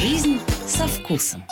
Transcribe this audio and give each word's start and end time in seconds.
Жизнь 0.00 0.38
со 0.64 0.86
вкусом. 0.86 1.42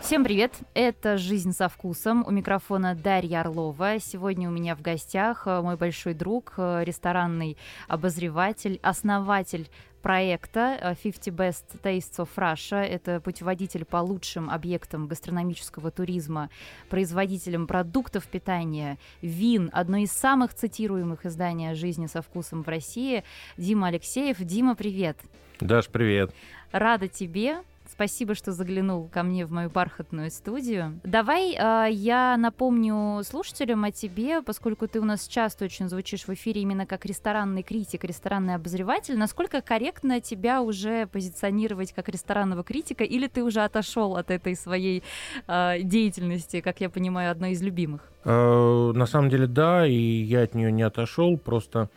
Всем 0.00 0.24
привет! 0.24 0.54
Это 0.72 1.18
«Жизнь 1.18 1.52
со 1.52 1.68
вкусом». 1.68 2.24
У 2.26 2.30
микрофона 2.30 2.94
Дарья 2.94 3.40
Орлова. 3.40 3.98
Сегодня 4.00 4.48
у 4.48 4.52
меня 4.52 4.74
в 4.74 4.80
гостях 4.80 5.46
э, 5.46 5.60
мой 5.60 5.76
большой 5.76 6.14
друг, 6.14 6.54
э, 6.56 6.82
ресторанный 6.82 7.58
обозреватель, 7.88 8.80
основатель 8.82 9.68
проекта 10.00 10.96
50 11.02 11.26
э, 11.26 11.30
Best 11.30 11.64
Tastes 11.82 12.16
of 12.16 12.30
Russia. 12.36 12.82
Это 12.82 13.20
путеводитель 13.20 13.84
по 13.84 13.98
лучшим 13.98 14.48
объектам 14.48 15.06
гастрономического 15.06 15.90
туризма, 15.90 16.48
производителем 16.88 17.66
продуктов 17.66 18.26
питания, 18.28 18.96
вин, 19.20 19.68
одно 19.74 19.98
из 19.98 20.10
самых 20.10 20.54
цитируемых 20.54 21.26
изданий 21.26 21.70
о 21.70 21.74
жизни 21.74 22.06
со 22.06 22.22
вкусом 22.22 22.62
в 22.62 22.68
России. 22.68 23.24
Дима 23.58 23.88
Алексеев. 23.88 24.38
Дима, 24.40 24.74
привет! 24.74 25.18
Даш, 25.60 25.88
привет! 25.88 26.32
Рада 26.72 27.08
тебе. 27.08 27.58
Спасибо, 27.92 28.34
что 28.34 28.52
заглянул 28.52 29.08
ко 29.12 29.22
мне 29.22 29.44
в 29.44 29.52
мою 29.52 29.68
бархатную 29.68 30.30
студию. 30.30 30.98
Давай 31.04 31.52
э, 31.52 31.92
я 31.92 32.36
напомню 32.38 33.22
слушателям 33.22 33.84
о 33.84 33.90
тебе, 33.90 34.40
поскольку 34.40 34.88
ты 34.88 34.98
у 34.98 35.04
нас 35.04 35.26
часто 35.28 35.66
очень 35.66 35.90
звучишь 35.90 36.26
в 36.26 36.30
эфире 36.30 36.62
именно 36.62 36.86
как 36.86 37.04
ресторанный 37.04 37.62
критик, 37.62 38.04
ресторанный 38.04 38.54
обозреватель. 38.54 39.18
Насколько 39.18 39.60
корректно 39.60 40.22
тебя 40.22 40.62
уже 40.62 41.06
позиционировать 41.06 41.92
как 41.92 42.08
ресторанного 42.08 42.64
критика, 42.64 43.04
или 43.04 43.26
ты 43.26 43.44
уже 43.44 43.60
отошел 43.60 44.16
от 44.16 44.30
этой 44.30 44.56
своей 44.56 45.02
э, 45.46 45.82
деятельности, 45.82 46.62
как 46.62 46.80
я 46.80 46.88
понимаю, 46.88 47.30
одной 47.30 47.50
из 47.50 47.60
любимых? 47.60 48.10
Э, 48.24 48.92
на 48.94 49.04
самом 49.04 49.28
деле, 49.28 49.46
да, 49.46 49.86
и 49.86 49.92
я 49.92 50.42
от 50.42 50.54
нее 50.54 50.72
не 50.72 50.82
отошел, 50.82 51.36
просто 51.36 51.90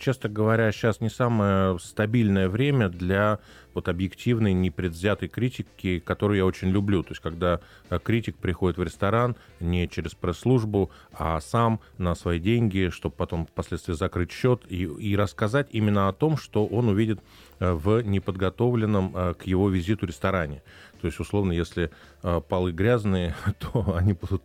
честно 0.00 0.28
говоря, 0.30 0.70
сейчас 0.72 1.00
не 1.00 1.10
самое 1.10 1.78
стабильное 1.78 2.48
время 2.48 2.88
для 2.88 3.40
вот 3.74 3.88
объективной, 3.88 4.52
непредвзятой 4.52 5.28
критики, 5.28 5.98
которую 5.98 6.38
я 6.38 6.46
очень 6.46 6.68
люблю. 6.68 7.02
То 7.02 7.10
есть, 7.10 7.22
когда 7.22 7.60
э, 7.90 7.98
критик 7.98 8.36
приходит 8.36 8.78
в 8.78 8.82
ресторан 8.82 9.36
не 9.60 9.88
через 9.88 10.14
пресс-службу, 10.14 10.90
а 11.12 11.40
сам 11.40 11.80
на 11.98 12.14
свои 12.14 12.38
деньги, 12.38 12.90
чтобы 12.90 13.14
потом 13.16 13.46
впоследствии 13.46 13.94
закрыть 13.94 14.32
счет 14.32 14.62
и, 14.68 14.84
и 14.84 15.16
рассказать 15.16 15.68
именно 15.70 16.08
о 16.08 16.12
том, 16.12 16.36
что 16.36 16.66
он 16.66 16.88
увидит 16.88 17.20
э, 17.58 17.72
в 17.72 18.02
неподготовленном 18.02 19.16
э, 19.16 19.34
к 19.34 19.44
его 19.44 19.68
визиту 19.68 20.06
ресторане. 20.06 20.62
То 21.00 21.06
есть, 21.06 21.18
условно, 21.18 21.50
если 21.50 21.90
полы 22.48 22.70
грязные, 22.70 23.34
то 23.58 23.96
они 23.96 24.12
будут 24.12 24.42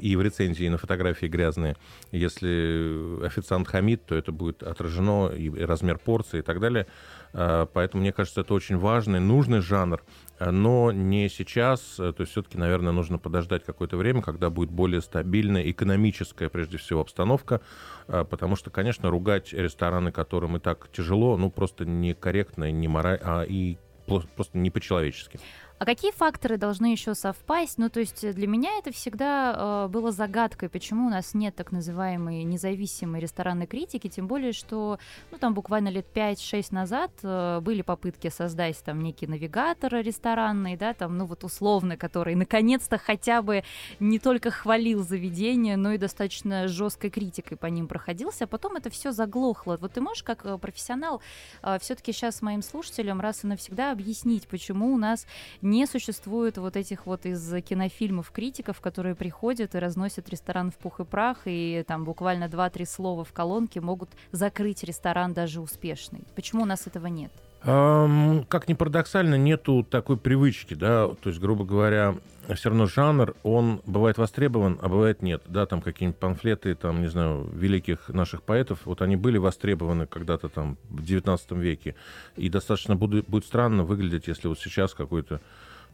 и 0.00 0.14
в 0.14 0.22
рецензии, 0.22 0.66
и 0.66 0.68
на 0.68 0.78
фотографии 0.78 1.26
грязные. 1.26 1.76
Если 2.12 3.26
официант 3.26 3.66
хамит, 3.66 4.06
то 4.06 4.14
это 4.14 4.30
будет 4.30 4.62
отражено 4.62 5.28
и 5.28 5.50
размер 5.64 5.98
порции 5.98 6.38
и 6.38 6.42
так 6.42 6.60
далее. 6.60 6.86
Поэтому, 7.32 8.00
мне 8.00 8.12
кажется, 8.12 8.40
это 8.40 8.54
очень 8.54 8.78
важный, 8.78 9.20
нужный 9.20 9.60
жанр, 9.60 10.02
но 10.40 10.92
не 10.92 11.28
сейчас. 11.28 11.80
То 11.96 12.14
есть 12.18 12.32
все-таки, 12.32 12.56
наверное, 12.56 12.92
нужно 12.92 13.18
подождать 13.18 13.64
какое-то 13.64 13.96
время, 13.96 14.22
когда 14.22 14.50
будет 14.50 14.70
более 14.70 15.00
стабильная 15.00 15.70
экономическая, 15.70 16.48
прежде 16.48 16.78
всего, 16.78 17.00
обстановка, 17.00 17.60
потому 18.06 18.56
что, 18.56 18.70
конечно, 18.70 19.10
ругать 19.10 19.52
рестораны, 19.52 20.12
которым 20.12 20.56
и 20.56 20.60
так 20.60 20.88
тяжело, 20.90 21.36
ну, 21.36 21.50
просто 21.50 21.84
некорректно, 21.84 22.70
не 22.70 22.88
мораль, 22.88 23.20
а 23.22 23.42
и 23.42 23.76
просто 24.06 24.56
не 24.56 24.70
по-человечески. 24.70 25.38
А 25.78 25.84
какие 25.84 26.10
факторы 26.10 26.56
должны 26.56 26.86
еще 26.86 27.14
совпасть? 27.14 27.78
Ну, 27.78 27.88
то 27.88 28.00
есть 28.00 28.28
для 28.34 28.48
меня 28.48 28.70
это 28.78 28.92
всегда 28.92 29.84
э, 29.86 29.88
было 29.88 30.10
загадкой, 30.10 30.68
почему 30.68 31.06
у 31.06 31.10
нас 31.10 31.34
нет 31.34 31.54
так 31.54 31.70
называемой 31.70 32.42
независимой 32.42 33.20
ресторанной 33.20 33.68
критики, 33.68 34.08
тем 34.08 34.26
более, 34.26 34.52
что, 34.52 34.98
ну, 35.30 35.38
там 35.38 35.54
буквально 35.54 35.88
лет 35.88 36.06
5-6 36.12 36.74
назад 36.74 37.12
э, 37.22 37.60
были 37.60 37.82
попытки 37.82 38.28
создать 38.28 38.82
там 38.82 39.00
некий 39.02 39.28
навигатор 39.28 39.94
ресторанный, 39.94 40.76
да, 40.76 40.94
там, 40.94 41.16
ну, 41.16 41.26
вот 41.26 41.44
условно, 41.44 41.96
который 41.96 42.34
наконец-то 42.34 42.98
хотя 42.98 43.40
бы 43.40 43.62
не 44.00 44.18
только 44.18 44.50
хвалил 44.50 45.04
заведение, 45.04 45.76
но 45.76 45.92
и 45.92 45.98
достаточно 45.98 46.66
жесткой 46.66 47.10
критикой 47.10 47.56
по 47.56 47.66
ним 47.66 47.86
проходился, 47.86 48.44
а 48.44 48.46
потом 48.48 48.74
это 48.74 48.90
все 48.90 49.12
заглохло. 49.12 49.78
Вот 49.80 49.92
ты 49.92 50.00
можешь 50.00 50.24
как 50.24 50.44
э, 50.44 50.58
профессионал 50.58 51.22
э, 51.62 51.78
все-таки 51.80 52.12
сейчас 52.12 52.42
моим 52.42 52.62
слушателям 52.62 53.20
раз 53.20 53.44
и 53.44 53.46
навсегда 53.46 53.92
объяснить, 53.92 54.48
почему 54.48 54.92
у 54.92 54.98
нас 54.98 55.24
не 55.68 55.86
существует 55.86 56.58
вот 56.58 56.76
этих 56.76 57.06
вот 57.06 57.26
из 57.26 57.62
кинофильмов 57.62 58.30
критиков, 58.30 58.80
которые 58.80 59.14
приходят 59.14 59.74
и 59.74 59.78
разносят 59.78 60.28
ресторан 60.28 60.70
в 60.70 60.76
пух 60.76 61.00
и 61.00 61.04
прах, 61.04 61.42
и 61.44 61.84
там 61.86 62.04
буквально 62.04 62.44
2-3 62.44 62.86
слова 62.86 63.24
в 63.24 63.32
колонке 63.32 63.80
могут 63.80 64.10
закрыть 64.32 64.82
ресторан 64.82 65.34
даже 65.34 65.60
успешный. 65.60 66.22
Почему 66.34 66.62
у 66.62 66.66
нас 66.66 66.86
этого 66.86 67.06
нет? 67.06 67.32
Как 67.60 68.68
ни 68.68 68.74
парадоксально, 68.74 69.34
нету 69.34 69.84
такой 69.88 70.16
привычки, 70.16 70.74
да, 70.74 71.08
то 71.08 71.28
есть, 71.28 71.40
грубо 71.40 71.64
говоря, 71.64 72.14
все 72.54 72.68
равно 72.68 72.86
жанр, 72.86 73.34
он 73.42 73.82
бывает 73.84 74.16
востребован, 74.16 74.78
а 74.80 74.88
бывает 74.88 75.22
нет, 75.22 75.42
да, 75.46 75.66
там 75.66 75.82
какие-нибудь 75.82 76.20
памфлеты, 76.20 76.74
там, 76.76 77.02
не 77.02 77.08
знаю, 77.08 77.50
великих 77.52 78.08
наших 78.10 78.42
поэтов, 78.42 78.80
вот 78.84 79.02
они 79.02 79.16
были 79.16 79.38
востребованы 79.38 80.06
когда-то 80.06 80.48
там 80.48 80.78
в 80.88 81.02
19 81.02 81.50
веке, 81.52 81.96
и 82.36 82.48
достаточно 82.48 82.94
будет, 82.94 83.28
будет 83.28 83.44
странно 83.44 83.82
выглядеть, 83.82 84.28
если 84.28 84.46
вот 84.46 84.60
сейчас 84.60 84.94
какой-то 84.94 85.40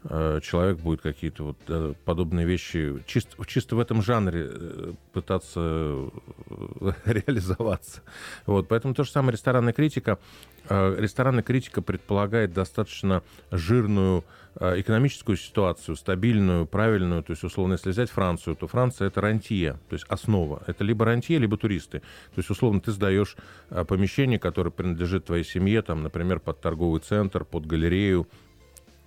человек 0.07 0.77
будет 0.77 1.01
какие-то 1.01 1.43
вот 1.43 1.57
э, 1.67 1.93
подобные 2.05 2.45
вещи 2.45 3.03
чисто, 3.07 3.43
чисто 3.47 3.75
в 3.75 3.79
этом 3.79 4.03
жанре 4.03 4.47
э, 4.47 4.93
пытаться 5.13 5.59
реализоваться. 7.05 8.03
Вот, 8.45 8.67
поэтому 8.67 8.93
то 8.93 9.03
же 9.03 9.09
самое 9.09 9.33
ресторанная 9.33 9.73
критика. 9.73 10.19
Ресторанная 10.67 11.43
критика 11.43 11.83
предполагает 11.83 12.51
достаточно 12.51 13.21
жирную 13.51 14.23
экономическую 14.55 15.37
ситуацию, 15.37 15.95
стабильную, 15.95 16.65
правильную. 16.65 17.21
То 17.21 17.33
есть, 17.33 17.43
условно, 17.43 17.73
если 17.73 17.91
взять 17.91 18.09
Францию, 18.09 18.55
то 18.55 18.67
Франция– 18.67 19.07
это 19.09 19.21
рантье, 19.21 19.79
то 19.89 19.93
есть 19.93 20.05
основа. 20.07 20.63
Это 20.65 20.83
либо 20.83 21.05
рантье, 21.05 21.37
либо 21.37 21.55
туристы. 21.55 21.99
То 21.99 22.37
есть, 22.37 22.49
условно, 22.49 22.81
ты 22.81 22.91
сдаешь 22.93 23.35
помещение, 23.69 24.39
которое 24.39 24.71
принадлежит 24.71 25.25
твоей 25.25 25.43
семье, 25.43 25.83
там, 25.83 26.01
например, 26.01 26.39
под 26.39 26.61
торговый 26.61 26.99
центр, 26.99 27.45
под 27.45 27.67
галерею, 27.67 28.27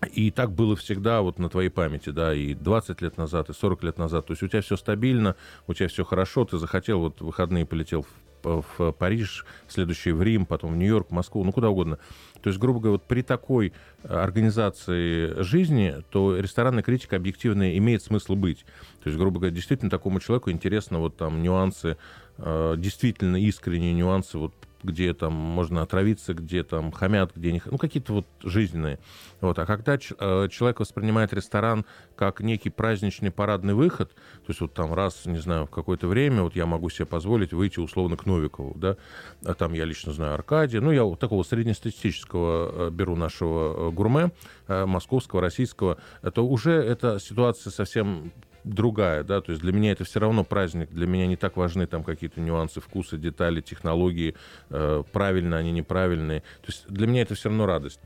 и 0.06 0.30
так 0.30 0.52
было 0.52 0.76
всегда 0.76 1.22
вот 1.22 1.38
на 1.38 1.48
твоей 1.48 1.70
памяти, 1.70 2.10
да, 2.10 2.32
и 2.32 2.54
20 2.54 3.02
лет 3.02 3.16
назад, 3.16 3.50
и 3.50 3.52
40 3.52 3.82
лет 3.82 3.98
назад. 3.98 4.26
То 4.26 4.32
есть 4.32 4.42
у 4.42 4.48
тебя 4.48 4.62
все 4.62 4.76
стабильно, 4.76 5.34
у 5.66 5.74
тебя 5.74 5.88
все 5.88 6.04
хорошо, 6.04 6.44
ты 6.44 6.58
захотел, 6.58 7.00
вот 7.00 7.20
в 7.20 7.26
выходные 7.26 7.66
полетел 7.66 8.06
в, 8.42 8.64
в 8.78 8.92
Париж, 8.92 9.44
следующий 9.66 10.12
в 10.12 10.22
Рим, 10.22 10.46
потом 10.46 10.74
в 10.74 10.76
Нью-Йорк, 10.76 11.10
Москву, 11.10 11.42
ну 11.42 11.52
куда 11.52 11.70
угодно. 11.70 11.98
То 12.40 12.48
есть, 12.48 12.60
грубо 12.60 12.78
говоря, 12.78 12.92
вот 12.92 13.08
при 13.08 13.22
такой 13.22 13.72
э, 14.04 14.14
организации 14.14 15.42
жизни, 15.42 15.96
то 16.10 16.38
ресторанная 16.38 16.84
критика 16.84 17.16
объективная 17.16 17.76
имеет 17.78 18.02
смысл 18.02 18.36
быть. 18.36 18.64
То 19.02 19.08
есть, 19.08 19.18
грубо 19.18 19.40
говоря, 19.40 19.54
действительно 19.54 19.90
такому 19.90 20.20
человеку 20.20 20.50
интересно 20.52 21.00
вот 21.00 21.16
там 21.16 21.42
нюансы, 21.42 21.96
э, 22.36 22.74
действительно 22.78 23.36
искренние 23.36 23.92
нюансы 23.92 24.38
вот 24.38 24.54
где 24.82 25.12
там 25.14 25.32
можно 25.32 25.82
отравиться, 25.82 26.34
где 26.34 26.62
там 26.62 26.92
хамят, 26.92 27.32
где 27.34 27.52
не... 27.52 27.62
Ну, 27.64 27.78
какие-то 27.78 28.12
вот 28.12 28.26
жизненные. 28.42 28.98
Вот. 29.40 29.58
А 29.58 29.66
когда 29.66 29.94
э, 29.96 30.48
человек 30.50 30.80
воспринимает 30.80 31.32
ресторан 31.32 31.84
как 32.16 32.40
некий 32.40 32.70
праздничный 32.70 33.30
парадный 33.30 33.74
выход, 33.74 34.10
то 34.14 34.48
есть 34.48 34.60
вот 34.60 34.74
там 34.74 34.94
раз, 34.94 35.26
не 35.26 35.38
знаю, 35.38 35.66
в 35.66 35.70
какое-то 35.70 36.06
время 36.06 36.42
вот 36.42 36.56
я 36.56 36.66
могу 36.66 36.90
себе 36.90 37.06
позволить 37.06 37.52
выйти 37.52 37.80
условно 37.80 38.16
к 38.16 38.26
Новикову, 38.26 38.74
да, 38.76 38.96
а 39.44 39.54
там 39.54 39.72
я 39.72 39.84
лично 39.84 40.12
знаю 40.12 40.34
Аркадия, 40.34 40.80
ну, 40.80 40.90
я 40.90 41.04
вот 41.04 41.18
такого 41.18 41.42
среднестатистического 41.42 42.88
э, 42.88 42.90
беру 42.90 43.16
нашего 43.16 43.88
э, 43.88 43.90
гурме, 43.92 44.32
московского, 44.68 45.40
российского, 45.40 45.98
это 46.20 46.42
уже 46.42 46.72
эта 46.72 47.18
ситуация 47.18 47.70
совсем 47.70 48.32
другая, 48.68 49.24
да, 49.24 49.40
то 49.40 49.52
есть 49.52 49.62
для 49.62 49.72
меня 49.72 49.92
это 49.92 50.04
все 50.04 50.20
равно 50.20 50.44
праздник, 50.44 50.90
для 50.90 51.06
меня 51.06 51.26
не 51.26 51.36
так 51.36 51.56
важны 51.56 51.86
там 51.86 52.04
какие-то 52.04 52.40
нюансы 52.40 52.80
вкуса, 52.80 53.16
детали, 53.16 53.60
технологии, 53.60 54.34
э, 54.70 55.02
правильно 55.12 55.56
они, 55.58 55.72
неправильные, 55.72 56.40
то 56.40 56.66
есть 56.66 56.86
для 56.88 57.06
меня 57.06 57.22
это 57.22 57.34
все 57.34 57.48
равно 57.48 57.66
радость. 57.66 58.00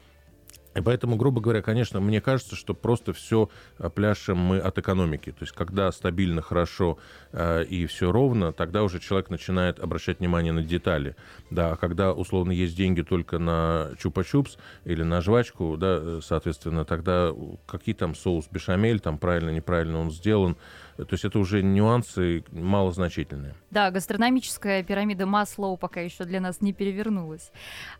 И 0.74 0.80
поэтому, 0.80 1.16
грубо 1.16 1.40
говоря, 1.40 1.62
конечно, 1.62 2.00
мне 2.00 2.20
кажется, 2.20 2.56
что 2.56 2.74
просто 2.74 3.12
все 3.12 3.50
э, 3.78 3.90
пляшем 3.90 4.38
мы 4.38 4.58
от 4.58 4.78
экономики. 4.78 5.30
То 5.30 5.42
есть, 5.42 5.52
когда 5.52 5.92
стабильно, 5.92 6.40
хорошо 6.40 6.98
э, 7.32 7.64
и 7.64 7.86
все 7.86 8.10
ровно, 8.10 8.52
тогда 8.52 8.82
уже 8.82 8.98
человек 9.00 9.30
начинает 9.30 9.78
обращать 9.78 10.20
внимание 10.20 10.52
на 10.52 10.62
детали. 10.62 11.16
Да, 11.50 11.72
а 11.72 11.76
когда, 11.76 12.12
условно, 12.12 12.52
есть 12.52 12.76
деньги 12.76 13.02
только 13.02 13.38
на 13.38 13.90
чупа-чупс 14.02 14.58
или 14.84 15.02
на 15.02 15.20
жвачку, 15.20 15.76
да, 15.76 16.20
соответственно, 16.20 16.84
тогда 16.84 17.32
какие 17.66 17.94
там 17.94 18.14
соус 18.14 18.48
бешамель, 18.50 19.00
там 19.00 19.18
правильно, 19.18 19.50
неправильно 19.50 19.98
он 19.98 20.10
сделан, 20.10 20.56
То 20.96 21.06
есть 21.10 21.24
это 21.24 21.38
уже 21.38 21.62
нюансы 21.62 22.44
малозначительные. 22.50 23.54
Да, 23.70 23.90
гастрономическая 23.90 24.82
пирамида 24.82 25.26
Маслоу 25.26 25.76
пока 25.76 26.00
еще 26.00 26.24
для 26.24 26.40
нас 26.40 26.60
не 26.60 26.72
перевернулась. 26.72 27.50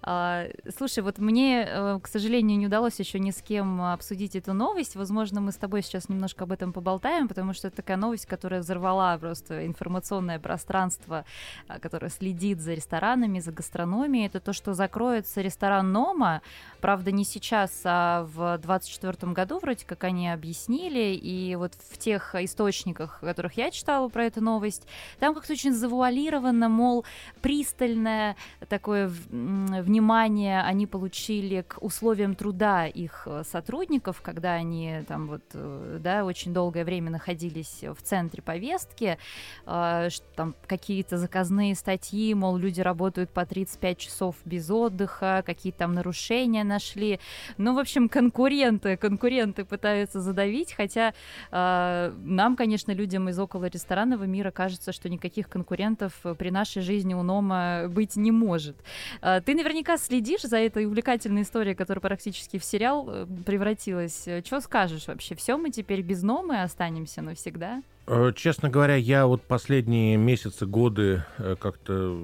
А, 0.03 0.47
слушай, 0.77 1.03
вот 1.03 1.19
мне, 1.19 1.67
э, 1.67 2.01
к 2.03 2.09
сожалению, 2.09 2.62
не 2.63 2.67
удалось 2.67 3.01
еще 3.01 3.19
ни 3.19 3.33
с 3.33 3.43
кем 3.43 3.83
обсудить 3.83 4.37
эту 4.37 4.53
новость. 4.53 4.95
Возможно, 4.95 5.41
мы 5.41 5.51
с 5.51 5.57
тобой 5.57 5.83
сейчас 5.83 6.09
немножко 6.09 6.45
об 6.45 6.53
этом 6.53 6.73
поболтаем, 6.73 7.27
потому 7.27 7.55
что 7.55 7.67
это 7.67 7.79
такая 7.79 7.97
новость, 7.97 8.27
которая 8.27 8.61
взорвала 8.61 9.19
просто 9.19 9.67
информационное 9.67 10.39
пространство, 10.39 11.25
а, 11.67 11.81
которое 11.81 12.09
следит 12.09 12.61
за 12.61 12.75
ресторанами, 12.75 13.41
за 13.41 13.51
гастрономией. 13.51 14.27
Это 14.27 14.39
то, 14.39 14.53
что 14.53 14.75
закроется 14.75 15.41
ресторан 15.41 15.91
Нома. 15.91 16.41
Правда, 16.81 17.11
не 17.11 17.25
сейчас, 17.25 17.81
а 17.85 18.29
в 18.33 18.59
2024 18.59 19.33
году 19.33 19.59
вроде 19.59 19.85
как 19.85 20.05
они 20.05 20.31
объяснили. 20.31 21.17
И 21.17 21.57
вот 21.57 21.73
в 21.91 21.99
тех 21.99 22.37
источниках, 22.37 23.19
которых 23.19 23.55
я 23.55 23.73
читала 23.73 24.09
про 24.09 24.27
эту 24.27 24.41
новость, 24.41 24.87
там 25.19 25.35
как-то 25.35 25.55
очень 25.55 25.73
завуалировано, 25.73 26.69
мол, 26.69 27.05
пристальное 27.41 28.37
такое 28.69 29.09
внимание 29.09 30.63
они 30.63 30.87
получили 30.87 31.63
к 31.63 31.83
условиям 31.83 32.37
труда 32.37 32.52
их 32.87 33.23
э, 33.27 33.43
сотрудников, 33.45 34.21
когда 34.23 34.53
они 34.53 35.03
там 35.09 35.27
вот, 35.29 35.43
э, 35.55 35.99
да, 36.01 36.25
очень 36.25 36.53
долгое 36.53 36.85
время 36.85 37.11
находились 37.11 37.83
в 37.83 38.03
центре 38.03 38.43
повестки, 38.43 39.19
э, 39.67 40.09
там 40.37 40.55
какие-то 40.67 41.19
заказные 41.19 41.75
статьи, 41.75 42.35
мол, 42.35 42.57
люди 42.57 42.81
работают 42.81 43.31
по 43.31 43.47
35 43.47 43.99
часов 43.99 44.37
без 44.45 44.71
отдыха, 44.71 45.43
какие 45.47 45.73
там 45.73 45.95
нарушения 45.95 46.65
нашли. 46.65 47.21
Ну, 47.57 47.75
в 47.75 47.79
общем, 47.79 48.09
конкуренты, 48.09 48.97
конкуренты 48.97 49.65
пытаются 49.65 50.21
задавить, 50.21 50.73
хотя 50.73 51.15
нам, 51.51 52.57
конечно, 52.57 52.93
людям 52.93 53.29
из 53.29 53.39
около 53.39 53.67
ресторанного 53.67 54.25
мира 54.25 54.51
кажется, 54.51 54.93
что 54.93 55.09
никаких 55.09 55.49
конкурентов 55.49 56.13
при 56.39 56.51
нашей 56.51 56.83
жизни 56.83 57.15
у 57.15 57.23
Нома 57.23 57.87
быть 57.89 58.17
не 58.17 58.31
может. 58.31 58.77
Ты 59.21 59.55
наверняка 59.55 59.97
следишь 59.97 60.43
за 60.43 60.59
этой 60.59 60.87
увлекательной 60.87 61.43
историей, 61.43 61.75
которая 61.75 62.01
практически 62.01 62.42
в 62.59 62.65
сериал 62.65 63.09
э, 63.09 63.27
превратилась. 63.45 64.29
Что 64.45 64.61
скажешь 64.61 65.07
вообще? 65.07 65.35
Все 65.35 65.57
мы 65.57 65.71
теперь 65.71 66.03
без 66.03 66.23
Номы 66.23 66.63
останемся 66.63 67.23
навсегда? 67.23 67.83
Э, 68.07 68.33
честно 68.35 68.69
говоря, 68.69 68.97
я 68.97 69.27
вот 69.27 69.43
последние 69.43 70.17
месяцы, 70.17 70.67
годы 70.67 71.25
э, 71.39 71.57
как-то 71.59 72.19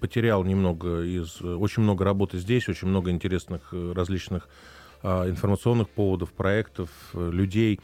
потерял 0.00 0.44
немного 0.44 1.02
из... 1.02 1.40
Очень 1.42 1.82
много 1.82 2.04
работы 2.04 2.38
здесь, 2.38 2.68
очень 2.68 2.88
много 2.88 3.10
интересных 3.10 3.72
различных 3.72 4.48
а, 5.02 5.28
информационных 5.28 5.88
поводов, 5.88 6.32
проектов, 6.32 6.90
людей. 7.14 7.80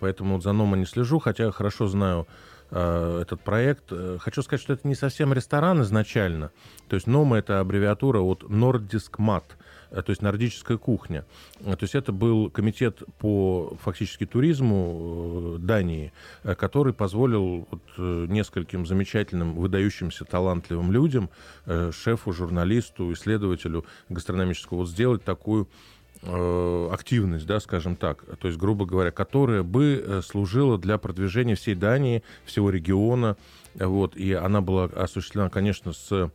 Поэтому 0.00 0.40
за 0.40 0.52
Нома 0.52 0.76
не 0.76 0.84
слежу, 0.84 1.20
хотя 1.20 1.52
хорошо 1.52 1.86
знаю 1.86 2.26
Э, 2.70 3.20
этот 3.22 3.42
проект. 3.42 3.84
Э, 3.90 4.18
хочу 4.20 4.42
сказать, 4.42 4.60
что 4.60 4.72
это 4.72 4.88
не 4.88 4.96
совсем 4.96 5.32
ресторан 5.32 5.82
изначально. 5.82 6.50
То 6.88 6.96
есть 6.96 7.06
НОМА— 7.06 7.36
это 7.38 7.60
аббревиатура 7.60 8.20
от 8.20 8.42
Nordisk 8.42 9.18
Mat, 9.18 9.44
э, 9.50 9.62
то 9.90 10.04
есть 10.08 10.22
нордическая 10.22 10.76
кухня. 10.76 11.24
То 11.62 11.78
есть 11.80 11.94
это 11.94 12.12
был 12.12 12.50
комитет 12.50 13.02
по 13.18 13.76
фактически 13.82 14.26
туризму 14.26 15.56
Дании, 15.58 16.12
который 16.42 16.92
позволил 16.92 17.66
вот 17.70 18.28
нескольким 18.28 18.86
замечательным, 18.86 19.54
выдающимся, 19.54 20.24
талантливым 20.24 20.92
людям, 20.92 21.30
шефу, 21.92 22.32
журналисту, 22.32 23.12
исследователю 23.12 23.84
гастрономического, 24.08 24.78
вот 24.78 24.88
сделать 24.88 25.24
такую 25.24 25.68
Э, 26.22 26.88
активность, 26.92 27.46
да, 27.46 27.60
скажем 27.60 27.94
так, 27.94 28.24
то 28.38 28.48
есть, 28.48 28.58
грубо 28.58 28.86
говоря, 28.86 29.10
которая 29.10 29.62
бы 29.62 30.02
э, 30.04 30.22
служила 30.22 30.78
для 30.78 30.98
продвижения 30.98 31.54
всей 31.54 31.74
Дании, 31.74 32.22
всего 32.44 32.70
региона, 32.70 33.36
вот, 33.74 34.16
и 34.16 34.32
она 34.32 34.60
была 34.60 34.84
осуществлена, 34.84 35.50
конечно, 35.50 35.92
с 35.92 36.30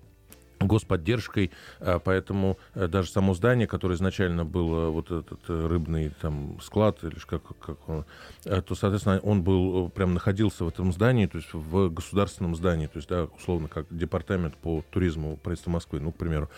господдержкой, 0.67 1.51
а, 1.79 1.99
поэтому 1.99 2.57
э, 2.73 2.87
даже 2.87 3.09
само 3.09 3.33
здание, 3.33 3.67
которое 3.67 3.95
изначально 3.95 4.45
было 4.45 4.89
вот 4.89 5.11
этот 5.11 5.39
э, 5.47 5.67
рыбный 5.67 6.11
там 6.21 6.59
склад, 6.61 7.03
или 7.03 7.15
как, 7.25 7.41
как 7.59 7.89
он, 7.89 8.05
э, 8.45 8.61
то, 8.61 8.75
соответственно, 8.75 9.19
он 9.19 9.43
был, 9.43 9.89
прям 9.89 10.13
находился 10.13 10.65
в 10.65 10.67
этом 10.67 10.91
здании, 10.93 11.25
то 11.25 11.37
есть 11.37 11.53
в 11.53 11.89
государственном 11.89 12.55
здании, 12.55 12.87
то 12.87 12.97
есть, 12.97 13.09
да, 13.09 13.25
условно, 13.37 13.67
как 13.67 13.85
департамент 13.89 14.55
по 14.57 14.83
туризму 14.91 15.37
правительства 15.37 15.71
Москвы, 15.71 15.99
ну, 15.99 16.11
к 16.11 16.17
примеру. 16.17 16.49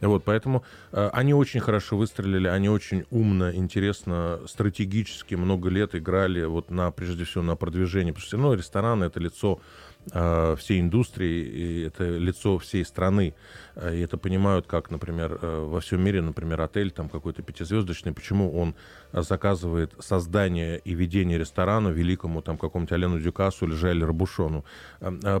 Вот, 0.00 0.24
поэтому 0.24 0.62
они 0.92 1.34
очень 1.34 1.60
хорошо 1.60 1.96
выстрелили, 1.96 2.48
они 2.48 2.68
очень 2.68 3.04
умно, 3.10 3.54
интересно, 3.54 4.40
стратегически 4.46 5.34
много 5.34 5.68
лет 5.68 5.94
играли 5.94 6.44
вот 6.44 6.70
на, 6.70 6.90
прежде 6.90 7.24
всего, 7.24 7.42
на 7.42 7.56
продвижение, 7.56 8.12
потому 8.12 8.20
что 8.20 8.28
все 8.28 8.36
равно 8.36 8.54
ресторан— 8.54 9.02
это 9.04 9.20
лицо 9.20 9.48
Э, 9.48 9.87
всей 10.10 10.80
индустрии, 10.80 11.44
и 11.44 11.82
это 11.82 12.04
лицо 12.04 12.58
всей 12.58 12.84
страны. 12.84 13.34
Э, 13.74 13.94
и 13.94 14.00
это 14.00 14.16
понимают, 14.16 14.66
как, 14.66 14.90
например, 14.90 15.38
э, 15.40 15.66
во 15.66 15.80
всем 15.80 16.02
мире, 16.02 16.22
например, 16.22 16.60
отель 16.62 16.90
там 16.90 17.08
какой-то 17.08 17.42
пятизвездочный, 17.42 18.12
почему 18.12 18.58
он 18.58 18.74
заказывает 19.12 19.92
создание 19.98 20.78
и 20.78 20.94
ведение 20.94 21.38
ресторана 21.38 21.88
великому 21.88 22.40
там 22.42 22.56
какому-то 22.56 22.94
Алену 22.94 23.20
Дюкасу 23.20 23.66
или 23.66 23.74
Жайле 23.74 24.06
Рабушону. 24.06 24.64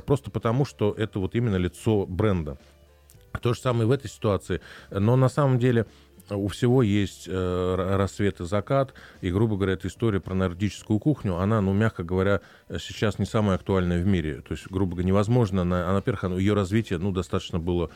Просто 0.06 0.30
потому, 0.30 0.64
что 0.64 0.94
это 0.96 1.18
вот 1.18 1.34
именно 1.34 1.56
лицо 1.56 2.06
бренда. 2.06 2.58
То 3.40 3.54
же 3.54 3.60
самое 3.60 3.86
в 3.86 3.90
этой 3.90 4.08
ситуации. 4.08 4.60
Но 4.90 5.16
на 5.16 5.28
самом 5.28 5.58
деле 5.58 5.86
у 6.36 6.48
всего 6.48 6.82
есть 6.82 7.26
э, 7.28 7.96
рассвет 7.96 8.40
и 8.40 8.44
закат, 8.44 8.94
и, 9.20 9.30
грубо 9.30 9.56
говоря, 9.56 9.74
эта 9.74 9.88
история 9.88 10.20
про 10.20 10.34
нордическую 10.34 10.98
кухню, 10.98 11.36
она, 11.36 11.60
ну, 11.60 11.72
мягко 11.72 12.02
говоря, 12.02 12.40
сейчас 12.78 13.18
не 13.18 13.26
самая 13.26 13.56
актуальная 13.56 14.02
в 14.02 14.06
мире. 14.06 14.42
То 14.42 14.52
есть, 14.52 14.70
грубо 14.70 14.92
говоря, 14.92 15.08
невозможно, 15.08 15.62
она, 15.62 15.84
она 15.84 15.94
во-первых, 15.94 16.38
ее 16.38 16.54
развитие, 16.54 16.98
ну, 16.98 17.12
достаточно 17.12 17.58
было 17.58 17.90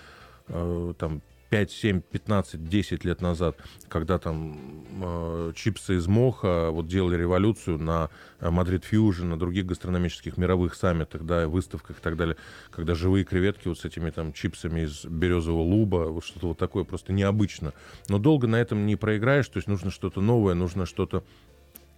э, 0.48 0.94
там 0.98 1.22
5, 1.52 1.70
7, 1.70 2.00
15, 2.00 2.66
10 2.66 3.04
лет 3.04 3.20
назад, 3.20 3.58
когда 3.90 4.18
там 4.18 4.86
э, 5.02 5.52
чипсы 5.54 5.96
из 5.96 6.06
моха 6.06 6.70
вот 6.70 6.86
делали 6.86 7.18
революцию 7.18 7.78
на 7.78 8.08
э, 8.40 8.48
Madrid 8.48 8.86
Fusión, 8.86 9.28
на 9.28 9.38
других 9.38 9.66
гастрономических 9.66 10.38
мировых 10.38 10.74
саммитах, 10.74 11.26
да, 11.26 11.46
выставках 11.46 11.98
и 11.98 12.00
так 12.00 12.16
далее, 12.16 12.38
когда 12.70 12.94
живые 12.94 13.26
креветки 13.26 13.68
вот 13.68 13.78
с 13.78 13.84
этими 13.84 14.08
там 14.08 14.32
чипсами 14.32 14.86
из 14.86 15.04
березового 15.04 15.60
луба, 15.60 16.06
вот 16.08 16.24
что-то 16.24 16.48
вот 16.48 16.58
такое 16.58 16.84
просто 16.84 17.12
необычно. 17.12 17.74
Но 18.08 18.18
долго 18.18 18.46
на 18.46 18.56
этом 18.56 18.86
не 18.86 18.96
проиграешь, 18.96 19.48
то 19.48 19.58
есть 19.58 19.68
нужно 19.68 19.90
что-то 19.90 20.22
новое, 20.22 20.54
нужно 20.54 20.86
что-то 20.86 21.22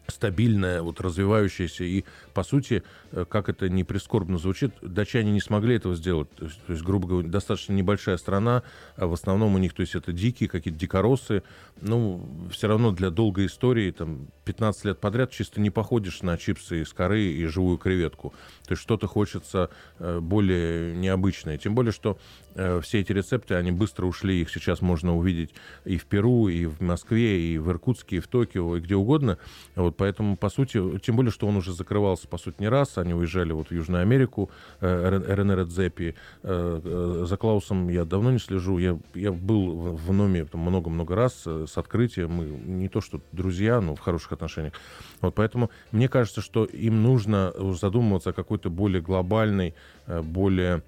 стабильная, 0.08 0.82
вот 0.82 1.00
развивающаяся. 1.00 1.84
И, 1.84 2.04
по 2.34 2.42
сути, 2.42 2.82
э, 3.12 3.24
как 3.28 3.48
это 3.48 3.68
не 3.68 3.84
прискорбно 3.84 4.38
звучит, 4.38 4.72
датчане 4.82 5.32
не 5.32 5.40
смогли 5.40 5.76
этого 5.76 5.94
сделать. 5.94 6.28
То 6.32 6.46
есть, 6.68 6.82
грубо 6.82 7.08
говоря, 7.08 7.28
достаточно 7.28 7.72
небольшая 7.72 8.16
страна, 8.16 8.64
а 8.96 9.06
в 9.06 9.12
основном 9.12 9.54
у 9.54 9.58
них, 9.58 9.72
то 9.72 9.80
есть 9.80 9.94
это 9.94 10.12
дикие 10.12 10.48
какие-то 10.48 10.78
дикоросы. 10.78 11.42
Ну, 11.80 12.28
все 12.50 12.68
равно 12.68 12.90
для 12.90 13.10
долгой 13.10 13.46
истории, 13.46 13.90
там, 13.90 14.28
15 14.44 14.84
лет 14.84 14.98
подряд 14.98 15.30
чисто 15.30 15.60
не 15.60 15.70
походишь 15.70 16.22
на 16.22 16.36
чипсы 16.36 16.82
из 16.82 16.92
коры 16.92 17.22
и 17.22 17.46
живую 17.46 17.78
креветку. 17.78 18.34
То 18.66 18.72
есть 18.72 18.82
что-то 18.82 19.06
хочется 19.06 19.70
э, 19.98 20.20
более 20.20 20.94
необычное. 20.94 21.58
Тем 21.58 21.74
более, 21.74 21.92
что 21.92 22.18
э, 22.54 22.80
все 22.82 23.00
эти 23.00 23.12
рецепты, 23.12 23.54
они 23.54 23.70
быстро 23.70 24.06
ушли, 24.06 24.40
их 24.40 24.50
сейчас 24.50 24.80
можно 24.82 25.16
увидеть 25.16 25.54
и 25.84 25.96
в 25.96 26.06
Перу, 26.06 26.48
и 26.48 26.66
в 26.66 26.80
Москве, 26.80 27.40
и 27.40 27.58
в 27.58 27.70
Иркутске, 27.70 28.16
и 28.16 28.20
в 28.20 28.26
Токио, 28.26 28.76
и 28.76 28.80
где 28.80 28.96
угодно. 28.96 29.38
Вот 29.74 29.96
поэтому, 29.96 30.36
по 30.36 30.48
сути, 30.48 30.80
тем 31.00 31.16
более, 31.16 31.32
что 31.32 31.46
он 31.46 31.56
уже 31.56 31.72
закрывался, 31.72 32.23
по 32.26 32.38
сути, 32.38 32.56
не 32.60 32.68
раз. 32.68 32.98
Они 32.98 33.14
уезжали 33.14 33.52
вот 33.52 33.68
в 33.68 33.72
Южную 33.72 34.02
Америку, 34.02 34.50
э, 34.80 35.20
РНР 35.34 35.66
Дзепи. 35.66 36.14
За 36.42 37.36
Клаусом 37.38 37.88
я 37.88 38.04
давно 38.04 38.30
не 38.30 38.38
слежу. 38.38 38.78
Я, 38.78 38.98
я 39.14 39.32
был 39.32 39.94
в 39.94 40.12
Номе 40.12 40.46
много-много 40.52 41.14
раз 41.14 41.46
с 41.46 41.76
открытием. 41.76 42.32
Мы 42.32 42.44
не 42.44 42.88
то 42.88 43.00
что 43.00 43.20
друзья, 43.32 43.80
но 43.80 43.94
в 43.94 44.00
хороших 44.00 44.32
отношениях. 44.32 44.74
Вот 45.20 45.34
поэтому 45.34 45.70
мне 45.92 46.08
кажется, 46.08 46.40
что 46.40 46.64
им 46.64 47.02
нужно 47.02 47.52
задумываться 47.74 48.30
о 48.30 48.32
какой-то 48.32 48.70
более 48.70 49.00
глобальной, 49.00 49.74
э, 50.06 50.20
более 50.22 50.82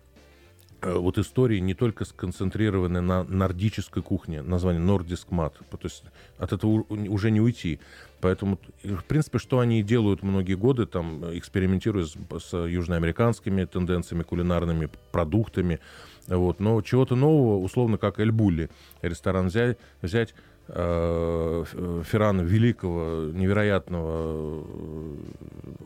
э, 0.82 0.92
вот 0.92 1.18
истории 1.18 1.58
не 1.58 1.74
только 1.74 2.04
сконцентрированы 2.04 3.00
на 3.00 3.24
нордической 3.24 4.02
кухне, 4.02 4.42
название 4.42 4.82
Nordisk 4.82 5.28
Mat, 5.30 5.54
то 5.70 5.78
есть 5.82 6.04
от 6.38 6.52
этого 6.52 6.84
уже 6.90 7.30
не 7.30 7.40
уйти. 7.40 7.80
Поэтому, 8.20 8.58
в 8.82 9.04
принципе, 9.04 9.38
что 9.38 9.58
они 9.58 9.82
делают 9.82 10.22
многие 10.22 10.54
годы, 10.54 10.86
там, 10.86 11.24
экспериментируя 11.36 12.04
с, 12.04 12.16
с 12.38 12.56
южноамериканскими 12.56 13.64
тенденциями, 13.64 14.22
кулинарными 14.22 14.88
продуктами, 15.12 15.80
вот. 16.26 16.60
но 16.60 16.80
чего-то 16.82 17.14
нового, 17.14 17.62
условно, 17.62 17.98
как 17.98 18.18
Эль 18.18 18.32
Булли, 18.32 18.70
ресторан 19.02 19.48
взять, 19.48 19.78
взять 20.02 20.34
Э, 20.68 21.64
Феррана 22.04 22.40
Великого, 22.40 23.30
невероятного 23.32 24.64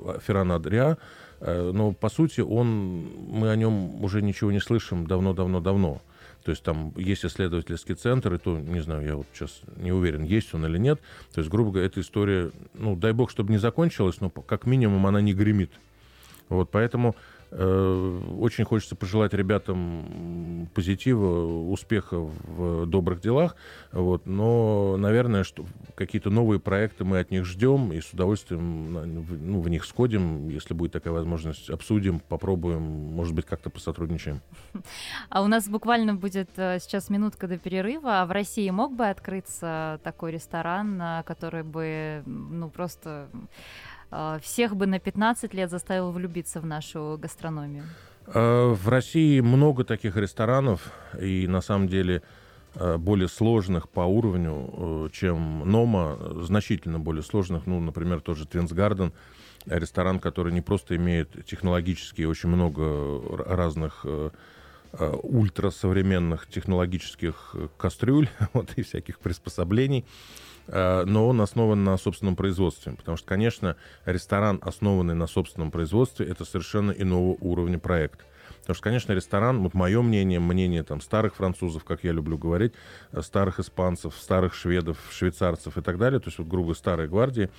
э, 0.07 0.19
Феррана 0.27 0.55
Адриа, 0.55 0.97
э, 1.41 1.71
но 1.75 1.93
по 1.93 2.09
сути 2.09 2.41
он, 2.41 3.05
мы 3.29 3.51
о 3.51 3.57
нем 3.57 4.03
уже 4.03 4.23
ничего 4.23 4.51
не 4.51 4.61
слышим 4.61 5.07
давно-давно-давно. 5.07 6.01
То 6.45 6.51
есть 6.51 6.63
там 6.63 6.93
есть 6.97 7.25
исследовательский 7.25 7.95
центр, 7.95 8.35
и 8.35 8.39
то, 8.39 8.59
не 8.59 8.81
знаю, 8.81 9.07
я 9.07 9.17
вот 9.17 9.27
сейчас 9.33 9.61
не 9.77 9.93
уверен, 9.93 10.23
есть 10.23 10.55
он 10.55 10.65
или 10.67 10.79
нет. 10.79 11.01
То 11.33 11.41
есть, 11.41 11.51
грубо 11.51 11.71
говоря, 11.71 11.87
эта 11.87 12.01
история, 12.01 12.51
ну, 12.75 12.97
дай 12.97 13.13
бог, 13.13 13.31
чтобы 13.31 13.53
не 13.53 13.59
закончилась, 13.59 14.21
но 14.21 14.31
как 14.31 14.67
минимум 14.67 15.07
она 15.07 15.21
не 15.21 15.35
гремит. 15.35 15.71
Вот, 16.49 16.71
поэтому 16.71 17.15
очень 17.53 18.65
хочется 18.65 18.95
пожелать 18.95 19.35
ребятам 19.35 20.69
позитива, 20.75 21.71
успеха 21.71 22.19
в 22.19 22.87
добрых 22.87 23.21
делах. 23.21 23.57
Вот. 23.93 24.27
Но, 24.27 24.97
наверное, 24.97 25.43
что 25.43 25.67
какие-то 25.97 26.31
новые 26.31 26.61
проекты 26.61 27.05
мы 27.05 27.19
от 27.19 27.31
них 27.31 27.45
ждем 27.45 27.93
и 27.93 28.01
с 28.01 28.13
удовольствием 28.13 28.93
ну, 28.93 29.61
в 29.61 29.69
них 29.69 29.85
сходим. 29.85 30.49
Если 30.49 30.75
будет 30.75 30.93
такая 30.93 31.13
возможность, 31.13 31.71
обсудим, 31.71 32.21
попробуем, 32.21 32.83
может 32.83 33.35
быть, 33.35 33.47
как-то 33.47 33.71
посотрудничаем. 33.71 34.41
А 35.29 35.43
у 35.43 35.47
нас 35.49 35.69
буквально 35.69 36.15
будет 36.15 36.51
э, 36.57 36.79
сейчас 36.81 37.11
минутка 37.11 37.49
до 37.49 37.59
перерыва. 37.59 38.23
А 38.23 38.27
в 38.27 38.31
России 38.31 38.69
мог 38.71 38.95
бы 38.95 39.09
открыться 39.09 40.01
такой 40.05 40.33
ресторан, 40.33 41.01
э, 41.01 41.23
который 41.25 41.63
бы 41.63 42.23
ну, 42.27 42.71
просто 42.71 43.29
всех 44.43 44.77
бы 44.77 44.87
на 44.87 44.99
15 44.99 45.55
лет 45.55 45.71
заставил 45.71 46.11
влюбиться 46.11 46.61
в 46.61 46.67
нашу 46.67 47.19
гастрономию? 47.21 47.85
А, 48.27 48.73
в 48.73 48.89
России 48.89 49.41
много 49.41 49.85
таких 49.85 50.17
ресторанов, 50.17 50.93
и 51.21 51.47
на 51.47 51.61
самом 51.61 51.89
деле 51.89 52.23
а, 52.75 52.99
более 52.99 53.29
сложных 53.29 53.89
по 53.89 54.01
уровню, 54.01 54.71
э, 54.73 55.09
чем 55.13 55.69
Нома, 55.71 56.17
значительно 56.43 56.99
более 56.99 57.23
сложных, 57.23 57.67
ну, 57.67 57.81
например, 57.81 58.21
тоже 58.21 58.47
Твинс 58.47 58.73
Гарден, 58.73 59.13
ресторан, 59.67 60.21
который 60.21 60.53
не 60.53 60.61
просто 60.61 60.97
имеет 60.97 61.45
технологически 61.45 62.23
очень 62.23 62.49
много 62.49 63.45
разных 63.45 64.05
э, 64.05 64.31
ультрасовременных 64.93 66.49
технологических 66.49 67.55
кастрюль 67.77 68.29
вот, 68.53 68.73
и 68.77 68.83
всяких 68.83 69.19
приспособлений, 69.19 70.05
Э, 70.05 70.50
но 70.73 71.29
он 71.29 71.41
основан 71.41 71.83
на 71.85 71.97
собственном 71.97 72.37
производстве. 72.37 72.93
Потому 72.93 73.17
что, 73.17 73.27
конечно, 73.27 73.77
ресторан, 74.05 74.61
основанный 74.63 75.15
на 75.15 75.27
собственном 75.27 75.71
производстве, 75.71 76.27
это 76.27 76.45
совершенно 76.45 76.93
иного 76.93 77.37
уровня 77.41 77.79
проект. 77.79 78.25
Потому 78.61 78.75
что, 78.75 78.85
конечно, 78.85 79.13
ресторан, 79.13 79.63
вот 79.63 79.75
мое 79.75 80.03
мнение, 80.03 80.39
мнение 80.39 80.83
там 80.83 81.01
старых 81.01 81.35
французов, 81.35 81.85
как 81.85 82.05
я 82.05 82.13
люблю 82.13 82.39
говорить, 82.39 82.73
э, 83.13 83.23
старых 83.23 83.59
испанцев, 83.59 84.15
старых 84.15 84.55
шведов, 84.55 84.99
швейцарцев 85.11 85.77
и 85.77 85.81
так 85.81 85.99
далее, 85.99 86.21
то 86.21 86.29
есть 86.29 86.39
вот 86.39 86.47
грубо 86.47 86.75
старой 86.75 87.09
гвардии, 87.09 87.51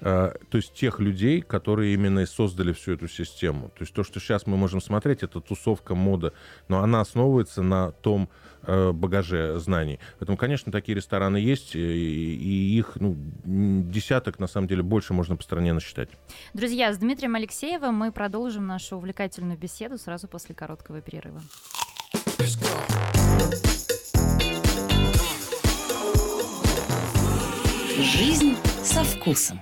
э, 0.00 0.34
то 0.50 0.56
есть 0.56 0.72
тех 0.72 0.98
людей, 0.98 1.42
которые 1.42 1.94
именно 1.94 2.20
и 2.20 2.26
создали 2.26 2.72
всю 2.72 2.92
эту 2.92 3.06
систему. 3.06 3.68
То 3.70 3.82
есть 3.82 3.94
то, 3.94 4.02
что 4.02 4.18
сейчас 4.18 4.46
мы 4.46 4.56
можем 4.56 4.80
смотреть, 4.80 5.22
это 5.22 5.40
тусовка, 5.40 5.94
мода, 5.94 6.32
но 6.68 6.82
она 6.82 7.00
основывается 7.00 7.62
на 7.62 7.92
том, 7.92 8.28
Э, 8.55 8.55
багаже 8.66 9.58
знаний. 9.58 9.98
Поэтому, 10.18 10.36
конечно, 10.36 10.72
такие 10.72 10.94
рестораны 10.94 11.36
есть, 11.36 11.74
и 11.74 12.76
их 12.78 12.92
ну, 12.96 13.14
десяток, 13.44 14.38
на 14.38 14.46
самом 14.46 14.68
деле, 14.68 14.82
больше 14.82 15.12
можно 15.14 15.36
по 15.36 15.42
стране 15.42 15.72
насчитать. 15.72 16.08
Друзья, 16.54 16.92
с 16.92 16.98
Дмитрием 16.98 17.34
Алексеевым 17.34 17.94
мы 17.94 18.12
продолжим 18.12 18.66
нашу 18.66 18.96
увлекательную 18.96 19.58
беседу 19.58 19.98
сразу 19.98 20.28
после 20.28 20.54
короткого 20.54 21.00
перерыва. 21.00 21.42
Жизнь 27.98 28.56
со 28.82 29.02
вкусом. 29.04 29.60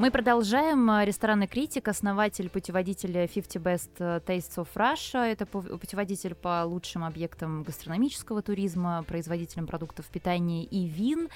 Мы 0.00 0.10
продолжаем. 0.10 0.88
А, 0.88 1.04
ресторанный 1.04 1.46
критик, 1.46 1.86
основатель 1.86 2.48
путеводителя 2.48 3.28
50 3.28 3.62
Best 3.62 3.90
Tastes 4.24 4.56
of 4.56 4.68
Russia. 4.74 5.30
Это 5.30 5.44
путеводитель 5.44 6.34
по 6.34 6.64
лучшим 6.64 7.04
объектам 7.04 7.64
гастрономического 7.64 8.40
туризма, 8.40 9.02
производителям 9.06 9.66
продуктов 9.66 10.06
питания 10.06 10.64
и 10.64 10.86
вин. 10.86 11.28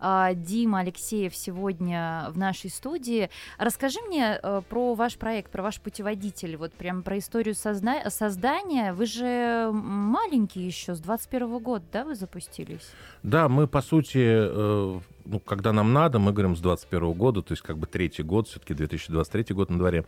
А, 0.00 0.34
Дима 0.34 0.80
Алексеев 0.80 1.36
сегодня 1.36 2.26
в 2.30 2.36
нашей 2.36 2.70
студии. 2.70 3.30
Расскажи 3.56 4.00
мне 4.08 4.40
э, 4.42 4.62
про 4.68 4.94
ваш 4.94 5.16
проект, 5.16 5.52
про 5.52 5.62
ваш 5.62 5.80
путеводитель, 5.80 6.56
вот 6.56 6.72
прям 6.72 7.04
про 7.04 7.18
историю 7.18 7.54
созна- 7.54 8.10
создания. 8.10 8.94
Вы 8.94 9.06
же 9.06 9.70
маленький 9.72 10.62
еще, 10.62 10.96
с 10.96 10.98
21 10.98 11.58
года, 11.58 11.84
да, 11.92 12.04
вы 12.04 12.16
запустились? 12.16 12.90
Да, 13.22 13.48
мы, 13.48 13.66
по 13.66 13.82
сути, 13.82 14.18
э, 14.18 15.00
ну, 15.24 15.40
когда 15.40 15.72
нам 15.72 15.92
надо, 15.92 16.18
мы 16.18 16.32
говорим 16.32 16.56
с 16.56 16.60
2021 16.60 17.12
года, 17.12 17.42
то 17.42 17.52
есть 17.52 17.62
как 17.62 17.78
бы 17.78 17.86
третий 17.86 18.22
год, 18.22 18.48
все-таки 18.48 18.74
2023 18.74 19.54
год 19.54 19.70
на 19.70 19.78
дворе. 19.78 20.04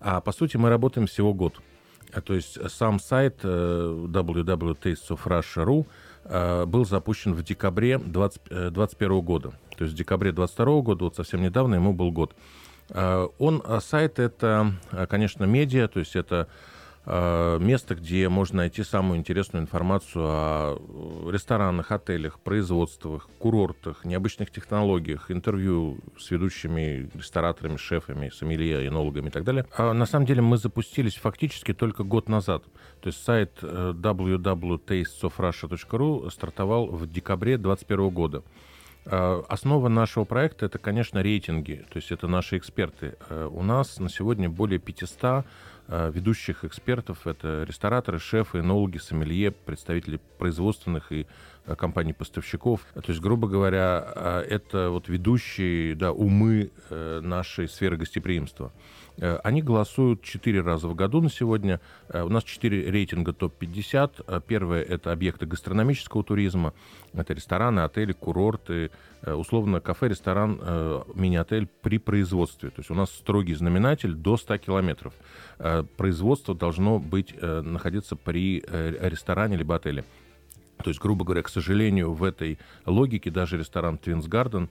А 0.00 0.20
по 0.20 0.32
сути 0.32 0.56
мы 0.56 0.68
работаем 0.68 1.06
всего 1.06 1.32
год. 1.34 1.60
А, 2.12 2.20
то 2.20 2.34
есть 2.34 2.58
сам 2.70 3.00
сайт 3.00 3.40
э, 3.42 4.06
www.tastesofrussia.ru 4.08 5.86
э, 6.24 6.66
был 6.66 6.84
запущен 6.84 7.34
в 7.34 7.42
декабре 7.42 7.98
2021 7.98 9.12
э, 9.12 9.20
года. 9.20 9.52
То 9.76 9.84
есть 9.84 9.94
в 9.94 9.96
декабре 9.96 10.32
2022 10.32 10.82
года, 10.82 11.04
вот 11.04 11.16
совсем 11.16 11.42
недавно 11.42 11.76
ему 11.76 11.92
был 11.92 12.12
год. 12.12 12.34
Он, 12.90 13.62
сайт 13.80 14.18
это, 14.18 14.74
конечно, 15.08 15.44
медиа, 15.44 15.88
то 15.88 16.00
есть 16.00 16.16
это 16.16 16.48
Э, 16.48 16.48
место, 17.06 17.96
где 17.96 18.30
можно 18.30 18.56
найти 18.58 18.82
самую 18.82 19.18
интересную 19.18 19.62
информацию 19.62 20.24
о 20.24 20.78
э, 20.78 21.30
ресторанах, 21.32 21.92
отелях, 21.92 22.40
производствах, 22.40 23.28
курортах, 23.38 24.06
необычных 24.06 24.50
технологиях, 24.50 25.30
интервью 25.30 25.98
с 26.18 26.30
ведущими 26.30 27.10
рестораторами, 27.14 27.76
шефами, 27.76 28.30
сомелье, 28.30 28.86
энологами 28.86 29.28
и 29.28 29.30
так 29.30 29.44
далее. 29.44 29.66
А 29.76 29.92
на 29.92 30.06
самом 30.06 30.24
деле 30.24 30.40
мы 30.40 30.56
запустились 30.56 31.16
фактически 31.16 31.74
только 31.74 32.04
год 32.04 32.30
назад. 32.30 32.64
То 33.02 33.08
есть 33.08 33.22
сайт 33.22 33.58
э, 33.60 33.92
www.tastesofrussia.ru 33.94 36.30
стартовал 36.30 36.86
в 36.86 37.06
декабре 37.06 37.58
2021 37.58 38.10
года. 38.10 38.42
Основа 39.06 39.88
нашего 39.88 40.24
проекта 40.24 40.64
это, 40.64 40.78
конечно, 40.78 41.22
рейтинги, 41.22 41.84
то 41.90 41.98
есть 41.98 42.10
это 42.10 42.26
наши 42.26 42.56
эксперты. 42.56 43.18
У 43.50 43.62
нас 43.62 43.98
на 43.98 44.08
сегодня 44.08 44.48
более 44.48 44.78
500 44.78 45.20
Э, 45.20 45.42
ведущих 45.88 46.64
экспертов. 46.64 47.26
Это 47.26 47.64
рестораторы, 47.64 48.18
шефы, 48.18 48.60
энологи, 48.60 48.98
сомелье, 48.98 49.50
представители 49.50 50.18
производственных 50.38 51.12
и 51.12 51.26
э, 51.66 51.76
компаний-поставщиков. 51.76 52.80
То 52.94 53.04
есть, 53.08 53.20
грубо 53.20 53.48
говоря, 53.48 54.12
э, 54.14 54.46
это 54.48 54.90
вот 54.90 55.08
ведущие 55.08 55.94
да, 55.94 56.12
умы 56.12 56.70
нашей 56.90 57.68
сферы 57.68 57.96
гостеприимства. 57.96 58.72
Они 59.18 59.62
голосуют 59.62 60.22
четыре 60.22 60.60
раза 60.60 60.88
в 60.88 60.94
году 60.94 61.20
на 61.20 61.30
сегодня. 61.30 61.80
У 62.12 62.28
нас 62.28 62.42
четыре 62.44 62.90
рейтинга 62.90 63.32
топ-50. 63.32 64.42
Первое– 64.46 64.82
это 64.82 65.12
объекты 65.12 65.46
гастрономического 65.46 66.24
туризма. 66.24 66.74
Это 67.12 67.32
рестораны, 67.32 67.80
отели, 67.80 68.12
курорты, 68.12 68.90
условно 69.24 69.80
кафе, 69.80 70.08
ресторан, 70.08 70.60
мини-отель 71.14 71.68
при 71.82 71.98
производстве. 71.98 72.70
То 72.70 72.80
есть 72.80 72.90
у 72.90 72.94
нас 72.94 73.10
строгий 73.10 73.54
знаменатель 73.54 74.14
до 74.14 74.36
100 74.36 74.58
километров. 74.58 75.14
Э, 75.58 75.84
производство 75.96 76.54
должно 76.54 76.98
быть, 76.98 77.34
э, 77.40 77.60
находиться 77.60 78.16
при 78.16 78.62
э, 78.66 79.08
ресторане 79.08 79.56
либо 79.56 79.76
отеле. 79.76 80.04
То 80.82 80.90
есть, 80.90 81.00
грубо 81.00 81.24
говоря, 81.24 81.42
к 81.42 81.48
сожалению, 81.48 82.12
в 82.12 82.24
этой 82.24 82.58
логике 82.84 83.30
даже 83.30 83.56
ресторан 83.56 83.98
Twins 84.02 84.28
Garden 84.28 84.68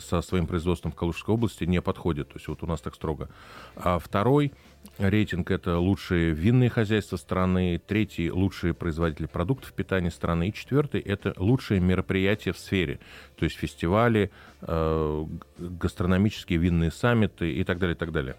со 0.00 0.20
своим 0.20 0.46
производством 0.46 0.92
в 0.92 0.94
Калужской 0.94 1.34
области 1.34 1.64
не 1.64 1.80
подходит. 1.80 2.28
То 2.28 2.34
есть 2.36 2.48
вот 2.48 2.62
у 2.62 2.66
нас 2.66 2.80
так 2.80 2.94
строго. 2.94 3.28
А 3.74 3.98
второй 3.98 4.52
рейтинг– 4.98 5.50
это 5.52 5.78
лучшие 5.78 6.32
винные 6.32 6.70
хозяйства 6.70 7.16
страны. 7.16 7.80
Третий– 7.84 8.30
лучшие 8.32 8.74
производители 8.74 9.26
продуктов 9.26 9.72
питания 9.72 10.10
страны. 10.10 10.48
И 10.48 10.52
четвертый– 10.52 11.00
это 11.02 11.32
лучшие 11.36 11.80
мероприятия 11.80 12.52
в 12.52 12.58
сфере. 12.58 13.00
То 13.36 13.44
есть 13.44 13.56
фестивали, 13.56 14.30
гастрономические 14.60 16.58
винные 16.58 16.90
саммиты 16.90 17.52
и 17.52 17.64
так 17.64 17.78
далее, 17.78 17.94
и 17.94 17.98
так 17.98 18.12
далее. 18.12 18.36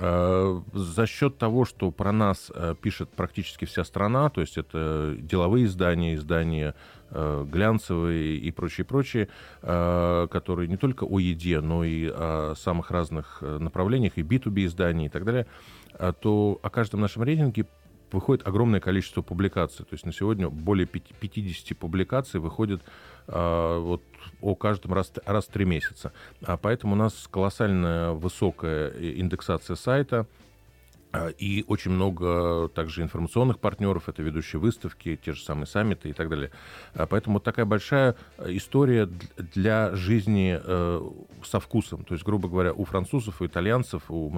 Э, 0.00 0.60
за 0.72 1.06
счет 1.06 1.38
того, 1.38 1.64
что 1.64 1.90
про 1.90 2.12
нас 2.12 2.52
э, 2.54 2.76
пишет 2.80 3.10
практически 3.10 3.64
вся 3.64 3.82
страна, 3.82 4.30
то 4.30 4.40
есть 4.40 4.56
это 4.56 5.16
деловые 5.18 5.64
издания, 5.64 6.14
издания 6.14 6.76
э, 7.10 7.44
глянцевые 7.50 8.36
и 8.36 8.50
прочие, 8.52 8.84
прочие, 8.84 9.28
которые 9.60 10.68
не 10.68 10.76
только 10.76 11.04
о 11.04 11.18
еде, 11.18 11.60
но 11.60 11.82
и 11.82 12.06
о 12.06 12.54
самых 12.56 12.90
разных 12.90 13.42
направлениях, 13.42 14.12
и 14.16 14.22
B2B 14.22 14.66
изданий 14.66 15.06
и 15.06 15.08
так 15.08 15.24
далее, 15.24 15.46
то 16.20 16.60
о 16.62 16.70
каждом 16.70 17.00
нашем 17.00 17.22
рейтинге 17.22 17.66
выходит 18.12 18.46
огромное 18.46 18.80
количество 18.80 19.22
публикаций. 19.22 19.84
То 19.84 19.94
есть 19.94 20.04
на 20.04 20.12
сегодня 20.12 20.48
более 20.48 20.86
50 20.86 21.76
публикаций 21.76 22.40
выходит 22.40 22.82
а, 23.26 23.78
вот 23.78 24.02
о 24.40 24.54
каждом 24.54 24.94
раз, 24.94 25.12
раз 25.24 25.46
в 25.46 25.48
три 25.48 25.64
месяца. 25.64 26.12
А 26.42 26.56
поэтому 26.56 26.94
у 26.94 26.96
нас 26.96 27.28
колоссальная 27.30 28.12
высокая 28.12 28.90
индексация 28.90 29.76
сайта, 29.76 30.26
и 31.38 31.64
очень 31.66 31.90
много 31.90 32.68
также 32.68 33.02
информационных 33.02 33.58
партнеров, 33.58 34.08
это 34.08 34.22
ведущие 34.22 34.60
выставки, 34.60 35.18
те 35.22 35.32
же 35.32 35.42
самые 35.42 35.66
саммиты 35.66 36.10
и 36.10 36.12
так 36.12 36.28
далее. 36.28 36.50
А, 36.94 37.06
поэтому 37.06 37.36
вот 37.36 37.44
такая 37.44 37.64
большая 37.64 38.14
история 38.46 39.08
для 39.54 39.94
жизни 39.94 40.60
э, 40.62 41.10
со 41.44 41.60
вкусом. 41.60 42.04
То 42.04 42.14
есть, 42.14 42.24
грубо 42.24 42.48
говоря, 42.48 42.72
у 42.72 42.84
французов, 42.84 43.40
у 43.40 43.46
итальянцев, 43.46 44.02
у, 44.10 44.30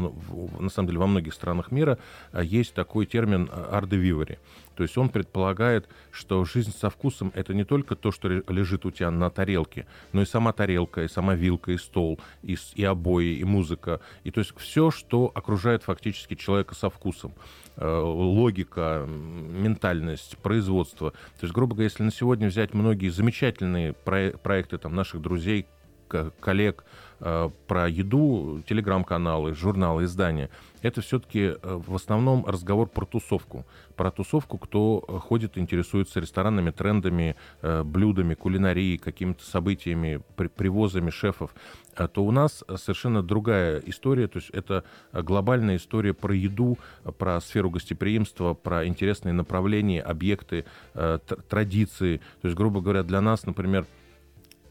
на 0.58 0.70
самом 0.70 0.88
деле 0.88 1.00
во 1.00 1.06
многих 1.06 1.34
странах 1.34 1.72
мира 1.72 1.98
есть 2.40 2.74
такой 2.74 3.06
термин 3.06 3.50
vivere. 3.50 4.38
То 4.76 4.82
есть 4.82 4.96
он 4.96 5.08
предполагает, 5.08 5.88
что 6.10 6.44
жизнь 6.44 6.72
со 6.72 6.90
вкусом— 6.90 7.32
это 7.34 7.54
не 7.54 7.64
только 7.64 7.96
то, 7.96 8.10
что 8.10 8.28
лежит 8.28 8.86
у 8.86 8.90
тебя 8.90 9.10
на 9.10 9.30
тарелке, 9.30 9.86
но 10.12 10.22
и 10.22 10.24
сама 10.26 10.52
тарелка, 10.52 11.02
и 11.02 11.08
сама 11.08 11.34
вилка, 11.34 11.72
и 11.72 11.76
стол, 11.76 12.18
и, 12.42 12.56
и 12.74 12.84
обои, 12.84 13.36
и 13.36 13.44
музыка. 13.44 14.00
И 14.24 14.30
то 14.30 14.40
есть 14.40 14.52
все, 14.56 14.90
что 14.90 15.30
окружает 15.34 15.82
фактически 15.82 16.34
человека 16.34 16.74
со 16.74 16.90
вкусом. 16.90 17.34
Э, 17.76 17.98
логика, 17.98 19.06
ментальность, 19.06 20.36
производство. 20.38 21.12
То 21.12 21.42
есть, 21.42 21.54
грубо 21.54 21.74
говоря, 21.74 21.84
если 21.84 22.02
на 22.02 22.12
сегодня 22.12 22.48
взять 22.48 22.74
многие 22.74 23.08
замечательные 23.08 23.94
проекты 23.94 24.76
там, 24.78 24.94
наших 24.94 25.22
друзей, 25.22 25.66
коллег 26.40 26.84
про 27.20 27.88
еду, 27.88 28.62
телеграм-каналы, 28.66 29.54
журналы, 29.54 30.04
издания, 30.04 30.48
это 30.82 31.02
все-таки 31.02 31.40
э, 31.40 31.80
в 31.86 31.94
основном 31.94 32.46
разговор 32.46 32.88
про 32.88 33.04
тусовку. 33.04 33.66
Про 33.96 34.10
тусовку, 34.10 34.58
кто 34.58 35.00
ходит, 35.00 35.58
интересуется 35.58 36.20
ресторанами, 36.20 36.70
трендами, 36.70 37.36
э, 37.62 37.82
блюдами, 37.82 38.34
кулинарией, 38.34 38.98
какими-то 38.98 39.44
событиями, 39.44 40.22
привозами 40.56 41.10
шефов, 41.10 41.50
то 42.14 42.24
у 42.24 42.30
нас 42.30 42.64
совершенно 42.76 43.22
другая 43.22 43.82
история. 43.84 44.26
То 44.28 44.38
есть 44.38 44.50
это 44.50 44.84
глобальная 45.12 45.76
история 45.76 46.14
про 46.14 46.34
еду, 46.34 46.78
про 47.18 47.40
сферу 47.40 47.68
гостеприимства, 47.68 48.54
про 48.54 48.86
интересные 48.86 49.32
направления, 49.32 50.00
объекты, 50.00 50.64
традиции. 51.48 52.18
То 52.40 52.48
есть, 52.48 52.56
грубо 52.56 52.80
говоря, 52.80 53.02
для 53.02 53.20
нас, 53.20 53.44
например, 53.44 53.84
Э, 53.84 53.99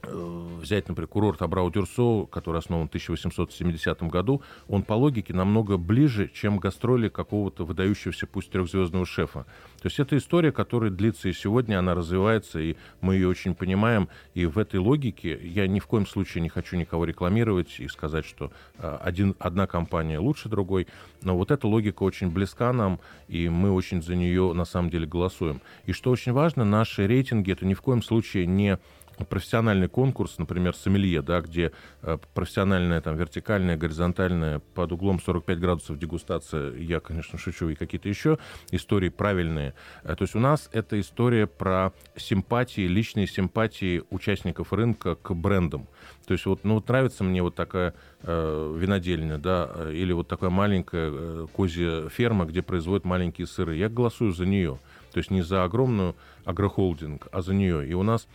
взять, 0.04 0.88
например, 0.88 1.08
курорт 1.08 1.42
Абрау-Дюрсо, 1.42 2.28
который 2.28 2.60
основан 2.60 2.88
в 2.88 2.90
1870 2.90 4.04
году, 4.04 4.42
он 4.68 4.84
по 4.84 4.94
логике 4.94 5.34
намного 5.34 5.78
ближе, 5.78 6.30
чем 6.34 6.58
гастроли 6.60 7.10
какого-то 7.10 7.66
выдающегося, 7.66 8.28
пусть 8.28 8.52
трехзвездного 8.52 9.06
шефа. 9.06 9.46
То 9.82 9.88
есть 9.88 10.00
это 10.00 10.18
история, 10.18 10.52
которая 10.52 10.92
длится 10.92 11.30
и 11.30 11.34
сегодня, 11.34 11.80
она 11.80 11.96
развивается, 11.96 12.60
и 12.60 12.76
мы 13.02 13.16
ее 13.16 13.28
очень 13.28 13.56
понимаем. 13.56 14.10
И 14.34 14.46
в 14.46 14.58
этой 14.58 14.80
логике 14.80 15.40
я 15.42 15.68
ни 15.68 15.80
в 15.80 15.88
коем 15.88 16.06
случае 16.06 16.42
не 16.42 16.50
хочу 16.50 16.76
никого 16.76 17.06
рекламировать 17.06 17.80
и 17.80 17.88
сказать, 17.88 18.26
что 18.26 18.52
э, 18.78 18.98
один, 19.02 19.36
одна 19.40 19.68
компания 19.68 20.20
лучше 20.20 20.50
другой. 20.50 20.88
Но 21.22 21.38
вот 21.38 21.52
эта 21.52 21.68
логика 21.68 22.04
очень 22.04 22.30
близка 22.30 22.74
нам, 22.74 23.00
и 23.28 23.50
мы 23.50 23.72
очень 23.72 24.02
за 24.02 24.16
нее 24.16 24.54
на 24.54 24.66
самом 24.66 24.90
деле 24.90 25.06
голосуем. 25.06 25.62
И 25.86 25.94
что 25.94 26.12
очень 26.12 26.34
важно, 26.34 26.66
наши 26.66 27.08
рейтинги 27.08 27.52
это 27.52 27.66
ни 27.66 27.74
в 27.74 27.82
коем 27.82 28.02
случае 28.02 28.46
не 28.46 28.78
профессиональный 29.26 29.88
конкурс, 29.88 30.38
например, 30.38 30.76
сомелье, 30.76 31.22
да, 31.22 31.42
где 31.42 31.72
э, 32.02 32.18
профессиональная, 32.34 33.02
там, 33.02 33.16
вертикальная, 33.18 33.78
горизонтальная, 33.78 34.60
под 34.60 34.92
углом 34.92 35.20
45 35.20 35.60
градусов 35.60 36.00
дегустация, 36.00 36.76
я, 36.76 37.00
конечно, 37.00 37.38
шучу, 37.38 37.70
и 37.70 37.76
какие-то 37.76 38.10
еще 38.10 38.38
истории 38.72 39.10
правильные. 39.10 39.74
Э, 40.04 40.16
то 40.16 40.24
есть 40.24 40.36
у 40.36 40.40
нас 40.40 40.70
это 40.72 41.00
история 41.00 41.48
про 41.48 41.94
симпатии, 42.16 42.88
личные 42.88 43.28
симпатии 43.28 44.04
участников 44.10 44.74
рынка 44.74 45.16
к 45.16 45.34
брендам. 45.34 45.88
То 46.30 46.34
есть 46.34 46.46
вот, 46.46 46.64
ну, 46.64 46.76
вот 46.76 46.88
нравится 46.88 47.24
мне 47.24 47.42
вот 47.42 47.56
такая 47.56 47.96
э, 48.22 48.76
винодельня, 48.78 49.40
да, 49.40 49.68
э, 49.74 49.94
или 49.94 50.14
вот 50.14 50.28
такая 50.28 50.52
маленькая 50.52 51.10
э, 51.12 51.48
козья 51.56 52.08
ферма, 52.10 52.46
где 52.46 52.62
производят 52.62 53.04
маленькие 53.04 53.48
сыры. 53.48 53.76
Я 53.76 53.90
голосую 53.90 54.32
за 54.32 54.46
нее. 54.46 54.80
То 55.12 55.18
есть 55.18 55.32
не 55.32 55.42
за 55.42 55.64
огромную 55.64 56.16
агрохолдинг, 56.46 57.28
а 57.32 57.42
за 57.42 57.56
нее. 57.56 57.88
И 57.90 57.94
у 57.94 58.04
нас 58.04 58.28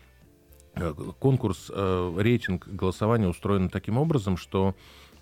конкурс, 1.18 1.70
э, 1.72 2.14
рейтинг 2.18 2.66
голосования 2.66 3.28
устроен 3.28 3.68
таким 3.68 3.98
образом, 3.98 4.36
что 4.36 4.74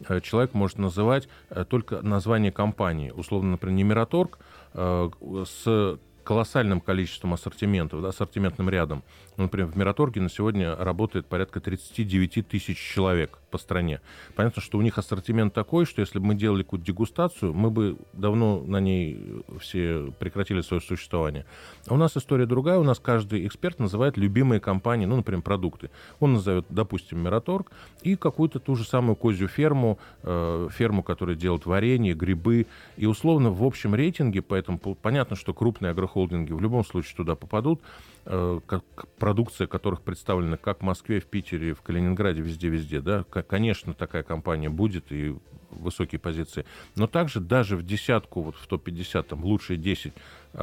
э, 0.08 0.20
человек 0.20 0.54
может 0.54 0.78
называть 0.78 1.28
только 1.68 2.02
название 2.02 2.52
компании. 2.52 3.10
Условно, 3.10 3.52
например, 3.52 3.76
не 3.76 3.84
Мираторг 3.84 4.38
с 4.74 5.98
колоссальным 6.24 6.80
количеством 6.80 7.34
ассортиментов, 7.34 8.02
да, 8.02 8.08
ассортиментным 8.08 8.68
рядом. 8.68 9.02
Ну, 9.36 9.44
например, 9.44 9.68
в 9.68 9.76
Мираторге 9.76 10.20
на 10.20 10.28
сегодня 10.28 10.76
работает 10.76 11.26
порядка 11.26 11.60
39 11.60 12.46
тысяч 12.46 12.78
человек 12.78 13.38
по 13.50 13.58
стране. 13.58 14.00
Понятно, 14.34 14.60
что 14.60 14.78
у 14.78 14.82
них 14.82 14.98
ассортимент 14.98 15.54
такой, 15.54 15.86
что 15.86 16.00
если 16.00 16.18
бы 16.18 16.26
мы 16.26 16.34
делали 16.34 16.62
какую-то 16.62 16.86
дегустацию, 16.86 17.54
мы 17.54 17.70
бы 17.70 17.96
давно 18.12 18.62
на 18.62 18.80
ней 18.80 19.42
все 19.60 20.12
прекратили 20.18 20.60
свое 20.60 20.80
существование. 20.80 21.46
А 21.86 21.94
у 21.94 21.96
нас 21.96 22.16
история 22.16 22.46
другая. 22.46 22.78
У 22.78 22.82
нас 22.82 22.98
каждый 22.98 23.46
эксперт 23.46 23.78
называет 23.78 24.16
любимые 24.16 24.60
компании, 24.60 25.06
ну, 25.06 25.16
например, 25.16 25.42
продукты. 25.42 25.90
Он 26.20 26.34
назовет, 26.34 26.66
допустим, 26.68 27.22
Мираторг 27.22 27.70
и 28.02 28.16
какую-то 28.16 28.58
ту 28.58 28.74
же 28.74 28.84
самую 28.84 29.16
козью 29.16 29.48
ферму, 29.48 29.98
э, 30.22 30.68
ферму, 30.72 31.02
которая 31.02 31.36
делает 31.36 31.66
варенье, 31.66 32.14
грибы. 32.14 32.66
И 32.96 33.06
условно 33.06 33.50
в 33.50 33.64
общем 33.64 33.94
рейтинге, 33.94 34.42
поэтому 34.42 34.78
понятно, 34.78 35.36
что 35.36 35.54
крупные 35.54 35.90
агрохолдинги 35.90 36.52
в 36.52 36.60
любом 36.60 36.84
случае 36.84 37.16
туда 37.16 37.34
попадут, 37.34 37.80
э, 38.24 38.60
как 38.66 38.84
продукция 39.22 39.68
которых 39.68 40.02
представлена 40.02 40.56
как 40.56 40.80
в 40.80 40.82
Москве, 40.82 41.20
в 41.20 41.26
Питере, 41.26 41.74
в 41.74 41.82
Калининграде, 41.82 42.42
везде-везде, 42.42 43.00
да, 43.00 43.22
конечно, 43.22 43.94
такая 43.94 44.24
компания 44.24 44.68
будет 44.68 45.12
и 45.12 45.36
высокие 45.70 46.18
позиции. 46.18 46.64
Но 46.96 47.06
также 47.06 47.38
даже 47.38 47.76
в 47.76 47.84
десятку, 47.84 48.42
вот 48.42 48.56
в 48.56 48.66
топ-50, 48.66 49.22
там, 49.22 49.44
лучшие 49.44 49.76
10 49.76 50.12
а, 50.12 50.18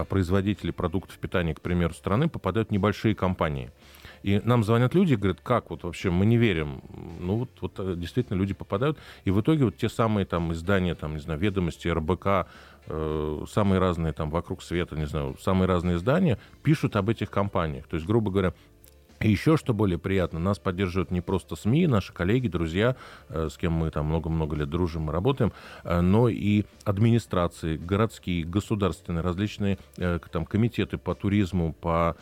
производителей 0.09 0.73
продуктов 0.73 1.17
питания, 1.17 1.53
к 1.53 1.61
примеру, 1.61 1.93
страны 1.93 2.29
попадают 2.29 2.71
небольшие 2.71 3.15
компании. 3.15 3.71
И 4.23 4.41
нам 4.43 4.63
звонят 4.63 4.93
люди 4.95 5.13
и 5.13 5.15
говорят, 5.15 5.39
как 5.41 5.69
вот 5.69 5.83
вообще, 5.83 6.09
мы 6.09 6.25
не 6.25 6.37
верим. 6.37 6.81
Ну 7.19 7.37
вот, 7.37 7.49
вот 7.61 7.79
э, 7.79 7.95
действительно 7.95 8.37
люди 8.37 8.53
попадают. 8.53 8.97
И 9.23 9.31
в 9.31 9.39
итоге 9.41 9.65
вот 9.65 9.77
те 9.77 9.89
самые 9.89 10.25
там 10.25 10.51
издания, 10.51 10.95
там, 10.95 11.13
не 11.13 11.19
знаю, 11.19 11.39
ведомости, 11.39 11.87
РБК, 11.87 12.47
э, 12.87 13.45
самые 13.49 13.79
разные 13.79 14.13
там 14.13 14.29
вокруг 14.29 14.61
света, 14.61 14.95
не 14.95 15.05
знаю, 15.05 15.37
самые 15.39 15.67
разные 15.67 15.97
издания 15.97 16.37
пишут 16.63 16.95
об 16.95 17.09
этих 17.09 17.29
компаниях. 17.29 17.87
То 17.87 17.95
есть, 17.95 18.05
грубо 18.05 18.31
говоря, 18.31 18.53
и 19.19 19.29
еще, 19.29 19.57
что 19.57 19.73
более 19.73 19.97
приятно, 19.97 20.39
нас 20.39 20.59
поддерживают 20.59 21.11
не 21.11 21.21
просто 21.21 21.55
СМИ, 21.55 21.87
наши 21.87 22.13
коллеги, 22.13 22.47
друзья, 22.47 22.95
э, 23.27 23.49
с 23.51 23.57
кем 23.57 23.73
мы 23.73 23.91
там 23.91 24.05
много-много 24.05 24.55
лет 24.55 24.69
дружим 24.69 25.09
и 25.09 25.13
работаем, 25.13 25.51
э, 25.83 25.99
но 25.99 26.29
и 26.29 26.63
администрации, 26.85 27.75
городские, 27.75 28.45
государственные, 28.45 29.21
различные 29.21 29.77
э, 29.97 30.19
там, 30.31 30.45
комитеты 30.45 30.97
по 30.97 31.15
туризму, 31.15 31.73
по 31.73 32.15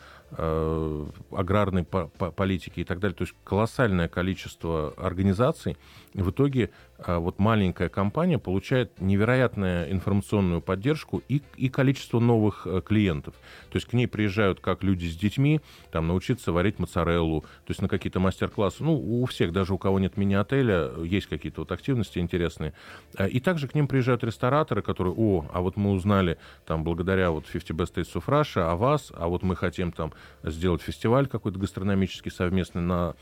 аграрной 1.32 1.86
политике 1.86 2.82
и 2.82 2.84
так 2.84 3.00
далее. 3.00 3.16
То 3.16 3.24
есть 3.24 3.34
колоссальное 3.46 4.10
количество 4.10 4.94
организаций. 4.98 5.78
В 6.14 6.32
итоге 6.32 6.70
вот 7.06 7.40
маленькая 7.40 7.90
компания 7.90 8.40
получает 8.40 9.00
невероятную 9.00 9.92
информационную 9.92 10.62
поддержку 10.62 11.22
и, 11.30 11.42
и 11.56 11.70
количество 11.70 12.20
новых 12.20 12.66
э, 12.66 12.82
клиентов. 12.82 13.36
То 13.70 13.78
есть 13.78 13.88
к 13.88 13.94
ней 13.94 14.08
приезжают 14.08 14.60
как 14.60 14.84
люди 14.84 15.06
с 15.06 15.16
детьми, 15.16 15.62
там, 15.92 16.08
научиться 16.08 16.52
варить 16.52 16.80
моцареллу, 16.80 17.42
то 17.42 17.70
есть 17.70 17.82
на 17.82 17.88
какие-то 17.88 18.20
мастер-классы. 18.20 18.84
Ну, 18.84 19.22
у 19.22 19.26
всех, 19.26 19.52
даже 19.52 19.74
у 19.74 19.78
кого 19.78 20.00
нет 20.00 20.18
мини-отеля, 20.18 20.90
есть 21.04 21.28
какие-то 21.28 21.62
вот 21.62 21.72
активности 21.72 22.20
интересные. 22.20 22.74
А, 23.16 23.28
и 23.28 23.40
также 23.40 23.68
к 23.68 23.76
ним 23.76 23.88
приезжают 23.88 24.24
рестораторы, 24.24 24.82
которые, 24.82 25.14
о, 25.16 25.46
а 25.54 25.62
вот 25.62 25.78
мы 25.78 25.92
узнали, 25.92 26.38
там, 26.66 26.84
благодаря 26.84 27.32
вот 27.32 27.46
50 27.46 27.78
Best 27.78 27.96
States 27.96 28.14
of 28.14 28.26
Russia 28.26 28.72
о 28.72 28.76
вас, 28.76 29.12
а 29.16 29.28
вот 29.28 29.44
мы 29.44 29.56
хотим 29.56 29.92
там 29.92 30.14
сделать 30.44 30.82
фестиваль 30.82 31.28
какой-то 31.28 31.60
гастрономический 31.60 32.32
совместный 32.32 32.82
на 32.82 33.16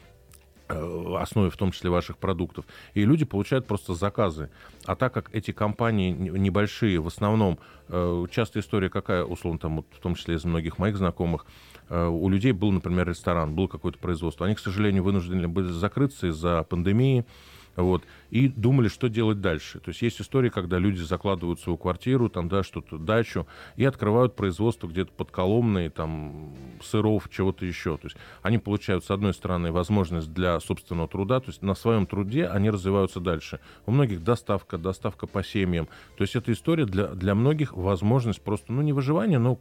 основе 0.68 1.50
в 1.50 1.58
том 1.58 1.72
числе 1.72 1.90
ваших 1.90 2.18
продуктов. 2.18 2.66
И 2.94 3.06
люди 3.06 3.26
получают 3.26 3.68
просто 3.68 3.94
заказы. 3.94 4.50
А 4.86 4.96
так 4.96 5.14
как 5.14 5.30
эти 5.34 5.52
компании 5.52 6.12
небольшие, 6.12 7.00
в 7.00 7.08
основном, 7.08 7.60
э, 7.90 8.26
часто 8.32 8.60
история 8.60 8.90
какая, 8.90 9.24
условно, 9.24 9.60
там, 9.60 9.76
вот, 9.78 9.86
в 9.92 10.00
том 10.00 10.16
числе 10.16 10.36
из 10.36 10.46
многих 10.46 10.78
моих 10.78 10.98
знакомых, 10.98 11.46
э, 11.90 12.08
у 12.08 12.30
людей 12.30 12.52
был, 12.52 12.72
например, 12.72 13.08
ресторан, 13.08 13.54
был 13.54 13.68
какое-то 13.68 14.00
производство. 14.00 14.46
Они, 14.46 14.56
к 14.56 14.60
сожалению, 14.60 15.04
вынуждены 15.04 15.48
были 15.48 15.68
закрыться 15.68 16.28
из-за 16.28 16.64
пандемии, 16.64 17.26
вот, 17.76 18.04
и 18.30 18.48
думали, 18.48 18.88
что 18.88 19.10
делать 19.10 19.42
дальше. 19.42 19.80
То 19.80 19.90
есть 19.90 20.02
есть 20.02 20.22
истории, 20.22 20.50
когда 20.50 20.78
люди 20.78 21.02
закладывают 21.02 21.60
свою 21.60 21.78
квартиру, 21.78 22.30
там, 22.30 22.48
да, 22.50 22.64
что-то, 22.64 22.98
дачу, 22.98 23.48
и 23.76 23.86
открывают 23.86 24.36
производство 24.36 24.88
где-то 24.88 25.12
под 25.12 25.32
Коломной, 25.32 25.90
там, 25.90 26.56
сыров, 26.82 27.30
чего-то 27.30 27.66
еще. 27.66 27.98
То 27.98 28.08
есть 28.08 28.18
они 28.42 28.58
получают, 28.58 29.06
с 29.06 29.12
одной 29.12 29.34
стороны, 29.34 29.72
возможность 29.72 30.34
для 30.34 30.60
собственного 30.60 31.08
труда, 31.08 31.40
то 31.40 31.48
есть 31.48 31.62
на 31.62 31.76
своем 31.76 32.06
труде 32.06 32.48
они 32.48 32.70
развиваются 32.70 33.20
дальше. 33.20 33.60
У 33.86 33.92
многих 33.92 34.24
доставка, 34.24 34.78
доставка 34.78 35.28
по 35.28 35.44
семьям. 35.44 35.88
То 36.18 36.24
есть 36.24 36.36
эта 36.36 36.52
история 36.52 36.86
для, 36.86 37.08
для 37.08 37.36
многих 37.36 37.74
возможность 37.74 38.42
просто, 38.42 38.72
ну, 38.72 38.82
не 38.82 38.94
выживания, 38.94 39.40
но 39.40 39.60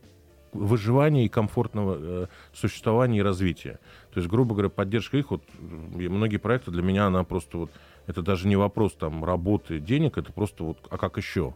выживания 0.55 1.27
и 1.27 1.29
комфортного 1.29 1.96
э, 1.98 2.27
существования 2.53 3.18
и 3.18 3.22
развития. 3.22 3.81
То 4.14 4.20
есть, 4.20 4.31
грубо 4.31 4.55
говоря, 4.55 4.68
поддержка 4.68 5.18
их, 5.18 5.33
вот 5.33 5.42
многие 5.59 6.37
проекты 6.37 6.70
для 6.70 6.83
меня, 6.83 7.07
она 7.07 7.24
просто 7.24 7.59
вот 7.59 7.70
это 8.07 8.22
даже 8.22 8.46
не 8.46 8.55
вопрос 8.55 8.92
там 8.92 9.24
работы, 9.24 9.81
денег, 9.81 10.18
это 10.18 10.33
просто 10.33 10.62
вот, 10.62 10.79
а 10.88 10.98
как 10.98 11.16
еще? 11.16 11.53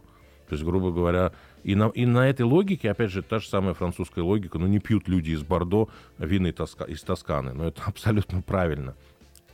То 0.49 0.55
есть, 0.55 0.65
грубо 0.65 0.91
говоря, 0.91 1.31
и 1.63 1.73
на, 1.75 1.87
и 1.87 2.05
на 2.05 2.27
этой 2.29 2.41
логике, 2.41 2.91
опять 2.91 3.11
же, 3.11 3.21
та 3.21 3.39
же 3.39 3.47
самая 3.47 3.73
французская 3.75 4.23
логика, 4.23 4.59
ну 4.59 4.67
не 4.67 4.79
пьют 4.79 5.07
люди 5.07 5.31
из 5.31 5.41
Бордо 5.41 5.87
вины 6.17 6.47
из 6.49 7.01
Тосканы, 7.01 7.53
но 7.53 7.65
это 7.65 7.81
абсолютно 7.85 8.41
правильно. 8.41 8.93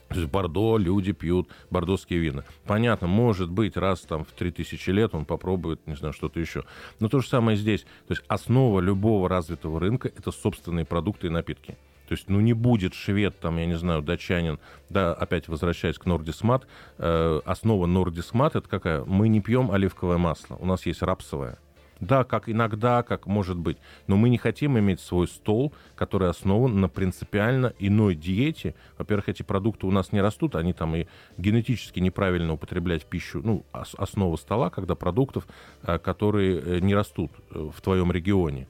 То 0.07 0.19
есть 0.19 0.31
Бордо 0.31 0.77
люди 0.77 1.11
пьют 1.11 1.49
бордоские 1.69 2.19
вина. 2.19 2.43
Понятно, 2.65 3.07
может 3.07 3.51
быть, 3.51 3.77
раз 3.77 4.01
там 4.01 4.23
в 4.23 4.31
3000 4.31 4.89
лет 4.89 5.13
он 5.13 5.25
попробует, 5.25 5.85
не 5.85 5.95
знаю, 5.95 6.13
что-то 6.13 6.39
еще. 6.39 6.63
Но 6.99 7.09
то 7.09 7.19
же 7.19 7.27
самое 7.27 7.55
здесь. 7.57 7.81
То 8.07 8.13
есть 8.13 8.23
основа 8.27 8.79
любого 8.79 9.29
развитого 9.29 9.79
рынка– 9.79 10.07
это 10.17 10.31
собственные 10.31 10.85
продукты 10.85 11.27
и 11.27 11.29
напитки. 11.29 11.77
То 12.07 12.13
есть, 12.13 12.29
ну, 12.29 12.39
не 12.39 12.53
будет 12.53 12.93
швед, 12.93 13.39
там, 13.39 13.57
я 13.57 13.65
не 13.65 13.77
знаю, 13.77 14.01
датчанин, 14.01 14.59
да, 14.89 15.13
опять 15.13 15.47
возвращаясь 15.47 15.97
к 15.97 16.05
Нордисмат, 16.05 16.67
э, 16.97 17.41
основа 17.45 17.85
Нордисмат– 17.85 18.55
это 18.57 18.67
какая? 18.67 19.03
Мы 19.05 19.27
не 19.27 19.41
пьем 19.41 19.71
оливковое 19.71 20.17
масло, 20.17 20.55
у 20.55 20.65
нас 20.65 20.85
есть 20.85 21.01
рапсовое. 21.01 21.57
Да, 21.99 22.23
как 22.23 22.49
иногда, 22.49 23.03
как 23.03 23.25
может 23.25 23.57
быть. 23.57 23.77
Но 24.07 24.17
мы 24.17 24.29
не 24.29 24.37
хотим 24.37 24.77
иметь 24.77 24.99
свой 24.99 25.27
стол, 25.27 25.73
который 25.95 26.29
основан 26.29 26.81
на 26.81 26.89
принципиально 26.89 27.73
иной 27.79 28.15
диете. 28.15 28.75
Во-первых, 28.97 29.29
эти 29.29 29.43
продукты 29.43 29.87
у 29.87 29.91
нас 29.91 30.11
не 30.11 30.21
растут, 30.21 30.55
они 30.55 30.73
там 30.73 30.95
и 30.95 31.07
генетически 31.37 31.99
неправильно 31.99 32.53
употреблять 32.53 33.05
пищу, 33.05 33.41
ну, 33.43 33.65
основа 33.71 34.35
стола, 34.35 34.69
когда 34.69 34.95
продуктов, 34.95 35.47
э, 35.83 35.97
которые 35.97 36.59
э, 36.59 36.79
не 36.79 36.93
растут 36.93 37.31
э, 37.51 37.69
в 37.73 37.81
твоем 37.81 38.11
регионе. 38.11 38.67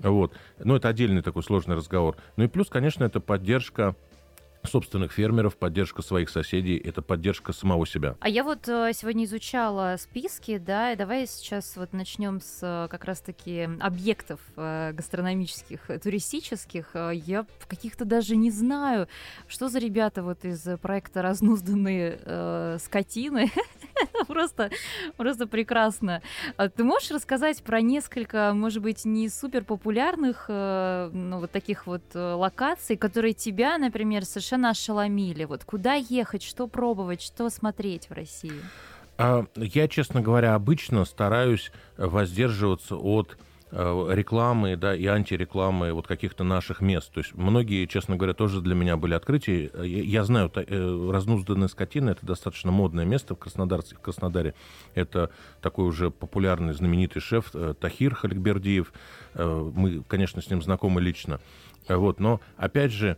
Вот. 0.00 0.32
Но 0.58 0.76
это 0.76 0.88
отдельный 0.88 1.22
такой 1.22 1.42
сложный 1.42 1.76
разговор. 1.76 2.16
Ну 2.36 2.44
и 2.44 2.48
плюс, 2.48 2.68
конечно, 2.68 3.04
это 3.04 3.20
поддержка 3.20 3.96
собственных 4.66 5.12
фермеров, 5.12 5.56
поддержка 5.56 6.02
своих 6.02 6.30
соседей, 6.30 6.76
это 6.76 7.02
поддержка 7.02 7.52
самого 7.52 7.86
себя. 7.86 8.16
А 8.20 8.28
я 8.28 8.44
вот 8.44 8.68
э, 8.68 8.92
сегодня 8.94 9.24
изучала 9.24 9.96
списки, 9.98 10.58
да, 10.58 10.92
и 10.92 10.96
давай 10.96 11.26
сейчас 11.26 11.76
вот 11.76 11.92
начнем 11.92 12.40
с 12.40 12.60
э, 12.62 12.88
как 12.90 13.04
раз-таки 13.04 13.68
объектов 13.80 14.40
э, 14.56 14.92
гастрономических, 14.92 15.90
туристических. 16.02 16.90
Я 17.12 17.46
каких-то 17.68 18.04
даже 18.04 18.36
не 18.36 18.50
знаю, 18.50 19.08
что 19.46 19.68
за 19.68 19.78
ребята 19.78 20.22
вот 20.22 20.44
из 20.44 20.66
проекта 20.80 21.22
«Разнузданные 21.22 22.18
э, 22.22 22.78
скотины». 22.80 23.50
просто, 24.26 24.70
просто 25.16 25.46
прекрасно. 25.46 26.22
А 26.56 26.68
ты 26.68 26.84
можешь 26.84 27.10
рассказать 27.10 27.62
про 27.62 27.80
несколько, 27.80 28.52
может 28.54 28.82
быть, 28.82 29.04
не 29.04 29.28
супер 29.28 29.64
популярных, 29.64 30.46
ну, 30.48 31.40
вот 31.40 31.50
таких 31.50 31.86
вот 31.86 32.02
локаций, 32.14 32.96
которые 32.96 33.32
тебя, 33.32 33.78
например, 33.78 34.24
совершенно 34.24 34.55
совершенно 34.56 34.70
ошеломили? 34.70 35.44
Вот 35.44 35.64
куда 35.64 35.94
ехать, 35.94 36.42
что 36.42 36.66
пробовать, 36.66 37.22
что 37.22 37.50
смотреть 37.50 38.08
в 38.08 38.12
России? 38.12 38.60
А, 39.18 39.44
я, 39.56 39.88
честно 39.88 40.20
говоря, 40.20 40.54
обычно 40.54 41.04
стараюсь 41.04 41.72
воздерживаться 41.96 42.96
от 42.96 43.36
э, 43.70 44.08
рекламы, 44.10 44.76
да, 44.76 44.94
и 44.94 45.06
антирекламы 45.06 45.92
вот 45.92 46.06
каких-то 46.06 46.44
наших 46.44 46.80
мест. 46.80 47.12
То 47.12 47.20
есть 47.20 47.34
многие, 47.34 47.86
честно 47.86 48.16
говоря, 48.16 48.34
тоже 48.34 48.60
для 48.60 48.74
меня 48.74 48.96
были 48.96 49.14
открытия. 49.14 49.70
Я 49.84 50.24
знаю, 50.24 50.50
э, 50.54 51.10
разнузданная 51.12 51.68
скотина— 51.68 52.10
это 52.10 52.26
достаточно 52.26 52.70
модное 52.70 53.04
место 53.04 53.34
в 53.34 53.38
Краснодаре. 53.38 53.82
В 53.82 54.00
Краснодаре 54.00 54.54
это 54.94 55.30
такой 55.60 55.86
уже 55.86 56.10
популярный, 56.10 56.74
знаменитый 56.74 57.22
шеф 57.22 57.50
э, 57.54 57.74
Тахир 57.78 58.14
Халикбердиев. 58.14 58.92
Мы, 59.34 60.02
конечно, 60.08 60.40
с 60.40 60.48
ним 60.48 60.62
знакомы 60.62 61.02
лично. 61.02 61.40
Вот, 61.88 62.20
но, 62.20 62.40
опять 62.56 62.90
же, 62.90 63.16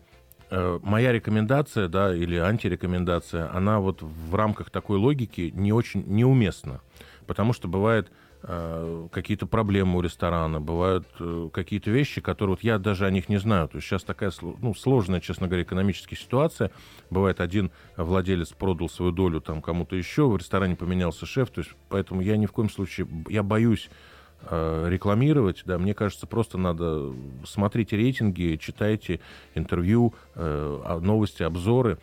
моя 0.51 1.13
рекомендация, 1.13 1.89
да, 1.89 2.15
или 2.15 2.37
антирекомендация, 2.37 3.55
она 3.55 3.81
вот 3.81 4.03
в 4.03 4.35
рамках 4.35 4.71
такой 4.71 4.99
логики 4.99 5.53
не 5.55 5.73
очень 5.73 6.05
неуместна. 6.07 6.81
Потому 7.27 7.53
что 7.53 7.69
бывает 7.69 8.11
э, 8.43 9.09
какие-то 9.13 9.47
проблемы 9.47 9.99
у 9.99 10.01
ресторана, 10.01 10.61
бывают 10.61 11.07
э, 11.21 11.51
какие-то 11.53 11.91
вещи, 11.91 12.23
которые 12.23 12.57
вот 12.57 12.65
я 12.65 12.79
даже 12.79 13.05
о 13.05 13.11
них 13.11 13.29
не 13.29 13.37
знаю. 13.37 13.69
То 13.69 13.77
есть 13.77 13.87
сейчас 13.87 14.03
такая 14.03 14.33
ну, 14.41 14.75
сложная, 14.75 15.21
честно 15.21 15.47
говоря, 15.47 15.63
экономическая 15.63 16.17
ситуация. 16.17 16.71
Бывает, 17.11 17.41
один 17.41 17.71
владелец 17.97 18.49
продал 18.53 18.89
свою 18.89 19.13
долю 19.13 19.41
там 19.43 19.61
кому-то 19.61 19.97
еще, 19.97 20.27
в 20.27 20.37
ресторане 20.39 20.77
поменялся 20.77 21.27
шеф. 21.27 21.51
То 21.51 21.61
есть 21.61 21.73
поэтому 21.91 22.23
я 22.23 22.37
ни 22.39 22.47
в 22.47 22.53
коем 22.53 22.71
случае, 22.71 23.07
я 23.29 23.43
боюсь 23.43 23.91
Э, 23.91 24.08
рекламировать, 24.43 25.63
да, 25.67 25.79
мне 25.79 25.95
кажется, 25.95 26.27
просто 26.27 26.59
надо 26.59 27.13
смотрите 27.45 27.97
рейтинги, 27.97 28.57
читайте 28.61 29.21
интервью, 29.55 30.15
э, 30.35 30.99
новости, 31.03 31.43
обзоры, 31.43 31.99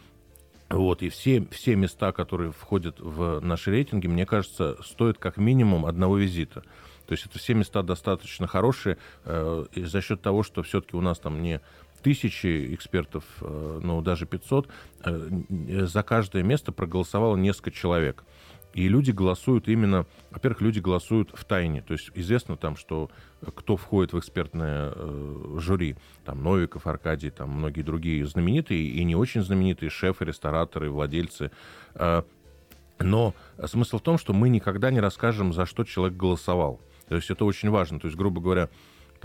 вот, 0.69 1.03
и 1.03 1.09
все, 1.09 1.47
все 1.51 1.75
места, 1.75 2.11
которые 2.11 2.51
входят 2.51 2.99
в 2.99 3.39
наши 3.39 3.71
рейтинги, 3.71 4.07
мне 4.07 4.25
кажется, 4.25 4.77
стоят 4.83 5.17
как 5.17 5.37
минимум 5.37 5.85
одного 5.85 6.17
визита. 6.17 6.63
То 7.05 7.11
есть 7.11 7.25
это 7.27 7.37
все 7.37 7.53
места 7.53 7.83
достаточно 7.83 8.47
хорошие, 8.47 8.97
э, 9.25 9.65
и 9.73 9.83
за 9.83 10.01
счет 10.01 10.21
того, 10.21 10.41
что 10.43 10.63
все-таки 10.63 10.97
у 10.97 11.01
нас 11.01 11.19
там 11.19 11.41
не 11.41 11.61
тысячи 12.01 12.73
экспертов, 12.73 13.23
э, 13.41 13.79
но 13.83 14.01
даже 14.01 14.25
500, 14.25 14.67
э, 15.05 15.85
за 15.85 16.03
каждое 16.03 16.43
место 16.43 16.71
проголосовало 16.71 17.35
несколько 17.35 17.71
человек. 17.71 18.23
И 18.75 18.89
люди 18.89 19.11
голосуют 19.11 19.69
именно, 19.69 20.05
во-первых, 20.31 20.59
люди 20.59 20.79
голосуют 20.79 21.31
в 21.33 21.45
тайне. 21.45 21.81
То 21.81 21.93
есть 21.93 22.11
известно 22.13 22.57
там, 22.57 22.75
что 22.75 23.09
э, 23.41 23.47
кто 23.55 23.77
входит 23.77 24.11
в 24.11 24.19
экспертное 24.19 24.91
э, 24.93 25.57
жюри. 25.59 25.95
Там 26.25 26.43
Новиков, 26.43 26.85
Аркадий, 26.85 27.29
там 27.29 27.51
многие 27.51 27.83
другие 27.83 28.27
знаменитые 28.27 28.85
и 28.85 29.01
не 29.05 29.15
очень 29.15 29.43
знаменитые 29.43 29.89
шефы, 29.89 30.25
рестораторы, 30.25 30.89
владельцы. 30.89 31.51
Э, 31.93 32.23
но 32.99 33.33
смысл 33.65 33.99
в 33.99 34.01
том, 34.01 34.17
что 34.17 34.33
мы 34.33 34.49
никогда 34.49 34.91
не 34.91 34.99
расскажем, 34.99 35.53
за 35.53 35.65
что 35.65 35.85
человек 35.85 36.17
голосовал. 36.17 36.81
То 37.07 37.15
есть 37.15 37.29
это 37.29 37.45
очень 37.45 37.69
важно. 37.69 38.01
То 38.01 38.07
есть, 38.07 38.17
грубо 38.17 38.41
говоря, 38.41 38.67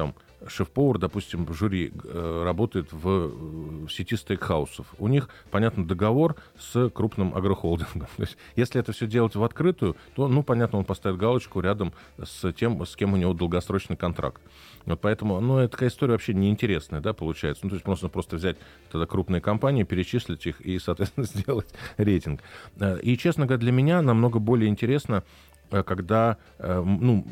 там 0.01 0.15
шеф-повар, 0.49 0.99
допустим, 0.99 1.45
в 1.45 1.53
жюри 1.53 1.93
э, 1.93 2.43
работает 2.43 2.91
в, 2.91 3.85
в 3.87 3.91
сети 3.91 4.17
стейкхаусов. 4.17 4.87
У 4.99 5.09
них, 5.09 5.29
понятно, 5.51 5.87
договор 5.87 6.37
с 6.59 6.89
крупным 6.89 7.35
агрохолдингом. 7.37 8.09
То 8.17 8.23
есть, 8.23 8.39
если 8.57 8.81
это 8.81 8.93
все 8.93 9.07
делать 9.07 9.35
в 9.35 9.45
открытую, 9.45 9.97
то, 10.15 10.27
ну, 10.27 10.43
понятно, 10.43 10.79
он 10.79 10.87
поставит 10.87 11.19
галочку 11.19 11.61
рядом 11.61 11.93
с 12.17 12.51
тем, 12.55 12.87
с 12.87 12.97
кем 12.97 13.13
у 13.13 13.17
него 13.17 13.35
долгосрочный 13.35 13.97
контракт. 13.97 14.41
Вот 14.87 14.99
поэтому, 15.03 15.39
ну, 15.41 15.59
это 15.59 15.73
такая 15.73 15.91
история 15.91 16.13
вообще 16.13 16.33
неинтересная, 16.33 17.03
да, 17.03 17.13
получается. 17.13 17.65
Ну, 17.65 17.69
то 17.69 17.77
есть 17.77 17.87
можно 17.87 18.09
просто 18.09 18.37
взять 18.37 18.57
тогда 18.91 19.07
крупные 19.07 19.43
компании, 19.43 19.83
перечислить 19.83 20.47
их 20.47 20.63
и, 20.63 20.79
соответственно, 20.83 21.27
сделать 21.27 21.69
рейтинг. 21.99 22.41
Э, 22.79 22.99
и, 23.03 23.19
честно 23.19 23.45
говоря, 23.45 23.61
для 23.61 23.73
меня 23.73 24.01
намного 24.01 24.39
более 24.39 24.71
интересно, 24.71 25.23
э, 25.71 25.83
когда, 25.83 26.39
ну, 26.59 27.27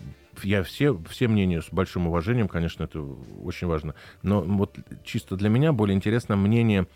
я 0.45 0.63
все, 0.63 0.99
все 1.09 1.29
мнения 1.29 1.63
с 1.63 1.69
большим 1.71 2.07
уважением, 2.07 2.49
конечно, 2.49 2.85
это 2.85 3.01
очень 3.01 3.67
важно. 3.67 3.95
Но 4.23 4.43
вот 4.43 4.79
чисто 5.05 5.37
для 5.37 5.49
меня 5.49 5.73
более 5.73 5.97
интересно 5.97 6.37
мнение 6.37 6.87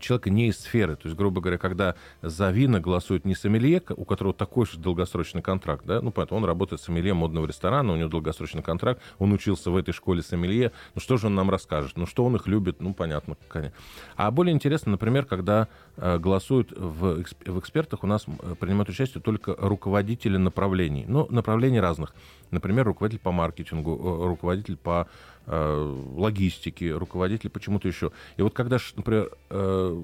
человека 0.00 0.30
не 0.30 0.48
из 0.48 0.58
сферы. 0.58 0.96
То 0.96 1.08
есть, 1.08 1.16
грубо 1.16 1.40
говоря, 1.40 1.58
когда 1.58 1.94
за 2.22 2.50
вина 2.50 2.80
голосует 2.80 3.24
не 3.24 3.34
сомелье, 3.34 3.82
у 3.96 4.04
которого 4.04 4.34
такой 4.34 4.66
же 4.66 4.78
долгосрочный 4.78 5.42
контракт, 5.42 5.84
да, 5.84 6.00
ну, 6.00 6.10
поэтому 6.10 6.38
он 6.38 6.44
работает 6.44 6.80
сомелье 6.80 7.14
модного 7.14 7.46
ресторана, 7.46 7.92
у 7.92 7.96
него 7.96 8.08
долгосрочный 8.08 8.62
контракт, 8.62 9.02
он 9.18 9.32
учился 9.32 9.70
в 9.70 9.76
этой 9.76 9.92
школе 9.92 10.22
сомелье, 10.22 10.72
ну, 10.94 11.00
что 11.00 11.16
же 11.16 11.26
он 11.26 11.34
нам 11.34 11.50
расскажет? 11.50 11.96
Ну, 11.96 12.06
что 12.06 12.24
он 12.24 12.36
их 12.36 12.46
любит? 12.46 12.80
Ну, 12.80 12.94
понятно, 12.94 13.36
конечно. 13.48 13.76
А 14.16 14.30
более 14.30 14.54
интересно, 14.54 14.92
например, 14.92 15.26
когда 15.26 15.68
э, 15.96 16.18
голосуют 16.18 16.72
в, 16.72 17.22
в 17.44 17.58
экспертах, 17.58 18.02
у 18.04 18.06
нас 18.06 18.24
э, 18.26 18.54
принимают 18.58 18.88
участие 18.88 19.22
только 19.22 19.54
руководители 19.58 20.36
направлений, 20.36 21.04
ну, 21.06 21.26
направлений 21.30 21.80
разных. 21.80 22.14
Например, 22.50 22.84
руководитель 22.84 23.22
по 23.22 23.32
маркетингу, 23.32 23.96
э, 23.96 24.26
руководитель 24.28 24.76
по 24.76 25.06
э, 25.06 25.35
логистики, 25.46 26.84
руководитель 26.86 27.50
почему-то 27.50 27.88
еще. 27.88 28.10
И 28.36 28.42
вот 28.42 28.54
когда, 28.54 28.78
например, 28.96 29.30
э, 29.50 30.02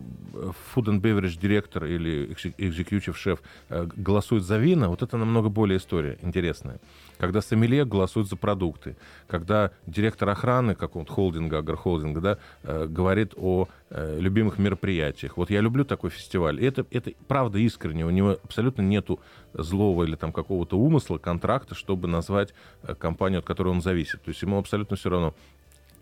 food 0.75 0.85
and 0.85 1.01
beverage 1.01 1.39
директор 1.41 1.85
или 1.85 2.29
executive 2.59 3.15
шеф 3.15 3.43
э, 3.69 3.89
голосует 3.97 4.45
за 4.45 4.59
вина, 4.59 4.89
вот 4.89 5.03
это 5.03 5.17
намного 5.17 5.49
более 5.49 5.79
история 5.79 6.19
интересная. 6.23 6.81
Когда 7.19 7.41
сомелье 7.41 7.85
голосует 7.85 8.29
за 8.29 8.37
продукты, 8.37 8.97
когда 9.27 9.71
директор 9.87 10.29
охраны 10.29 10.75
какого-то 10.75 11.13
холдинга, 11.13 11.59
агрохолдинга, 11.59 12.21
да, 12.21 12.39
э, 12.63 12.87
говорит 12.87 13.35
о 13.37 13.69
э, 13.91 14.19
любимых 14.19 14.59
мероприятиях. 14.59 15.37
Вот 15.37 15.51
я 15.51 15.61
люблю 15.61 15.85
такой 15.85 16.11
фестиваль. 16.11 16.65
Это, 16.65 16.87
это 16.91 17.13
правда 17.29 17.59
искренне. 17.59 18.05
У 18.05 18.11
него 18.11 18.39
абсолютно 18.43 18.83
нету 18.83 19.21
злого 19.55 20.05
или 20.05 20.17
там 20.17 20.33
какого-то 20.33 20.79
умысла, 20.79 21.19
контракта, 21.19 21.75
чтобы 21.75 22.09
назвать 22.09 22.55
э, 22.83 22.95
компанию, 22.95 23.41
от 23.41 23.45
которой 23.45 23.69
он 23.69 23.83
зависит. 23.83 24.23
То 24.23 24.31
есть 24.31 24.43
ему 24.43 24.59
абсолютно 24.59 24.97
все 24.97 25.11
равно. 25.11 25.35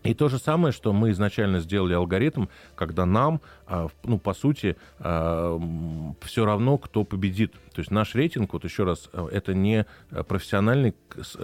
И 0.03 0.13
то 0.13 0.29
же 0.29 0.39
самое, 0.39 0.71
что 0.71 0.93
мы 0.93 1.11
изначально 1.11 1.59
сделали 1.59 1.93
алгоритм, 1.93 2.45
когда 2.75 3.05
нам, 3.05 3.39
а, 3.67 3.87
ну, 4.03 4.17
по 4.17 4.33
сути, 4.33 4.75
а, 4.99 5.59
все 6.21 6.45
равно, 6.45 6.77
кто 6.77 7.03
победит. 7.03 7.53
То 7.73 7.79
есть 7.79 7.91
наш 7.91 8.15
рейтинг, 8.15 8.53
вот 8.53 8.63
еще 8.63 8.83
раз, 8.83 9.09
э, 9.13 9.27
это 9.31 9.53
не 9.53 9.85
профессиональный 10.27 10.95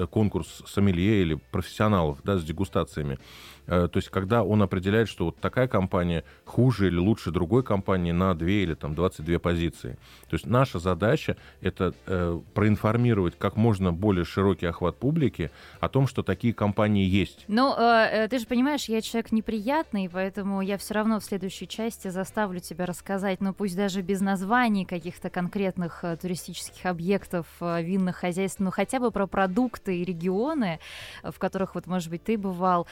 конкурс 0.10 0.64
сомелье 0.66 1.22
или 1.22 1.36
профессионалов 1.52 2.20
да, 2.24 2.38
с 2.38 2.44
дегустациями. 2.44 3.20
Э, 3.68 3.88
то 3.92 3.98
есть, 3.98 4.10
когда 4.10 4.44
он 4.44 4.62
определяет, 4.62 5.10
что 5.10 5.26
вот 5.26 5.38
такая 5.38 5.68
компания 5.68 6.24
хуже 6.46 6.88
или 6.88 6.98
лучше 6.98 7.32
другой 7.32 7.64
компании 7.64 8.12
на 8.12 8.34
2 8.34 8.48
или 8.48 8.74
там 8.74 8.96
22 8.96 9.40
позиции. 9.40 9.98
То 10.30 10.36
есть, 10.36 10.46
наша 10.46 10.80
задача— 10.80 11.38
это 11.62 11.94
э, 12.06 12.40
проинформировать 12.54 13.38
как 13.38 13.56
можно 13.56 13.92
более 13.92 14.26
широкий 14.26 14.66
охват 14.66 14.98
публики 14.98 15.52
о 15.80 15.90
том, 15.90 16.08
что 16.08 16.24
такие 16.24 16.54
компании 16.54 17.06
есть. 17.06 17.44
Ну, 17.48 17.76
э, 17.78 18.28
ты 18.30 18.40
же 18.40 18.48
понимаешь, 18.48 18.86
я 18.86 19.02
человек 19.02 19.32
неприятный, 19.32 20.10
поэтому 20.10 20.62
я 20.62 20.78
все 20.78 20.94
равно 20.94 21.20
в 21.20 21.26
следующей 21.26 21.68
части 21.68 22.08
заставлю 22.08 22.60
тебя 22.60 22.86
рассказать, 22.86 23.42
ну 23.42 23.54
пусть 23.54 23.76
даже 23.76 24.02
без 24.02 24.22
названий 24.22 24.86
каких-то 24.86 25.30
конкретных 25.30 26.04
туристических 26.22 26.86
объектов, 26.86 27.46
винных 27.60 28.18
хозяйств, 28.18 28.60
ну 28.60 28.72
хотя 28.72 29.00
бы 29.00 29.12
про 29.12 29.28
продукты 29.28 29.98
и 29.98 30.06
регионы, 30.06 30.80
в 31.24 31.38
которых 31.38 31.76
вот, 31.76 31.88
может 31.88 32.10
быть, 32.10 32.24
ты 32.24 32.38
бывал, 32.38 32.88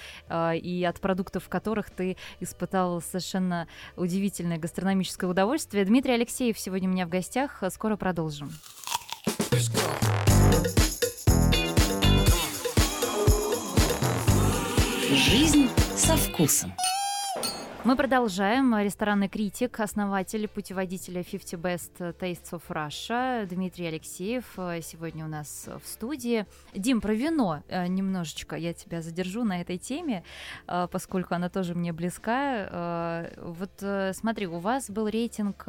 и 0.66 0.84
от 0.84 1.00
продуктов 1.00 1.48
которых 1.48 1.92
ты 1.92 2.18
испытал 2.40 3.02
совершенно 3.02 3.68
удивительное 3.96 4.58
гастрономическое 4.58 5.30
удовольствие. 5.30 5.86
Дмитрий 5.86 6.14
Алексеев 6.14 6.60
сегодня 6.60 6.90
у 6.90 6.92
меня 6.92 7.06
в 7.06 7.10
гостях. 7.10 7.64
Скоро 7.70 7.96
продолжим. 7.96 8.52
Жизнь 15.12 15.70
со 15.96 16.18
вкусом. 16.18 16.74
Мы 17.86 17.96
продолжаем. 17.96 18.76
Ресторанный 18.76 19.28
критик, 19.28 19.80
основатель 19.80 20.48
путеводителя 20.48 21.24
50 21.24 21.60
Best 21.60 22.18
Tastes 22.20 22.50
of 22.50 22.64
Russia 22.68 23.46
Дмитрий 23.46 23.86
Алексеев 23.86 24.44
э, 24.58 24.80
сегодня 24.82 25.24
у 25.24 25.28
нас 25.28 25.70
в 25.70 25.88
студии. 25.88 26.48
Дим, 26.74 27.00
про 27.00 27.14
вино 27.14 27.62
э, 27.68 27.86
немножечко 27.86 28.56
я 28.56 28.74
тебя 28.74 29.04
задержу 29.04 29.44
на 29.44 29.62
этой 29.62 29.78
теме, 29.78 30.24
э, 30.68 30.88
поскольку 30.92 31.36
она 31.36 31.48
тоже 31.48 31.76
мне 31.76 31.94
близка. 31.94 33.30
Вот 33.38 33.84
смотри, 34.16 34.48
у 34.48 34.58
вас 34.58 34.90
был 34.90 35.08
рейтинг 35.08 35.66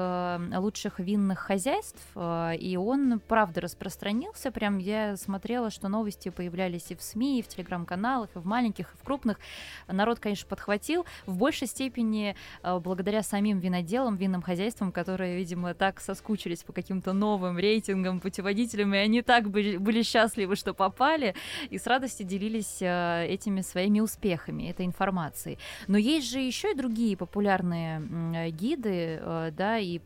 лучших 0.59 0.98
винных 1.00 1.40
хозяйств, 1.40 2.00
и 2.16 2.79
он, 2.81 3.20
правда, 3.29 3.61
распространился. 3.61 4.50
Прям 4.50 4.79
я 4.79 5.18
смотрела, 5.18 5.68
что 5.68 5.88
новости 5.88 6.31
появлялись 6.31 6.90
и 6.90 6.94
в 6.94 7.02
СМИ, 7.02 7.40
и 7.40 7.42
в 7.42 7.48
телеграм-каналах, 7.48 8.31
и 8.35 8.38
в 8.38 8.46
маленьких, 8.46 8.94
и 8.94 8.96
в 8.96 9.05
крупных. 9.05 9.38
Народ, 9.87 10.18
конечно, 10.18 10.48
подхватил. 10.48 11.05
В 11.26 11.37
большей 11.37 11.68
степени 11.68 12.06
степени 12.07 12.35
э, 12.62 12.79
благодаря 12.79 13.23
самим 13.23 13.59
виноделам, 13.59 14.16
винным 14.16 14.42
хозяйствам, 14.42 14.92
которые, 14.92 15.37
видимо, 15.37 15.75
так 15.75 16.01
соскучились 16.01 16.62
по 16.62 16.73
каким-то 16.73 17.12
новым 17.12 17.59
рейтингам, 17.59 18.21
путеводителям, 18.21 18.95
и 18.95 18.99
они 18.99 19.23
так 19.23 19.51
были, 19.51 20.03
счастливы, 20.03 20.57
что 20.57 20.75
попали, 20.75 21.35
и 21.71 21.79
с 21.79 21.87
радостью 21.87 22.27
делились 22.27 22.79
э, 22.81 23.27
этими 23.29 23.62
своими 23.62 24.01
успехами, 24.01 24.71
этой 24.71 24.87
информацией. 24.87 25.59
Но 25.88 25.99
есть 25.99 26.31
же 26.31 26.38
еще 26.38 26.73
и 26.73 26.75
другие 26.75 27.16
популярные 27.16 28.51
гиды, 28.51 29.19
э, 29.21 29.51
да, 29.57 29.79
и 29.79 30.01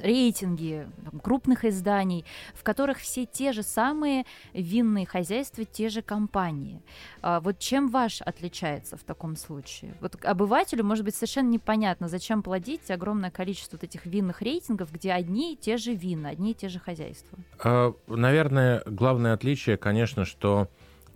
рейтинги 0.00 0.86
крупных 1.22 1.64
изданий, 1.64 2.24
в 2.54 2.62
которых 2.62 2.98
все 2.98 3.26
те 3.26 3.52
же 3.52 3.62
самые 3.62 4.24
винные 4.54 5.06
хозяйства, 5.06 5.64
те 5.64 5.88
же 5.88 6.02
компании. 6.02 6.80
А 7.22 7.40
вот 7.40 7.58
чем 7.58 7.88
ваш 7.88 8.22
отличается 8.22 8.96
в 8.96 9.02
таком 9.02 9.36
случае? 9.36 9.94
Вот 10.00 10.16
обывателю, 10.24 10.84
может 10.84 11.04
быть, 11.04 11.14
совершенно 11.14 11.31
непонятно, 11.40 12.08
зачем 12.08 12.42
плодить 12.42 12.90
огромное 12.90 13.30
количество 13.30 13.76
вот 13.76 13.84
этих 13.84 14.04
винных 14.04 14.42
рейтингов, 14.42 14.92
где 14.92 15.12
одни 15.12 15.54
и 15.54 15.56
те 15.56 15.78
же 15.78 15.94
вина, 15.94 16.28
одни 16.28 16.50
и 16.50 16.54
те 16.54 16.68
же 16.68 16.78
хозяйства. 16.78 17.38
А, 17.58 17.94
наверное, 18.06 18.82
главное 18.84 19.32
отличие, 19.32 19.78
конечно, 19.78 20.24
что 20.26 20.68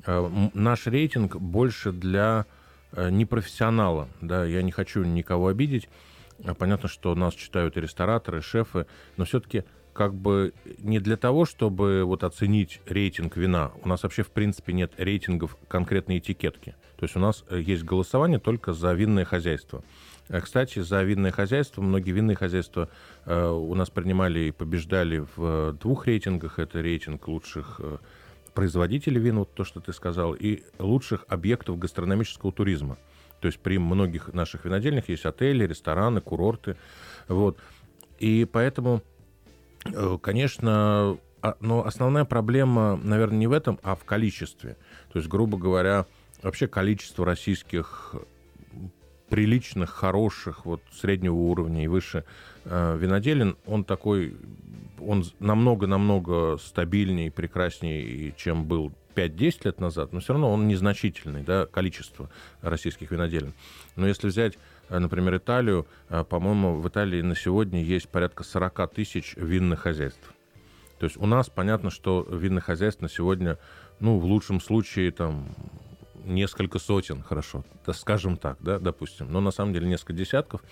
э, 0.07 0.49
наш 0.55 0.87
рейтинг 0.87 1.37
больше 1.37 1.93
для 1.93 2.47
э, 2.93 3.11
непрофессионала. 3.11 4.09
Да, 4.21 4.45
я 4.45 4.63
не 4.63 4.73
хочу 4.73 5.05
никого 5.05 5.49
обидеть. 5.49 5.89
Понятно, 6.59 6.89
что 6.89 7.15
нас 7.15 7.35
читают 7.35 7.77
и 7.77 7.81
рестораторы, 7.81 8.39
и 8.39 8.43
шефы, 8.43 8.87
но 9.17 9.25
все-таки 9.25 9.65
как 9.97 10.15
бы 10.15 10.53
не 10.79 11.01
для 11.01 11.17
того, 11.17 11.47
чтобы 11.47 12.05
вот 12.05 12.23
оценить 12.23 12.83
рейтинг 12.85 13.37
вина. 13.37 13.73
У 13.83 13.89
нас 13.89 14.03
вообще, 14.03 14.23
в 14.23 14.31
принципе, 14.31 14.75
нет 14.75 14.93
рейтингов 14.99 15.57
конкретной 15.69 16.19
этикетки. 16.19 16.75
То 16.97 17.05
есть 17.05 17.17
у 17.17 17.19
нас 17.19 17.45
э, 17.49 17.61
есть 17.61 17.85
голосование 17.85 18.39
только 18.39 18.73
за 18.73 18.93
винное 18.95 19.25
хозяйство. 19.25 19.83
Э, 20.29 20.41
кстати, 20.41 20.81
за 20.81 21.03
винное 21.03 21.31
хозяйство, 21.31 21.83
многие 21.83 22.13
винные 22.13 22.37
хозяйства 22.37 22.89
э, 23.25 23.49
у 23.49 23.75
нас 23.75 23.91
принимали 23.91 24.41
и 24.41 24.51
побеждали 24.51 25.25
в 25.37 25.73
двух 25.75 26.07
рейтингах. 26.07 26.59
Это 26.59 26.81
рейтинг 26.81 27.27
лучших 27.29 27.81
производителей 28.55 29.21
вин, 29.21 29.39
вот 29.41 29.53
то, 29.55 29.65
что 29.65 29.81
ты 29.81 29.93
сказал, 29.93 30.33
и 30.33 30.63
лучших 30.79 31.27
объектов 31.29 31.79
гастрономического 31.79 32.53
туризма. 32.53 32.97
То 33.41 33.49
есть 33.49 33.59
при 33.59 33.79
многих 33.79 34.33
наших 34.33 34.65
винодельнях 34.65 35.11
есть 35.11 35.27
отели, 35.27 35.67
рестораны, 35.67 36.23
курорты. 36.23 36.77
Вот. 37.29 37.59
И 38.19 38.49
поэтому 38.51 39.03
Э, 39.95 40.19
конечно, 40.21 41.19
а, 41.43 41.57
но 41.61 41.87
основная 41.87 42.25
проблема, 42.25 42.97
наверное, 42.97 43.39
не 43.39 43.47
в 43.47 43.53
этом, 43.53 43.79
а 43.83 43.95
в 43.95 44.05
количестве. 44.05 44.77
То 45.13 45.19
есть, 45.19 45.29
грубо 45.29 45.59
говоря, 45.59 46.07
вообще 46.47 46.67
количество 46.67 47.25
российских 47.25 48.15
приличных, 49.29 49.91
хороших, 49.91 50.65
вот 50.65 50.81
среднего 50.93 51.35
уровня 51.35 51.85
и 51.85 51.89
выше 51.89 52.25
э, 52.65 52.97
виноделин, 52.97 53.57
он 53.67 53.85
такой, 53.85 54.37
он 55.01 55.25
намного-намного 55.41 56.57
стабильнее 56.59 57.31
прекраснее, 57.31 58.33
чем 58.37 58.65
был 58.65 58.93
5-10 59.17 59.61
лет 59.65 59.81
назад, 59.81 60.13
но 60.13 60.21
все 60.21 60.35
равно 60.35 60.53
он 60.53 60.69
незначительный, 60.69 61.43
да, 61.43 61.67
количество 61.67 62.31
российских 62.61 63.11
виноделин. 63.11 63.53
Но 63.97 64.07
если 64.07 64.29
взять 64.29 64.57
Э, 64.89 64.99
например, 64.99 65.37
Италию, 65.37 65.87
э, 66.09 66.25
по-моему, 66.25 66.77
в 66.77 66.89
Италии 66.89 67.21
на 67.23 67.35
сегодня 67.35 67.83
есть 67.83 68.09
порядка 68.09 68.45
40 68.45 68.93
тысяч 68.93 69.35
винных 69.37 69.81
хозяйств. 69.81 70.33
То 70.99 71.05
есть 71.05 71.17
у 71.17 71.27
нас 71.27 71.51
понятно, 71.51 71.91
что 71.91 72.27
винных 72.31 72.65
хозяйств 72.65 73.03
на 73.03 73.09
сегодня, 73.09 73.59
ну, 74.01 74.19
в 74.19 74.25
лучшем 74.25 74.61
случае, 74.61 75.11
там, 75.11 75.49
несколько 76.27 76.79
сотен, 76.79 77.23
хорошо, 77.23 77.65
да, 77.87 77.93
скажем 77.93 78.37
так, 78.37 78.59
да, 78.61 78.79
допустим, 78.79 79.31
но 79.31 79.41
на 79.41 79.51
самом 79.51 79.73
деле 79.73 79.87
несколько 79.87 80.13
десятков. 80.13 80.63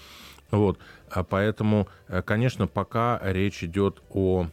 Вот, 0.50 0.78
а 1.10 1.24
поэтому, 1.24 1.88
э, 2.08 2.22
конечно, 2.22 2.66
пока 2.66 3.20
речь 3.22 3.64
идет 3.64 4.02
о 4.10 4.48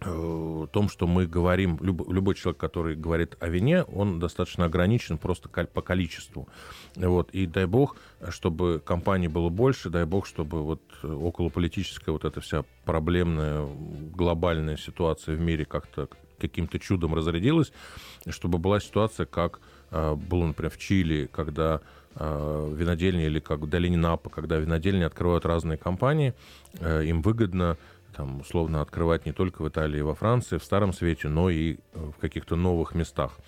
Э, 0.00 0.66
том, 0.70 0.88
что 0.88 1.08
мы 1.08 1.26
говорим, 1.26 1.76
люб, 1.80 2.08
любой 2.08 2.36
человек, 2.36 2.60
который 2.60 2.94
говорит 2.94 3.36
о 3.40 3.48
вине, 3.48 3.82
он 3.82 4.20
достаточно 4.20 4.66
ограничен 4.66 5.18
просто 5.18 5.48
по 5.48 5.82
количеству. 5.82 6.48
Вот. 6.94 7.30
И 7.30 7.46
дай 7.46 7.66
бог, 7.66 7.96
чтобы 8.28 8.80
компаний 8.84 9.26
было 9.26 9.48
больше, 9.48 9.90
дай 9.90 10.04
бог, 10.04 10.26
чтобы 10.26 10.62
вот 10.62 10.82
околополитическая 11.02 12.12
вот 12.12 12.24
эта 12.24 12.40
вся 12.40 12.64
проблемная 12.84 13.66
глобальная 14.14 14.76
ситуация 14.76 15.34
в 15.34 15.40
мире 15.40 15.64
как-то 15.64 16.08
каким-то 16.38 16.78
чудом 16.78 17.14
разрядилась, 17.16 17.72
чтобы 18.28 18.58
была 18.58 18.78
ситуация, 18.78 19.26
как 19.26 19.58
э, 19.58 19.77
было, 19.90 20.46
например, 20.46 20.70
в 20.70 20.78
Чили, 20.78 21.28
когда 21.32 21.80
э, 22.14 22.72
винодельни 22.76 23.24
или 23.24 23.40
как 23.40 23.60
в 23.60 23.66
долине 23.68 23.96
Напа, 23.96 24.30
когда 24.30 24.58
винодельни 24.58 25.04
открывают 25.04 25.46
разные 25.46 25.78
компании, 25.78 26.34
им 26.80 27.22
выгодно 27.22 27.76
там, 28.18 28.40
условно 28.40 28.80
открывать 28.80 29.26
не 29.26 29.32
только 29.32 29.62
в 29.62 29.68
Италии 29.68 30.00
во 30.00 30.14
Франции, 30.16 30.58
в 30.58 30.64
Старом 30.64 30.92
Свете, 30.92 31.28
но 31.28 31.50
и 31.50 31.74
э, 31.74 32.10
в 32.16 32.20
каких-то 32.20 32.56
новых 32.56 32.96
местах. 32.96 33.38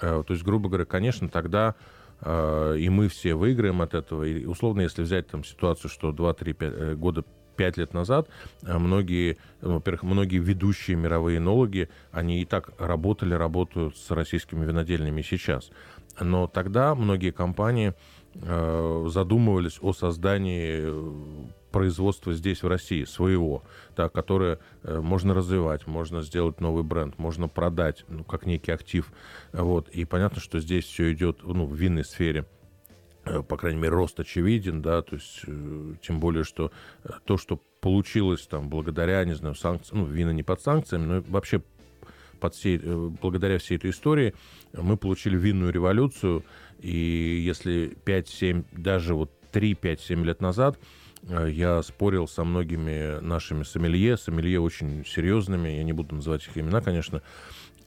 Э, 0.00 0.24
то 0.26 0.32
есть, 0.32 0.42
грубо 0.42 0.70
говоря, 0.70 0.86
конечно, 0.86 1.28
тогда 1.28 1.74
э, 2.22 2.76
и 2.78 2.88
мы 2.88 3.08
все 3.08 3.34
выиграем 3.34 3.82
от 3.82 3.92
этого. 3.92 4.24
И, 4.24 4.46
условно, 4.46 4.80
если 4.80 5.02
взять 5.02 5.26
там 5.26 5.44
ситуацию, 5.44 5.90
что 5.90 6.10
2-3 6.10 6.94
года 6.96 7.24
пять 7.54 7.76
лет 7.76 7.94
назад 7.94 8.28
многие, 8.62 9.38
во-первых, 9.60 10.02
многие 10.02 10.38
ведущие 10.38 10.96
мировые 10.96 11.38
энологи, 11.38 11.88
они 12.12 12.42
и 12.42 12.44
так 12.44 12.70
работали, 12.78 13.34
работают 13.34 13.96
с 13.96 14.10
российскими 14.10 14.64
винодельнями 14.64 15.22
сейчас. 15.22 15.70
Но 16.20 16.46
тогда 16.46 16.94
многие 16.94 17.30
компании 17.30 17.94
задумывались 18.34 19.78
о 19.80 19.92
создании 19.92 20.92
производства 21.74 22.32
здесь, 22.32 22.62
в 22.62 22.68
России, 22.68 23.02
своего, 23.02 23.64
да, 23.96 24.08
которое 24.08 24.60
э, 24.84 25.00
можно 25.00 25.34
развивать, 25.34 25.88
можно 25.88 26.22
сделать 26.22 26.60
новый 26.60 26.84
бренд, 26.84 27.18
можно 27.18 27.48
продать, 27.48 28.04
ну, 28.06 28.22
как 28.22 28.46
некий 28.46 28.70
актив. 28.70 29.12
Вот. 29.52 29.88
И 29.88 30.04
понятно, 30.04 30.40
что 30.40 30.60
здесь 30.60 30.84
все 30.84 31.12
идет 31.12 31.38
ну, 31.42 31.66
в 31.66 31.74
винной 31.74 32.04
сфере 32.04 32.42
э, 32.42 32.44
по 33.24 33.56
крайней 33.56 33.80
мере, 33.80 33.94
рост 33.94 34.18
очевиден, 34.20 34.82
да, 34.82 35.02
то 35.02 35.16
есть, 35.16 35.42
э, 35.46 35.94
тем 36.02 36.20
более, 36.20 36.44
что 36.44 36.72
то, 37.24 37.36
что 37.36 37.60
получилось 37.80 38.46
там 38.46 38.68
благодаря, 38.68 39.24
не 39.24 39.34
знаю, 39.34 39.54
санкциям, 39.54 40.02
ну, 40.02 40.06
вина 40.06 40.30
не 40.30 40.42
под 40.42 40.60
санкциями, 40.60 41.04
но 41.04 41.24
вообще 41.28 41.62
под 42.40 42.54
всей, 42.54 42.78
благодаря 42.78 43.58
всей 43.58 43.76
этой 43.76 43.90
истории 43.90 44.34
мы 44.72 44.96
получили 44.96 45.36
винную 45.36 45.72
революцию, 45.72 46.44
и 46.80 47.42
если 47.44 47.96
5-7, 48.04 48.64
даже 48.72 49.14
вот 49.14 49.30
3-5-7 49.52 50.24
лет 50.24 50.40
назад 50.40 50.78
Э, 51.28 51.48
я 51.50 51.82
спорил 51.82 52.28
со 52.28 52.44
многими 52.44 53.20
нашими 53.20 53.62
сомелье, 53.62 54.16
сомелье 54.16 54.60
очень 54.60 55.04
серьезными, 55.06 55.68
я 55.70 55.82
не 55.82 55.92
буду 55.92 56.16
называть 56.16 56.46
их 56.46 56.56
имена, 56.56 56.80
конечно, 56.80 57.22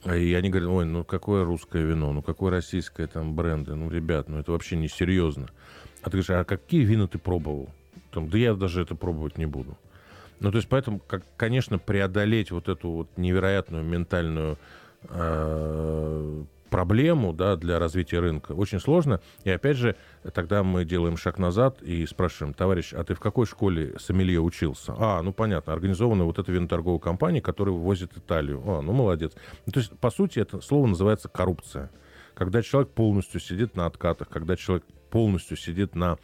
и 0.04 0.34
они 0.34 0.50
говорят, 0.50 0.70
ой, 0.70 0.84
ну 0.84 1.04
какое 1.04 1.44
русское 1.44 1.82
вино, 1.82 2.12
ну 2.12 2.22
какое 2.22 2.50
российское 2.50 3.06
там 3.06 3.34
бренды, 3.34 3.74
ну, 3.74 3.90
ребят, 3.90 4.28
ну 4.28 4.38
это 4.38 4.52
вообще 4.52 4.76
не 4.76 4.88
серьезно. 4.88 5.48
А 6.02 6.04
ты 6.04 6.10
говоришь, 6.12 6.30
а 6.30 6.44
какие 6.44 6.84
вина 6.84 7.08
ты 7.08 7.18
пробовал? 7.18 7.68
Там, 8.12 8.28
да 8.28 8.38
я 8.38 8.54
даже 8.54 8.82
это 8.82 8.94
пробовать 8.94 9.38
не 9.38 9.46
буду. 9.46 9.76
Ну, 10.40 10.50
то 10.52 10.58
есть, 10.58 10.68
поэтому, 10.68 11.00
как, 11.00 11.24
конечно, 11.36 11.78
преодолеть 11.78 12.52
вот 12.52 12.68
эту 12.68 12.90
вот 12.90 13.08
невероятную 13.16 13.82
ментальную 13.82 14.56
э, 15.08 16.44
проблему 16.70 17.32
да, 17.32 17.56
для 17.56 17.78
развития 17.78 18.20
рынка 18.20 18.52
очень 18.52 18.80
сложно. 18.80 19.20
И 19.44 19.50
опять 19.50 19.76
же, 19.76 19.96
тогда 20.32 20.62
мы 20.62 20.84
делаем 20.84 21.16
шаг 21.16 21.38
назад 21.38 21.82
и 21.82 22.06
спрашиваем, 22.06 22.54
товарищ, 22.54 22.92
а 22.92 23.04
ты 23.04 23.14
в 23.14 23.20
какой 23.20 23.46
школе 23.46 23.94
сомелье 23.98 24.40
учился? 24.40 24.94
А, 24.98 25.22
ну 25.22 25.32
понятно, 25.32 25.72
организована 25.72 26.24
вот 26.24 26.38
эта 26.38 26.52
виноторговая 26.52 27.00
компания, 27.00 27.40
которая 27.40 27.74
вывозит 27.74 28.16
Италию. 28.16 28.62
А, 28.66 28.80
ну 28.80 28.92
молодец. 28.92 29.32
Ну, 29.66 29.72
то 29.72 29.80
есть, 29.80 29.98
по 29.98 30.10
сути, 30.10 30.38
это 30.38 30.60
слово 30.60 30.86
называется 30.86 31.28
коррупция. 31.28 31.90
Когда 32.34 32.62
человек 32.62 32.90
полностью 32.90 33.40
сидит 33.40 33.74
на 33.76 33.86
откатах, 33.86 34.28
когда 34.28 34.56
человек 34.56 34.84
полностью 35.10 35.56
сидит 35.56 35.94
на 35.94 36.18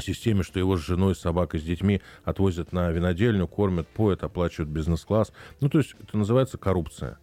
системе, 0.00 0.42
что 0.42 0.58
его 0.58 0.76
с 0.76 0.80
женой, 0.80 1.14
собакой, 1.14 1.60
с 1.60 1.62
детьми 1.62 2.00
отвозят 2.24 2.72
на 2.72 2.90
винодельню, 2.90 3.48
кормят, 3.48 3.88
поят, 3.88 4.22
оплачивают 4.22 4.70
бизнес-класс. 4.70 5.32
Ну, 5.60 5.68
то 5.68 5.78
есть 5.78 5.94
это 6.00 6.16
называется 6.16 6.58
коррупция. 6.58 7.18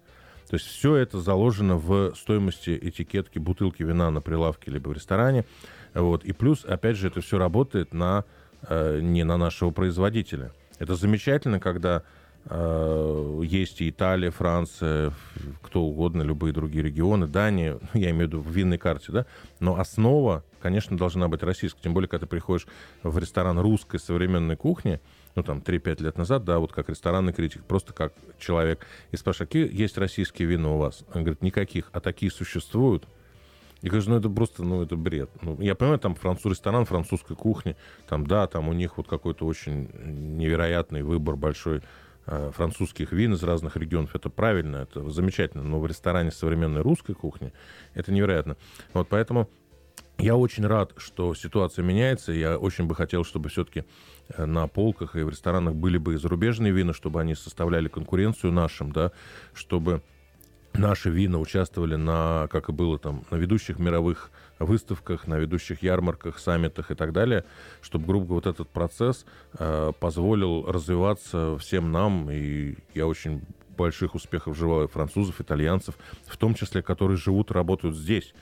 То 0.56 0.58
есть 0.58 0.72
все 0.72 0.96
это 0.96 1.20
заложено 1.20 1.76
в 1.76 2.16
стоимости 2.16 2.80
этикетки 2.82 3.40
бутылки 3.40 3.84
вина 3.84 4.10
на 4.10 4.22
прилавке 4.22 4.72
либо 4.72 4.88
в 4.88 4.94
ресторане. 4.94 5.44
Вот. 5.94 6.24
И 6.24 6.32
плюс, 6.32 6.64
опять 6.64 6.96
же, 6.96 7.10
это 7.10 7.20
все 7.20 7.38
работает 7.38 7.94
на, 7.94 8.24
э, 8.62 9.02
не 9.02 9.26
на 9.26 9.36
нашего 9.36 9.72
производителя. 9.72 10.54
Это 10.80 10.96
замечательно, 10.96 11.60
когда 11.60 12.04
э, 12.46 13.42
есть 13.44 13.82
и 13.82 13.90
Италия, 13.90 14.32
Франция, 14.32 15.12
кто 15.62 15.82
угодно, 15.82 16.22
любые 16.22 16.54
другие 16.54 16.86
регионы, 16.86 17.28
Дания, 17.28 17.78
я 17.94 18.12
имею 18.12 18.30
в 18.30 18.30
виду 18.30 18.40
в 18.40 18.50
винной 18.50 18.78
карте, 18.78 19.12
да, 19.12 19.26
но 19.60 19.78
основа, 19.78 20.46
конечно, 20.62 20.98
должна 20.98 21.28
быть 21.28 21.44
российская. 21.44 21.82
Тем 21.82 21.94
более, 21.94 22.08
когда 22.08 22.28
ты 22.28 22.30
приходишь 22.30 22.66
в 23.04 23.18
ресторан 23.18 23.60
русской 23.60 24.00
современной 24.00 24.56
кухни, 24.56 25.02
ну, 25.36 25.44
там, 25.44 25.60
3-5 25.60 26.02
лет 26.02 26.18
назад, 26.18 26.46
да, 26.46 26.60
вот 26.60 26.72
как 26.72 26.90
ресторанный 26.90 27.34
критик, 27.34 27.64
просто 27.66 27.94
как 27.94 28.14
человек, 28.40 28.86
и 29.12 29.18
спрашиваю, 29.18 29.48
какие 29.48 29.82
есть 29.82 29.98
российские 29.98 30.48
вина 30.48 30.74
у 30.74 30.78
вас? 30.78 31.04
Он 31.14 31.24
говорит, 31.24 31.42
никаких, 31.42 31.90
а 31.92 32.00
такие 32.00 32.32
существуют? 32.32 33.06
Я 33.82 33.92
говорю, 33.92 34.10
ну 34.10 34.18
это 34.18 34.30
просто, 34.30 34.64
ну 34.64 34.82
это 34.82 34.96
бред. 34.96 35.30
Ну, 35.42 35.62
я 35.62 35.76
понимаю, 35.76 36.00
там 36.00 36.16
француз, 36.16 36.54
ресторан 36.54 36.86
французской 36.86 37.36
кухни, 37.36 37.76
там, 38.08 38.26
да, 38.26 38.48
там 38.48 38.70
у 38.70 38.74
них 38.74 38.98
вот 38.98 39.08
какой-то 39.08 39.46
очень 39.46 39.90
невероятный 40.04 41.04
выбор 41.04 41.36
большой 41.36 41.82
э, 42.26 42.52
французских 42.56 43.12
вин 43.12 43.34
из 43.34 43.44
разных 43.44 43.76
регионов. 43.76 44.16
Это 44.16 44.30
правильно, 44.30 44.78
это 44.78 45.08
замечательно. 45.10 45.64
Но 45.64 45.80
в 45.80 45.86
ресторане 45.86 46.32
современной 46.32 46.82
русской 46.82 47.14
кухни 47.14 47.54
это 47.94 48.12
невероятно. 48.12 48.56
Вот 48.94 49.10
поэтому 49.10 49.50
я 50.18 50.36
очень 50.36 50.66
рад, 50.66 50.94
что 50.98 51.34
ситуация 51.34 51.84
меняется. 51.84 52.32
Я 52.32 52.58
очень 52.58 52.86
бы 52.86 52.96
хотел, 52.96 53.24
чтобы 53.24 53.50
все-таки 53.50 53.84
э, 54.30 54.46
на 54.46 54.68
полках 54.68 55.16
и 55.16 55.22
в 55.22 55.30
ресторанах 55.30 55.76
были 55.76 55.98
бы 55.98 56.14
и 56.14 56.18
зарубежные 56.18 56.72
вина, 56.72 56.94
чтобы 56.94 57.22
они 57.22 57.36
составляли 57.36 57.88
конкуренцию 57.88 58.54
нашим, 58.54 58.92
да, 58.92 59.12
чтобы 59.54 60.02
наши 60.74 61.10
вина 61.10 61.40
участвовали 61.40 61.96
на, 61.96 62.48
как 62.52 62.70
и 62.70 62.72
было 62.72 62.98
там, 62.98 63.24
на 63.32 63.36
ведущих 63.36 63.80
мировых 63.80 64.32
выставках, 64.60 65.28
на 65.28 65.38
ведущих 65.38 65.84
ярмарках, 65.84 66.40
саммитах 66.40 66.92
и 66.92 66.96
так 66.96 67.14
далее, 67.14 67.44
чтобы, 67.82 68.06
грубо 68.06 68.26
говоря, 68.26 68.36
вот 68.46 68.54
этот 68.54 68.70
процесс 68.70 69.26
э, 69.58 69.92
позволил 70.00 70.66
развиваться 70.66 71.58
всем 71.58 71.92
нам, 71.92 72.30
и 72.32 72.76
я 72.94 73.08
очень 73.08 73.42
больших 73.78 74.16
успехов 74.16 74.58
желаю 74.58 74.88
французов, 74.88 75.42
итальянцев, 75.42 75.96
в 76.26 76.38
том 76.38 76.56
числе, 76.56 76.82
которые 76.82 77.18
живут 77.18 77.52
работают 77.52 77.96
здесь, 77.96 78.34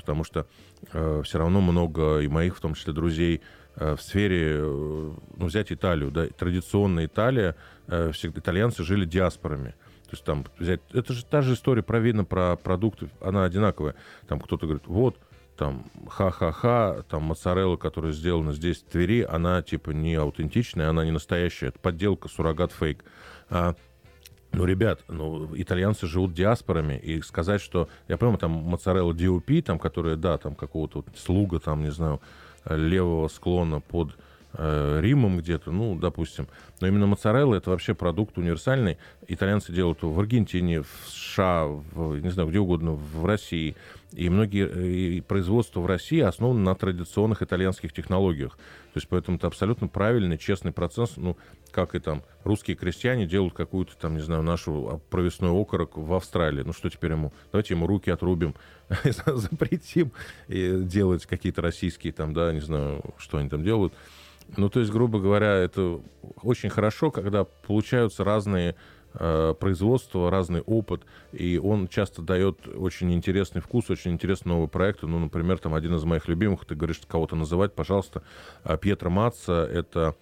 потому 0.00 0.24
что 0.24 0.46
э, 0.92 1.22
все 1.24 1.38
равно 1.38 1.60
много 1.60 2.20
и 2.20 2.28
моих, 2.28 2.56
в 2.56 2.60
том 2.60 2.74
числе, 2.74 2.92
друзей 2.92 3.40
э, 3.76 3.94
в 3.96 4.02
сфере, 4.02 4.56
э, 4.56 5.12
ну, 5.36 5.46
взять 5.46 5.70
Италию, 5.72 6.10
да, 6.10 6.26
традиционная 6.26 7.06
Италия, 7.06 7.56
э, 7.86 8.10
всегда 8.12 8.40
итальянцы 8.40 8.82
жили 8.82 9.04
диаспорами. 9.04 9.74
То 10.04 10.12
есть 10.12 10.24
там 10.24 10.44
взять... 10.58 10.80
Это 10.92 11.12
же 11.12 11.24
та 11.24 11.42
же 11.42 11.54
история 11.54 11.82
про 11.82 12.00
вина, 12.00 12.24
про 12.24 12.56
продукты, 12.56 13.10
она 13.20 13.44
одинаковая. 13.44 13.94
Там 14.26 14.40
кто-то 14.40 14.66
говорит, 14.66 14.86
вот, 14.86 15.16
там, 15.56 15.84
ха-ха-ха, 16.08 17.04
там, 17.08 17.24
моцарелла, 17.24 17.76
которая 17.76 18.12
сделана 18.12 18.52
здесь, 18.54 18.78
в 18.78 18.86
Твери, 18.86 19.22
она, 19.28 19.62
типа, 19.62 19.90
не 19.90 20.14
аутентичная, 20.14 20.88
она 20.88 21.04
не 21.04 21.10
настоящая, 21.10 21.66
это 21.66 21.78
подделка, 21.78 22.28
суррогат, 22.28 22.72
фейк. 22.72 23.04
А, 23.50 23.74
ну, 24.52 24.64
ребят, 24.64 25.04
ну, 25.08 25.48
итальянцы 25.54 26.06
живут 26.06 26.34
диаспорами, 26.34 26.94
и 26.98 27.20
сказать, 27.22 27.60
что, 27.60 27.88
я 28.08 28.16
понимаю, 28.16 28.38
там 28.38 28.50
моцарелла 28.50 29.12
DOP, 29.12 29.62
там, 29.62 29.78
которая, 29.78 30.16
да, 30.16 30.38
там, 30.38 30.54
какого-то 30.54 30.98
вот 30.98 31.06
слуга, 31.16 31.60
там, 31.60 31.82
не 31.82 31.90
знаю, 31.90 32.20
левого 32.64 33.28
склона 33.28 33.80
под 33.80 34.16
Римом 34.54 35.38
где-то, 35.38 35.70
ну, 35.70 35.94
допустим. 35.94 36.48
Но 36.80 36.88
именно 36.88 37.06
моцарелла 37.06 37.54
это 37.54 37.70
вообще 37.70 37.94
продукт 37.94 38.36
универсальный. 38.38 38.98
Итальянцы 39.28 39.72
делают 39.72 40.02
его 40.02 40.12
в 40.12 40.20
Аргентине, 40.20 40.82
в 40.82 40.88
США, 41.08 41.66
в, 41.66 42.18
не 42.18 42.30
знаю, 42.30 42.48
где 42.48 42.58
угодно, 42.58 42.92
в 42.92 43.24
России. 43.24 43.76
И 44.12 44.28
многие 44.28 44.68
э, 44.68 44.88
и 44.88 45.20
производства 45.20 45.80
в 45.80 45.86
России 45.86 46.20
основаны 46.20 46.60
на 46.60 46.74
традиционных 46.74 47.42
итальянских 47.42 47.92
технологиях. 47.92 48.56
То 48.92 48.96
есть 48.96 49.08
поэтому 49.08 49.36
это 49.36 49.46
абсолютно 49.46 49.86
правильный, 49.86 50.36
честный 50.36 50.72
процесс. 50.72 51.16
Ну, 51.16 51.36
как 51.70 51.94
и 51.94 52.00
там 52.00 52.24
русские 52.42 52.76
крестьяне 52.76 53.26
делают 53.26 53.54
какую-то 53.54 53.96
там, 53.96 54.14
не 54.14 54.22
знаю, 54.22 54.42
нашу 54.42 55.00
провесной 55.10 55.50
окорок 55.50 55.96
в 55.96 56.12
Австралии. 56.12 56.62
Ну 56.62 56.72
что 56.72 56.90
теперь 56.90 57.12
ему? 57.12 57.32
Давайте 57.52 57.74
ему 57.74 57.86
руки 57.86 58.10
отрубим, 58.10 58.56
запретим 59.26 60.10
делать 60.48 61.26
какие-то 61.26 61.62
российские 61.62 62.12
там, 62.12 62.34
да, 62.34 62.52
не 62.52 62.60
знаю, 62.60 63.02
что 63.18 63.38
они 63.38 63.48
там 63.48 63.62
делают. 63.62 63.92
Ну, 64.56 64.68
то 64.68 64.80
есть, 64.80 64.92
грубо 64.92 65.20
говоря, 65.20 65.54
это 65.54 66.00
очень 66.42 66.70
хорошо, 66.70 67.10
когда 67.10 67.44
получаются 67.44 68.24
разные 68.24 68.74
э, 69.14 69.54
производства, 69.58 70.30
разный 70.30 70.60
опыт, 70.60 71.02
и 71.32 71.58
он 71.58 71.88
часто 71.88 72.22
дает 72.22 72.66
очень 72.68 73.12
интересный 73.12 73.60
вкус, 73.60 73.90
очень 73.90 74.12
интересный 74.12 74.50
новый 74.50 74.68
проект. 74.68 75.02
Ну, 75.02 75.18
например, 75.18 75.58
там 75.58 75.74
один 75.74 75.94
из 75.94 76.04
моих 76.04 76.28
любимых, 76.28 76.64
ты 76.64 76.74
говоришь, 76.74 77.00
кого-то 77.06 77.36
называть, 77.36 77.74
пожалуйста, 77.74 78.22
э, 78.64 78.76
Пьетро 78.78 79.10
Матца, 79.10 79.68
это 79.72 80.16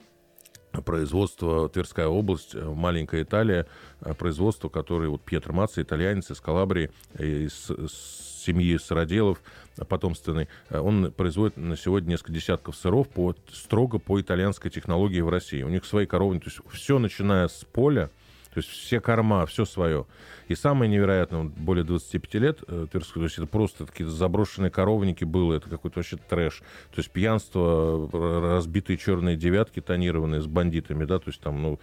производство 0.85 1.69
Тверская 1.69 2.07
область, 2.07 2.55
э, 2.55 2.63
маленькая 2.63 3.23
Италия, 3.23 3.67
э, 4.01 4.15
производство, 4.15 4.69
которое 4.69 5.09
вот 5.09 5.23
Пьетро 5.23 5.53
Матца, 5.55 5.83
итальянец 5.83 6.31
из 6.31 6.41
Калабрии, 6.41 6.91
из, 7.19 7.71
из 7.71 8.28
семьи 8.49 8.79
сыроделов 8.79 9.43
потомственной, 9.89 10.49
э, 10.71 10.79
он 10.79 11.13
производит 11.13 11.57
на 11.57 11.77
сегодня 11.77 12.11
несколько 12.11 12.33
десятков 12.33 12.77
сыров 12.77 13.09
по, 13.09 13.35
строго 13.53 13.99
по 13.99 14.21
итальянской 14.21 14.71
технологии 14.71 15.21
в 15.21 15.29
России. 15.29 15.63
У 15.63 15.69
них 15.69 15.85
свои 15.85 16.07
коровы, 16.07 16.39
то 16.39 16.47
есть 16.47 16.61
все 16.73 16.99
начиная 16.99 17.49
с 17.49 17.65
поля, 17.73 18.11
то 18.55 18.61
есть 18.61 18.71
все 18.71 19.01
корма, 19.01 19.45
все 19.45 19.67
свое. 19.67 20.07
И 20.49 20.55
самое 20.55 20.91
невероятное, 20.91 21.45
более 21.45 21.85
25 21.85 22.35
лет, 22.35 22.61
э, 22.67 22.87
Тверской, 22.91 23.21
то 23.21 23.25
есть 23.25 23.37
это 23.37 23.47
просто 23.47 23.85
такие 23.85 24.09
заброшенные 24.09 24.71
коровники 24.71 25.25
было, 25.25 25.55
это 25.55 25.69
какой-то 25.69 25.99
вообще 25.99 26.17
трэш. 26.17 26.61
То 26.91 26.99
есть 26.99 27.11
пьянство, 27.11 28.09
разбитые 28.57 28.97
черные 28.97 29.37
девятки 29.37 29.81
тонированные 29.81 30.41
с 30.41 30.47
бандитами, 30.47 31.05
да, 31.05 31.19
то 31.19 31.29
есть 31.29 31.41
там, 31.41 31.61
ну, 31.61 31.81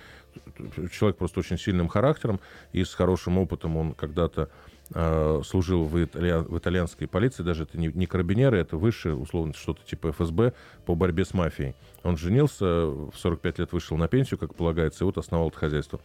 человек 0.92 1.18
просто 1.18 1.40
очень 1.40 1.60
сильным 1.60 1.88
характером 1.88 2.40
и 2.74 2.84
с 2.84 2.94
хорошим 2.94 3.38
опытом 3.38 3.78
он 3.78 3.94
когда-то 3.94 4.50
Э, 4.94 5.42
служил 5.44 5.86
в, 5.86 6.04
итальян, 6.04 6.44
в 6.44 6.58
итальянской 6.60 7.08
полиции, 7.08 7.42
даже 7.42 7.64
это 7.64 7.78
не, 7.78 7.88
не 7.88 8.06
карабинеры, 8.06 8.60
это 8.60 8.78
высшее, 8.78 9.16
условно, 9.16 9.54
что-то 9.54 9.84
типа 9.84 10.12
ФСБ 10.12 10.54
по 10.86 10.94
борьбе 10.94 11.26
с 11.26 11.34
мафией. 11.34 11.74
Он 12.04 12.18
женился, 12.18 12.86
в 12.86 13.14
45 13.16 13.60
лет 13.60 13.74
вышел 13.74 13.98
на 13.98 14.08
пенсию, 14.08 14.38
как 14.38 14.54
полагается, 14.54 15.04
и 15.04 15.06
вот 15.06 15.18
основал 15.18 15.48
это 15.50 15.58
хозяйство. 15.58 16.00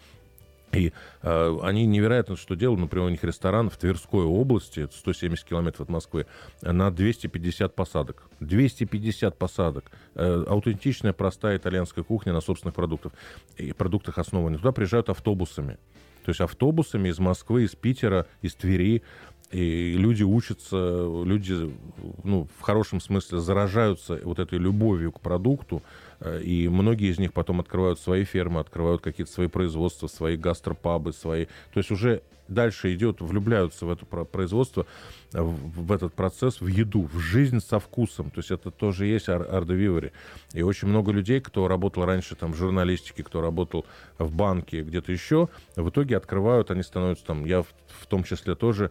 И 0.73 0.93
э, 1.23 1.59
они 1.63 1.85
невероятно 1.85 2.37
что 2.37 2.55
делают. 2.55 2.81
Например, 2.81 3.09
у 3.09 3.11
них 3.11 3.23
ресторан 3.23 3.69
в 3.69 3.77
Тверской 3.77 4.25
области, 4.25 4.89
170 4.91 5.45
километров 5.45 5.83
от 5.83 5.89
Москвы, 5.91 6.27
на 6.63 6.91
250 6.91 7.75
посадок. 7.75 8.23
250 8.41 9.37
посадок. 9.37 9.91
Э, 10.15 10.45
аутентичная, 10.49 11.13
простая 11.13 11.59
итальянская 11.59 12.05
кухня 12.05 12.33
на 12.33 12.41
собственных 12.41 12.75
продуктах. 12.75 13.13
И 13.57 13.73
продуктах 13.73 14.19
основаны. 14.19 14.57
Туда 14.57 14.73
приезжают 14.73 15.11
автобусами. 15.11 15.77
То 16.25 16.31
есть 16.31 16.41
автобусами 16.41 17.09
из 17.09 17.19
Москвы, 17.19 17.65
из 17.65 17.75
Питера, 17.75 18.27
из 18.43 18.55
Твери. 18.55 19.03
И 19.51 19.95
люди 19.99 20.23
учатся, 20.23 20.77
люди, 21.25 21.75
ну, 22.23 22.49
в 22.59 22.63
хорошем 22.63 23.01
смысле, 23.01 23.41
заражаются 23.41 24.21
вот 24.23 24.39
этой 24.39 24.59
любовью 24.59 25.11
к 25.11 25.21
продукту. 25.21 25.83
Э, 26.21 26.41
и 26.41 26.69
многие 26.69 27.11
из 27.11 27.19
них 27.19 27.33
потом 27.33 27.61
открывают 27.61 27.99
свои 27.99 28.25
фермы, 28.25 28.61
открывают 28.61 29.03
какие-то 29.03 29.33
свои 29.33 29.49
производства, 29.49 30.07
свои 30.07 30.37
гастропабы, 30.37 31.13
свои... 31.13 31.47
То 31.73 31.79
есть 31.79 31.91
уже 31.91 32.23
дальше 32.51 32.93
идет, 32.95 33.21
влюбляются 33.21 33.87
в 33.87 33.91
это 33.91 34.05
производство, 34.05 34.87
э, 35.33 35.41
в 35.41 35.93
этот 35.93 36.13
процесс, 36.15 36.61
в 36.61 36.67
еду, 36.67 37.09
в 37.13 37.19
жизнь 37.19 37.61
со 37.61 37.79
вкусом. 37.79 38.31
То 38.31 38.41
есть 38.41 38.51
это 38.51 38.71
тоже 38.71 39.07
есть 39.07 39.29
ардевивери. 39.29 40.13
И 40.53 40.63
очень 40.63 40.89
много 40.89 41.13
людей, 41.13 41.41
кто 41.41 41.69
работал 41.69 42.05
раньше 42.05 42.35
там 42.35 42.53
в 42.53 42.57
журналистике, 42.57 43.23
кто 43.23 43.41
работал 43.41 43.87
в 44.19 44.33
банке, 44.33 44.83
где-то 44.83 45.13
еще, 45.13 45.49
в 45.77 45.89
итоге 45.89 46.17
открывают, 46.17 46.71
они 46.71 46.83
становятся 46.83 47.25
там, 47.25 47.45
я 47.45 47.63
в, 47.63 47.69
в 47.87 48.07
том 48.07 48.25
числе 48.25 48.55
тоже 48.55 48.91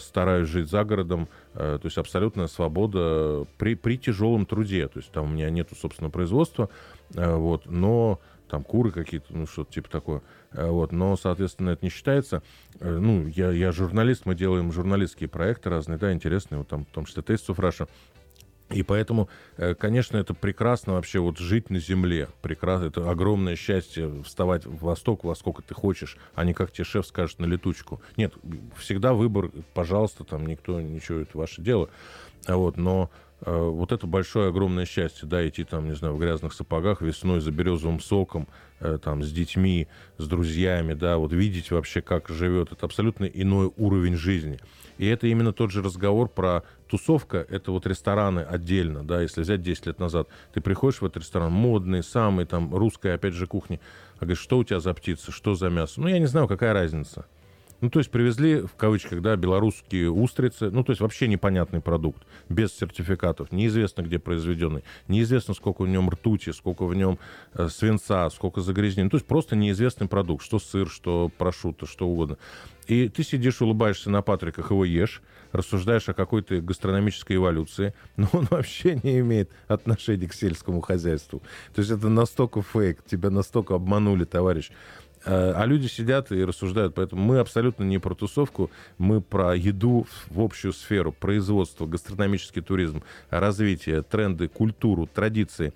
стараюсь 0.00 0.48
жить 0.48 0.70
за 0.70 0.84
городом, 0.84 1.28
э, 1.54 1.78
то 1.80 1.86
есть 1.86 1.98
абсолютная 1.98 2.46
свобода 2.46 3.46
при, 3.58 3.74
при 3.74 3.98
тяжелом 3.98 4.46
труде. 4.46 4.88
То 4.88 4.98
есть 4.98 5.10
там 5.10 5.24
у 5.24 5.28
меня 5.28 5.50
нету 5.50 5.74
собственного 5.74 6.10
производства, 6.10 6.70
э, 7.14 7.34
вот, 7.34 7.66
но 7.66 8.20
там 8.48 8.62
куры 8.64 8.90
какие-то, 8.90 9.26
ну, 9.30 9.46
что-то 9.46 9.72
типа 9.72 9.90
такое. 9.90 10.22
Вот, 10.52 10.90
но, 10.90 11.18
соответственно, 11.18 11.70
это 11.70 11.84
не 11.84 11.90
считается. 11.90 12.42
Ну, 12.80 13.26
я, 13.26 13.50
я 13.50 13.72
журналист, 13.72 14.24
мы 14.24 14.34
делаем 14.34 14.72
журналистские 14.72 15.28
проекты 15.28 15.68
разные, 15.68 15.98
да, 15.98 16.14
интересные, 16.14 16.60
вот 16.60 16.68
там, 16.68 16.86
в 16.86 16.88
том 16.88 17.04
числе 17.04 17.22
of 17.22 17.56
Russia. 17.56 17.86
И 18.70 18.82
поэтому, 18.82 19.28
э, 19.56 19.74
конечно, 19.74 20.18
это 20.18 20.34
прекрасно 20.34 20.94
вообще 20.94 21.20
вот 21.20 21.38
жить 21.38 21.70
на 21.70 21.80
земле. 21.80 22.28
Прекрасно, 22.42 22.86
это 22.86 23.10
огромное 23.10 23.56
счастье 23.56 24.22
вставать 24.24 24.66
в 24.66 24.84
восток, 24.84 25.24
во 25.24 25.34
сколько 25.34 25.62
ты 25.62 25.74
хочешь, 25.74 26.18
а 26.34 26.44
не 26.44 26.52
как 26.52 26.70
тебе 26.70 26.84
шеф 26.84 27.06
скажет 27.06 27.38
на 27.38 27.46
летучку. 27.46 28.02
Нет, 28.18 28.34
всегда 28.76 29.14
выбор, 29.14 29.50
пожалуйста, 29.72 30.24
там 30.24 30.46
никто 30.46 30.80
ничего, 30.80 31.20
это 31.20 31.38
ваше 31.38 31.62
дело. 31.62 31.88
Вот, 32.46 32.76
но 32.76 33.10
э, 33.40 33.56
вот 33.56 33.92
это 33.92 34.06
большое 34.06 34.48
огромное 34.48 34.84
счастье, 34.84 35.26
да, 35.26 35.46
идти 35.48 35.64
там, 35.64 35.86
не 35.86 35.94
знаю, 35.94 36.14
в 36.14 36.18
грязных 36.18 36.52
сапогах 36.52 37.00
весной 37.00 37.40
за 37.40 37.50
березовым 37.50 38.00
соком, 38.00 38.48
э, 38.80 38.98
там, 39.02 39.22
с 39.22 39.32
детьми, 39.32 39.88
с 40.18 40.28
друзьями, 40.28 40.92
да, 40.92 41.16
вот 41.16 41.32
видеть 41.32 41.70
вообще, 41.70 42.02
как 42.02 42.28
живет. 42.28 42.72
Это 42.72 42.84
абсолютно 42.84 43.24
иной 43.24 43.72
уровень 43.78 44.16
жизни. 44.16 44.58
И 44.98 45.06
это 45.06 45.26
именно 45.26 45.52
тот 45.52 45.70
же 45.70 45.82
разговор 45.82 46.28
про 46.28 46.64
тусовка, 46.88 47.46
это 47.48 47.72
вот 47.72 47.86
рестораны 47.86 48.40
отдельно, 48.40 49.04
да, 49.04 49.22
если 49.22 49.42
взять 49.42 49.62
10 49.62 49.86
лет 49.86 49.98
назад, 49.98 50.28
ты 50.52 50.60
приходишь 50.60 51.00
в 51.00 51.06
этот 51.06 51.22
ресторан, 51.22 51.52
модный, 51.52 52.02
самый, 52.02 52.44
там, 52.44 52.74
русская, 52.74 53.14
опять 53.14 53.34
же, 53.34 53.46
кухня, 53.46 53.80
а 54.16 54.20
говоришь, 54.20 54.40
что 54.40 54.58
у 54.58 54.64
тебя 54.64 54.80
за 54.80 54.92
птица, 54.94 55.30
что 55.32 55.54
за 55.54 55.70
мясо? 55.70 56.00
Ну, 56.00 56.08
я 56.08 56.18
не 56.18 56.26
знаю, 56.26 56.48
какая 56.48 56.72
разница. 56.72 57.26
Ну, 57.80 57.90
то 57.90 58.00
есть 58.00 58.10
привезли, 58.10 58.62
в 58.62 58.74
кавычках, 58.74 59.22
да, 59.22 59.36
белорусские 59.36 60.10
устрицы, 60.10 60.68
ну, 60.70 60.82
то 60.82 60.90
есть 60.90 61.00
вообще 61.00 61.28
непонятный 61.28 61.80
продукт, 61.80 62.24
без 62.48 62.76
сертификатов, 62.76 63.52
неизвестно, 63.52 64.02
где 64.02 64.18
произведенный, 64.18 64.82
неизвестно, 65.06 65.54
сколько 65.54 65.82
в 65.82 65.88
нем 65.88 66.10
ртути, 66.10 66.50
сколько 66.50 66.86
в 66.86 66.94
нем 66.96 67.20
э, 67.54 67.68
свинца, 67.68 68.28
сколько 68.30 68.62
загрязнений, 68.62 69.04
ну, 69.04 69.10
то 69.10 69.16
есть 69.18 69.26
просто 69.26 69.54
неизвестный 69.54 70.08
продукт, 70.08 70.44
что 70.44 70.58
сыр, 70.58 70.88
что 70.88 71.30
прошутто, 71.38 71.86
что 71.86 72.08
угодно. 72.08 72.36
И 72.88 73.10
ты 73.10 73.22
сидишь, 73.22 73.60
улыбаешься 73.60 74.08
на 74.08 74.22
Патриках, 74.22 74.70
его 74.70 74.84
ешь, 74.84 75.22
рассуждаешь 75.52 76.08
о 76.08 76.14
какой-то 76.14 76.60
гастрономической 76.62 77.36
эволюции, 77.36 77.94
но 78.16 78.28
он 78.32 78.46
вообще 78.50 78.98
не 79.02 79.20
имеет 79.20 79.50
отношения 79.68 80.26
к 80.26 80.34
сельскому 80.34 80.80
хозяйству. 80.80 81.42
То 81.74 81.80
есть 81.80 81.90
это 81.90 82.08
настолько 82.08 82.62
фейк, 82.62 83.04
тебя 83.04 83.28
настолько 83.28 83.74
обманули, 83.74 84.24
товарищ. 84.24 84.70
А, 85.26 85.52
а 85.54 85.66
люди 85.66 85.86
сидят 85.86 86.32
и 86.32 86.42
рассуждают. 86.42 86.94
Поэтому 86.94 87.22
мы 87.22 87.40
абсолютно 87.40 87.84
не 87.84 87.98
про 87.98 88.14
тусовку, 88.14 88.70
мы 88.96 89.20
про 89.20 89.54
еду 89.54 90.06
в 90.30 90.40
общую 90.40 90.72
сферу, 90.72 91.12
производство, 91.12 91.84
гастрономический 91.84 92.62
туризм, 92.62 93.02
развитие, 93.28 94.02
тренды, 94.02 94.48
культуру, 94.48 95.06
традиции. 95.06 95.74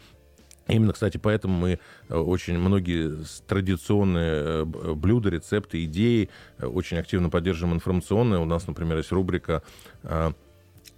Именно, 0.68 0.92
кстати, 0.92 1.18
поэтому 1.18 1.54
мы 1.54 1.78
э, 2.08 2.16
очень 2.16 2.58
многие 2.58 3.24
традиционные 3.46 4.62
э, 4.62 4.64
блюда, 4.94 5.30
рецепты, 5.30 5.84
идеи 5.84 6.30
э, 6.58 6.66
очень 6.66 6.98
активно 6.98 7.30
поддерживаем 7.30 7.76
информационные. 7.76 8.40
У 8.40 8.44
нас, 8.44 8.66
например, 8.66 8.98
есть 8.98 9.12
рубрика 9.12 9.62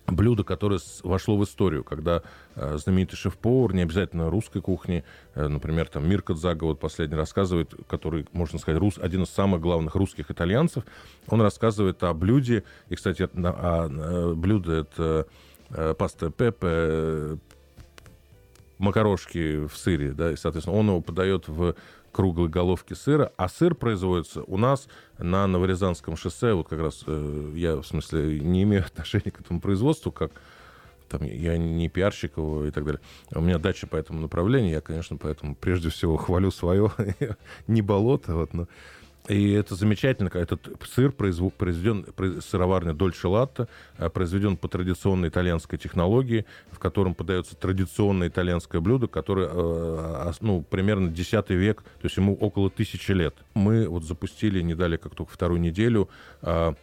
блюдо, 0.07 0.45
которое 0.45 0.81
вошло 1.03 1.37
в 1.37 1.45
историю, 1.45 1.83
когда 1.85 2.23
э, 2.57 2.77
знаменитый 2.79 3.17
шеф-повар, 3.17 3.75
не 3.75 3.83
обязательно 3.83 4.31
русской 4.31 4.61
кухни, 4.61 5.05
э, 5.35 5.49
например, 5.49 5.89
там 5.89 6.09
Мирка 6.09 6.35
Дзага 6.35 6.65
вот 6.65 6.79
последний 6.79 7.17
рассказывает, 7.17 7.75
который, 7.89 8.27
можно 8.33 8.59
сказать, 8.59 8.79
рус, 8.81 8.99
один 8.99 9.23
из 9.23 9.31
самых 9.31 9.61
главных 9.61 9.95
русских 9.95 10.31
итальянцев, 10.31 10.85
он 11.29 11.41
рассказывает 11.41 12.03
о 12.03 12.13
блюде, 12.13 12.65
и, 12.89 12.97
кстати, 12.97 13.29
на, 13.33 13.51
о, 13.51 13.85
о 13.87 14.35
блюдо 14.35 14.73
это 14.73 15.27
э, 15.71 15.95
паста 15.97 16.31
пепе, 16.31 17.39
макарошки 18.85 19.67
в 19.67 19.77
сыре, 19.77 20.13
да, 20.13 20.33
и, 20.33 20.37
соответственно, 20.37 20.79
он 20.79 20.89
его 20.89 21.01
подает 21.01 21.49
в 21.49 21.75
круглой 22.13 22.49
головки 22.49 22.95
сыра, 22.95 23.33
а 23.37 23.49
сыр 23.49 23.75
производится 23.75 24.43
у 24.45 24.57
нас 24.57 24.87
на 25.19 25.47
Новорязанском 25.47 26.17
шоссе, 26.17 26.53
вот 26.53 26.69
как 26.69 26.81
раз 26.81 27.03
э, 27.07 27.53
я, 27.57 27.77
в 27.77 27.85
смысле, 27.85 28.41
не 28.41 28.63
имею 28.63 28.85
отношения 28.87 29.31
к 29.31 29.41
этому 29.41 29.61
производству, 29.61 30.13
как 30.13 30.31
там, 31.09 31.23
я 31.23 31.57
не 31.59 31.89
пиарщик 31.89 32.37
его 32.37 32.65
и 32.65 32.71
так 32.71 32.85
далее. 32.85 33.01
У 33.35 33.41
меня 33.41 33.59
дача 33.59 33.87
по 33.87 33.97
этому 33.97 34.21
направлению, 34.21 34.73
я, 34.73 34.81
конечно, 34.81 35.17
поэтому 35.17 35.55
прежде 35.55 35.89
всего 35.89 36.17
хвалю 36.19 36.51
свое, 36.51 36.93
не 37.67 37.83
болото, 37.83 38.35
вот, 38.35 38.55
но 38.55 38.69
и 39.29 39.53
это 39.53 39.75
замечательно, 39.75 40.29
этот 40.35 40.69
сыр 40.87 41.11
произведен, 41.11 42.07
сыроварня 42.43 42.93
Дольче 42.93 43.29
Латте, 43.29 43.69
э, 43.97 44.11
произведен 44.11 44.59
по 44.59 44.69
традиционной 44.69 45.29
итальянской 45.29 45.79
технологии, 45.79 46.45
в 46.71 46.79
котором 46.79 47.15
подается 47.15 47.57
традиционное 47.57 48.29
итальянское 48.29 48.81
блюдо, 48.81 49.07
которое, 49.07 49.49
э, 49.51 50.33
ну, 50.41 50.63
примерно 50.63 51.09
10 51.09 51.55
век, 51.55 51.83
то 51.83 52.05
есть 52.05 52.19
ему 52.19 52.35
около 52.37 52.69
тысячи 52.69 53.13
лет. 53.13 53.35
Мы 53.55 53.89
вот 53.89 54.05
запустили, 54.05 54.61
не 54.61 54.75
дали 54.75 54.99
как 54.99 55.15
только 55.15 55.33
вторую 55.33 55.61
неделю, 55.61 56.11
э, 56.43 56.75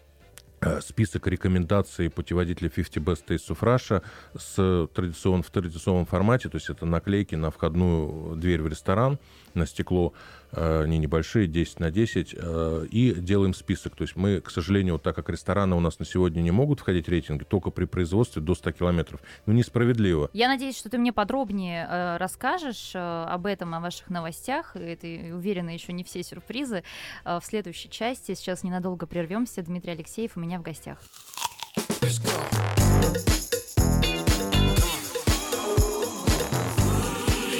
список 0.81 1.27
рекомендаций 1.27 2.09
путеводителя 2.09 2.69
50 2.69 3.03
Best 3.03 3.25
Tastes 3.27 3.49
of 3.49 3.59
Russia 3.61 4.03
с 4.35 4.87
традицион, 4.93 5.43
в 5.43 5.49
традиционном 5.49 6.05
формате, 6.05 6.49
то 6.49 6.57
есть 6.57 6.69
это 6.69 6.85
наклейки 6.85 7.35
на 7.35 7.51
входную 7.51 8.35
дверь 8.35 8.61
в 8.61 8.67
ресторан, 8.67 9.19
на 9.55 9.65
стекло, 9.65 10.13
Э, 10.53 10.85
не 10.85 10.97
небольшие, 10.97 11.47
10 11.47 11.79
на 11.79 11.91
10, 11.91 12.35
э, 12.37 12.85
и 12.91 13.13
делаем 13.13 13.53
список. 13.53 13.95
То 13.95 14.01
есть 14.01 14.17
мы, 14.17 14.41
к 14.41 14.49
сожалению, 14.49 14.95
вот 14.95 15.03
так 15.03 15.15
как 15.15 15.29
рестораны 15.29 15.75
у 15.75 15.79
нас 15.79 15.97
на 15.99 16.05
сегодня 16.05 16.41
не 16.41 16.51
могут 16.51 16.81
входить 16.81 17.07
в 17.07 17.09
рейтинги, 17.09 17.43
только 17.43 17.69
при 17.71 17.85
производстве 17.85 18.41
до 18.41 18.53
100 18.53 18.73
километров. 18.73 19.21
Ну, 19.45 19.53
несправедливо. 19.53 20.29
Я 20.33 20.49
надеюсь, 20.49 20.77
что 20.77 20.89
ты 20.89 20.97
мне 20.97 21.13
подробнее 21.13 21.87
э, 21.89 22.17
расскажешь 22.17 22.91
об 22.93 23.45
этом, 23.45 23.73
о 23.75 23.79
ваших 23.79 24.09
новостях. 24.09 24.75
Это, 24.75 25.07
уверена, 25.07 25.69
еще 25.69 25.93
не 25.93 26.03
все 26.03 26.21
сюрпризы. 26.21 26.83
В 27.23 27.41
следующей 27.43 27.89
части 27.89 28.33
сейчас 28.33 28.63
ненадолго 28.63 29.05
прервемся. 29.05 29.61
Дмитрий 29.61 29.93
Алексеев 29.93 30.35
у 30.35 30.39
меня 30.39 30.59
в 30.59 30.63
гостях. 30.63 30.99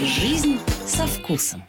Жизнь 0.03 0.59
со 0.85 1.07
вкусом. 1.07 1.63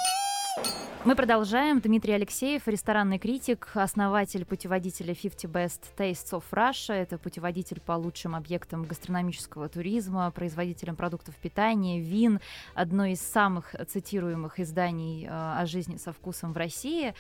Мы 1.05 1.17
продолжаем. 1.17 1.81
Дмитрий 1.81 2.13
Алексеев, 2.13 2.69
ресторанный 2.69 3.19
критик, 3.19 3.69
основатель 3.75 4.45
путеводителя 4.45 5.17
50 5.17 5.51
Best 5.51 5.81
Tastes 5.97 6.31
of 6.31 6.45
Russia. 6.53 6.95
Это 6.95 7.19
путеводитель 7.19 7.81
по 7.81 7.93
лучшим 7.93 8.37
объектам 8.37 8.85
гастрономического 8.85 9.69
туризма, 9.69 10.31
производителям 10.31 10.95
продуктов 10.95 11.35
питания, 11.35 11.99
вин. 11.99 12.39
Одно 12.75 13.05
из 13.07 13.21
самых 13.21 13.75
цитируемых 13.89 14.61
изданий 14.61 15.27
э, 15.27 15.29
о 15.29 15.67
жизни 15.67 15.97
со 15.97 16.13
вкусом 16.13 16.53
в 16.53 16.57
России. 16.57 17.15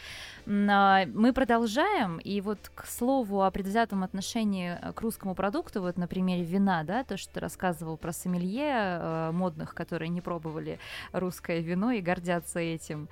А, 0.46 1.04
мы 1.06 1.32
продолжаем. 1.32 2.18
И 2.18 2.40
вот 2.40 2.70
к 2.76 2.86
слову 2.86 3.42
о 3.42 3.50
предвзятом 3.50 4.04
отношении 4.04 4.78
к 4.94 5.00
русскому 5.00 5.34
продукту, 5.34 5.82
вот 5.82 5.96
на 5.96 6.06
примере 6.06 6.44
вина, 6.44 6.84
да, 6.84 7.02
то, 7.02 7.16
что 7.16 7.34
ты 7.34 7.40
рассказывал 7.40 7.96
про 7.96 8.12
сомелье 8.12 8.70
э, 8.70 9.30
модных, 9.32 9.74
которые 9.74 10.08
не 10.08 10.20
пробовали 10.20 10.78
русское 11.10 11.58
вино 11.58 11.90
и 11.90 12.00
гордятся 12.00 12.60
этим 12.60 13.08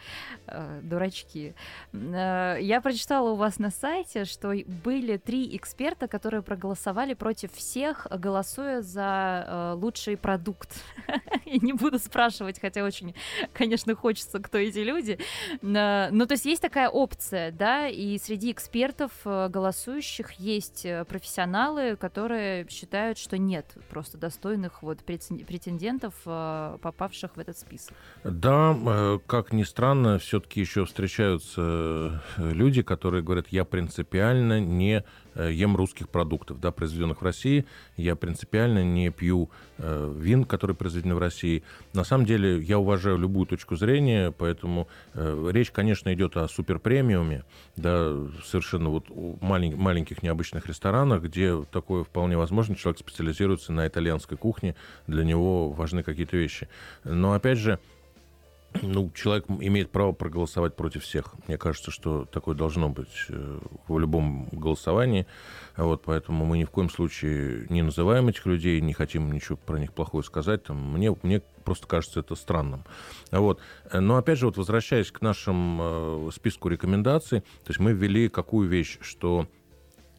э, 0.61 0.81
дурачки. 0.83 1.55
Э, 1.93 2.57
я 2.61 2.81
прочитала 2.81 3.31
у 3.31 3.37
вас 3.37 3.59
на 3.59 3.71
сайте, 3.71 4.25
что 4.25 4.53
были 4.85 5.17
три 5.17 5.57
эксперта, 5.57 6.09
которые 6.09 6.43
проголосовали 6.43 7.15
против 7.15 7.53
всех, 7.53 8.07
голосуя 8.11 8.83
за 8.83 9.45
э, 9.47 9.73
лучший 9.77 10.17
продукт. 10.17 10.83
Я 11.47 11.59
не 11.63 11.73
буду 11.73 11.99
спрашивать, 11.99 12.61
хотя 12.61 12.85
очень, 12.85 13.15
конечно, 13.53 13.95
хочется, 13.95 14.39
кто 14.39 14.59
эти 14.59 14.79
люди. 14.79 15.19
Э, 15.63 16.09
ну, 16.11 16.27
то 16.27 16.35
есть 16.35 16.45
есть 16.45 16.63
такая 16.63 16.89
опция, 16.89 17.51
да, 17.53 17.89
и 17.89 18.19
среди 18.19 18.53
экспертов 18.53 19.13
э, 19.25 19.49
голосующих 19.49 20.33
есть 20.33 20.85
э, 20.85 21.05
профессионалы, 21.05 21.97
которые 21.97 22.67
считают, 22.69 23.19
что 23.19 23.39
нет 23.39 23.67
просто 23.89 24.19
достойных 24.19 24.83
вот 24.83 24.99
претендентов, 25.05 26.15
попавших 26.25 27.37
в 27.37 27.41
этот 27.41 27.59
список. 27.59 27.95
Да, 28.25 29.19
как 29.27 29.53
ни 29.53 29.63
странно, 29.63 30.19
все-таки 30.19 30.50
все-таки 30.51 30.61
еще 30.61 30.85
встречаются 30.85 32.21
э, 32.37 32.53
люди, 32.53 32.83
которые 32.83 33.23
говорят, 33.23 33.47
я 33.51 33.65
принципиально 33.65 34.59
не 34.59 35.05
э, 35.35 35.53
ем 35.53 35.77
русских 35.77 36.09
продуктов, 36.09 36.59
да, 36.61 36.73
произведенных 36.73 37.23
в 37.23 37.25
России, 37.25 37.67
я 37.97 38.17
принципиально 38.17 38.83
не 38.83 39.11
пью 39.11 39.49
э, 39.79 40.13
вин, 40.19 40.45
которые 40.45 40.77
произведены 40.77 41.15
в 41.15 41.19
России. 41.19 41.63
На 41.93 42.03
самом 42.03 42.27
деле 42.27 42.61
я 42.61 42.81
уважаю 42.81 43.17
любую 43.17 43.47
точку 43.47 43.77
зрения, 43.77 44.33
поэтому 44.33 44.89
э, 45.15 45.51
речь, 45.53 45.71
конечно, 45.71 46.13
идет 46.13 46.37
о 46.37 46.49
суперпремиуме, 46.49 47.45
да, 47.77 48.17
совершенно 48.45 48.91
вот 48.91 49.05
малень, 49.41 49.77
маленьких 49.77 50.23
необычных 50.25 50.67
ресторанах, 50.67 51.23
где 51.23 51.65
такое 51.71 52.03
вполне 52.03 52.37
возможно, 52.37 52.75
человек 52.75 52.99
специализируется 52.99 53.73
на 53.73 53.87
итальянской 53.87 54.37
кухне, 54.37 54.75
для 55.07 55.25
него 55.25 55.71
важны 55.71 56.03
какие-то 56.03 56.37
вещи. 56.37 56.69
Но 57.05 57.35
опять 57.35 57.59
же, 57.59 57.79
ну, 58.83 59.11
человек 59.15 59.47
имеет 59.49 59.91
право 59.91 60.13
проголосовать 60.13 60.77
против 60.77 61.03
всех. 61.03 61.35
Мне 61.49 61.59
кажется, 61.59 61.91
что 61.91 62.25
такое 62.25 62.55
должно 62.55 62.89
быть 62.89 63.27
э, 63.29 63.59
в 63.89 63.99
любом 63.99 64.49
голосовании. 64.53 65.27
Вот, 65.77 66.03
поэтому 66.05 66.45
мы 66.45 66.59
ни 66.59 66.65
в 66.65 66.71
коем 66.71 66.91
случае 66.91 67.67
не 67.69 67.83
называем 67.83 68.29
этих 68.29 68.47
людей, 68.47 68.81
не 68.81 68.93
хотим 68.93 69.33
ничего 69.33 69.57
про 69.57 69.79
них 69.79 69.93
плохое 69.93 70.23
сказать. 70.23 70.65
Там, 70.65 70.93
мне, 70.93 71.15
мне 71.23 71.41
просто 71.65 71.87
кажется 71.87 72.21
это 72.21 72.35
странным. 72.35 72.85
Вот. 73.31 73.61
Но 73.93 74.17
опять 74.17 74.39
же, 74.39 74.47
вот 74.47 74.57
возвращаясь 74.57 75.11
к 75.11 75.21
нашему 75.21 76.31
списку 76.33 76.69
рекомендаций, 76.69 77.41
то 77.41 77.69
есть 77.69 77.81
мы 77.81 77.93
ввели 77.93 78.29
какую 78.29 78.69
вещь, 78.69 78.99
что 79.01 79.47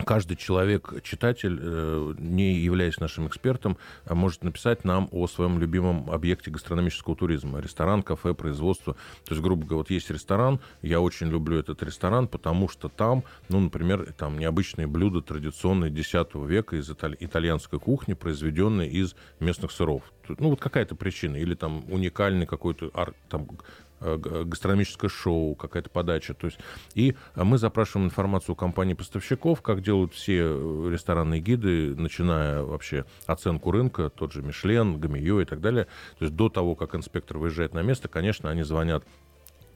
каждый 0.04 0.38
человек, 0.38 0.94
читатель, 1.04 1.60
э, 1.62 2.14
не 2.18 2.54
являясь 2.54 3.00
нашим 3.00 3.28
экспертом, 3.28 3.78
а 4.06 4.16
может 4.16 4.44
написать 4.44 4.84
нам 4.84 5.08
о 5.12 5.28
своем 5.28 5.60
любимом 5.60 6.10
объекте 6.10 6.52
гастрономического 6.52 7.16
туризма. 7.16 7.60
Ресторан, 7.60 8.04
кафе, 8.04 8.34
производство. 8.34 8.94
То 9.26 9.32
есть, 9.32 9.42
грубо 9.42 9.66
говоря, 9.66 9.78
вот 9.78 9.90
есть 9.90 10.10
ресторан, 10.10 10.60
я 10.82 11.02
очень 11.02 11.28
люблю 11.28 11.58
этот 11.58 11.84
ресторан, 11.84 12.28
потому 12.28 12.70
что 12.70 12.90
там, 12.90 13.24
ну, 13.50 13.60
например, 13.60 14.14
там 14.18 14.38
необычные 14.38 14.88
блюда 14.88 15.22
традиционные 15.22 15.92
X 15.92 16.14
века 16.34 16.76
из 16.76 16.90
итальянской 16.90 17.80
кухни, 17.80 18.14
произведенные 18.14 18.90
из 18.90 19.16
местных 19.40 19.72
сыров. 19.72 20.04
Ну, 20.28 20.50
вот 20.50 20.60
какая-то 20.60 20.96
причина. 20.96 21.36
Или 21.36 21.56
там 21.56 21.84
уникальный 21.90 22.46
какой-то 22.46 22.92
там, 23.30 23.48
Э, 23.52 23.91
гастрономическое 24.02 25.10
шоу, 25.10 25.56
какая-то 25.56 25.90
подача. 25.90 26.34
То 26.34 26.48
есть, 26.48 26.60
и 26.96 27.16
мы 27.36 27.58
запрашиваем 27.58 28.08
информацию 28.08 28.54
у 28.54 28.56
компаний-поставщиков, 28.56 29.62
как 29.62 29.82
делают 29.82 30.14
все 30.14 30.40
э, 30.40 30.90
ресторанные 30.92 31.40
гиды, 31.40 31.96
начиная 31.96 32.64
вообще 32.64 33.06
оценку 33.26 33.72
рынка, 33.72 34.10
тот 34.10 34.34
же 34.34 34.42
Мишлен, 34.42 35.00
Гамио 35.00 35.42
и 35.42 35.46
так 35.46 35.62
далее. 35.62 35.86
То 36.20 36.26
есть 36.26 36.36
до 36.36 36.50
того, 36.50 36.76
как 36.76 36.96
инспектор 36.96 37.38
выезжает 37.38 37.74
на 37.74 37.82
место, 37.82 38.08
конечно, 38.08 38.50
они 38.50 38.64
звонят 38.64 39.04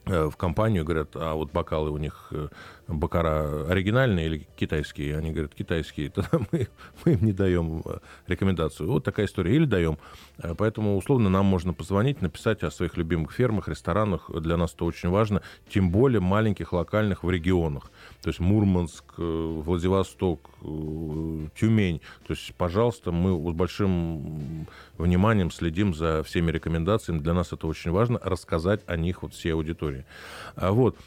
Э, 0.08 0.30
в 0.30 0.38
компанию, 0.38 0.86
говорят, 0.86 1.16
а 1.16 1.34
вот 1.34 1.52
бокалы 1.52 1.90
у 1.90 1.98
них 1.98 2.28
э, 2.30 2.48
бакара 2.88 3.66
оригинальные 3.68 4.26
или 4.28 4.48
китайские? 4.56 5.18
Они 5.18 5.32
говорят, 5.32 5.54
китайские. 5.56 6.10
Тогда 6.16 6.40
мы, 6.52 6.68
мы 7.04 7.14
им 7.14 7.26
не 7.26 7.34
даем 7.34 7.82
э, 7.86 8.00
рекомендацию. 8.28 8.90
Вот 8.90 9.04
такая 9.04 9.26
история. 9.26 9.56
Или 9.56 9.66
даем. 9.66 9.98
Поэтому, 10.58 10.98
условно, 10.98 11.30
нам 11.30 11.46
можно 11.46 11.74
позвонить, 11.74 12.22
написать 12.22 12.64
о 12.64 12.72
своих 12.72 12.98
любимых 12.98 13.32
фермах, 13.32 13.68
ресторанах. 13.68 14.30
Для 14.42 14.58
нас 14.58 14.74
это 14.74 14.86
очень 14.86 15.10
важно. 15.10 15.42
Тем 15.70 15.92
более 15.92 16.20
маленьких, 16.20 16.74
локальных 16.74 17.24
в 17.24 17.30
регионах. 17.30 17.92
То 18.22 18.30
есть 18.30 18.40
Мурманск, 18.40 19.18
Владивосток, 19.18 20.50
Тюмень. 20.62 22.02
То 22.28 22.34
есть, 22.34 22.54
пожалуйста, 22.56 23.12
мы 23.12 23.52
с 23.52 23.54
большим 23.54 24.68
вниманием 24.98 25.52
следим 25.52 25.94
за 25.94 26.24
всеми 26.24 26.52
рекомендациями. 26.52 27.20
Для 27.20 27.34
нас 27.34 27.54
это 27.54 27.68
очень 27.68 27.92
важно. 27.92 28.20
Рассказать 28.24 28.82
о 28.88 28.98
них 28.98 29.24
вот 29.24 29.34
всей 29.34 29.54
аудитории. 29.54 30.06
А 30.56 30.72
вот. 30.72 30.98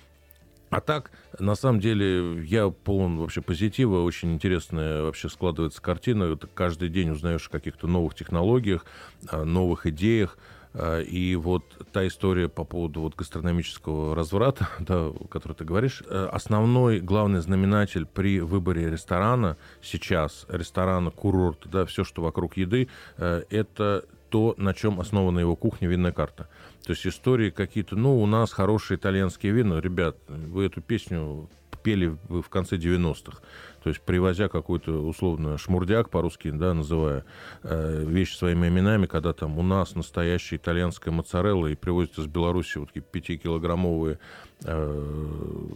А 0.71 0.81
так, 0.81 1.11
на 1.39 1.55
самом 1.55 1.81
деле, 1.81 2.43
я 2.45 2.69
полон 2.69 3.19
вообще 3.19 3.41
позитива, 3.41 4.03
очень 4.03 4.35
интересная 4.35 5.03
вообще 5.03 5.29
складывается 5.29 5.81
картина. 5.81 6.37
Ты 6.37 6.47
каждый 6.47 6.89
день 6.89 7.11
узнаешь 7.11 7.47
о 7.47 7.51
каких-то 7.51 7.87
новых 7.87 8.15
технологиях, 8.15 8.85
новых 9.33 9.87
идеях. 9.87 10.37
А, 10.75 11.01
и 11.01 11.35
вот 11.37 11.65
та 11.93 12.07
история 12.07 12.49
по 12.49 12.65
поводу 12.65 13.01
вот 13.01 13.15
гастрономического 13.17 14.15
разврата, 14.15 14.69
да, 14.79 15.07
о 15.07 15.27
которой 15.29 15.55
ты 15.55 15.65
говоришь, 15.65 16.03
э, 16.07 16.29
основной 16.31 17.01
главный 17.01 17.41
знаменатель 17.41 18.07
при 18.07 18.41
выборе 18.41 18.91
ресторана 18.91 19.57
сейчас, 19.83 20.47
ресторана, 20.49 21.11
курорт, 21.11 21.67
да, 21.67 21.87
все, 21.87 22.05
что 22.05 22.23
вокруг 22.23 22.57
еды, 22.57 22.89
э, 23.17 23.43
это 23.51 24.05
то, 24.29 24.55
на 24.57 24.75
чем 24.75 25.01
основана 25.01 25.39
его 25.39 25.57
кухня, 25.57 25.89
винная 25.89 26.13
карта. 26.13 26.49
То 26.85 26.93
есть 26.93 27.07
истории 27.07 27.51
какие-то, 27.51 27.97
ну, 27.97 28.21
у 28.21 28.27
нас 28.27 28.53
хорошие 28.53 28.97
итальянские 28.97 29.53
вина. 29.53 29.81
Ребят, 29.81 30.17
вы 30.29 30.67
эту 30.67 30.81
песню 30.81 31.49
пели 31.83 32.17
в 32.29 32.49
конце 32.49 32.77
90-х. 32.77 33.39
То 33.83 33.89
есть 33.89 34.03
привозя 34.03 34.49
какой-то 34.49 35.07
условно 35.07 35.57
шмурдяк 35.59 36.11
по-русски, 36.11 36.51
да, 36.51 36.75
называя 36.75 37.25
э, 37.63 38.05
вещи 38.05 38.37
своими 38.37 38.69
именами, 38.69 39.07
когда 39.07 39.33
там 39.33 39.59
у 39.59 39.63
нас 39.63 39.95
настоящая 39.95 40.57
итальянская 40.57 41.13
моцарелла 41.15 41.69
и 41.69 41.75
привозят 41.75 42.19
из 42.19 42.27
Беларуси 42.27 42.79
вот 42.79 42.93
такие 42.93 43.05
5-килограммовые 43.05 44.19
э, 44.65 45.69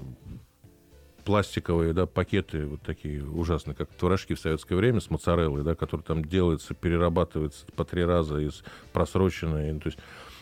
пластиковые 1.24 1.92
да, 1.92 2.06
пакеты 2.06 2.66
вот 2.66 2.82
такие 2.82 3.24
ужасные, 3.24 3.74
как 3.74 3.88
творожки 3.90 4.34
в 4.34 4.40
советское 4.40 4.76
время 4.76 5.00
с 5.00 5.10
моцареллой, 5.10 5.62
да, 5.64 5.74
который 5.74 6.02
там 6.02 6.24
делается, 6.24 6.74
перерабатывается 6.74 7.66
по 7.76 7.84
три 7.84 8.04
раза 8.04 8.38
из 8.38 8.62
просроченной. 8.92 9.78
То 9.80 9.88
есть 9.88 9.98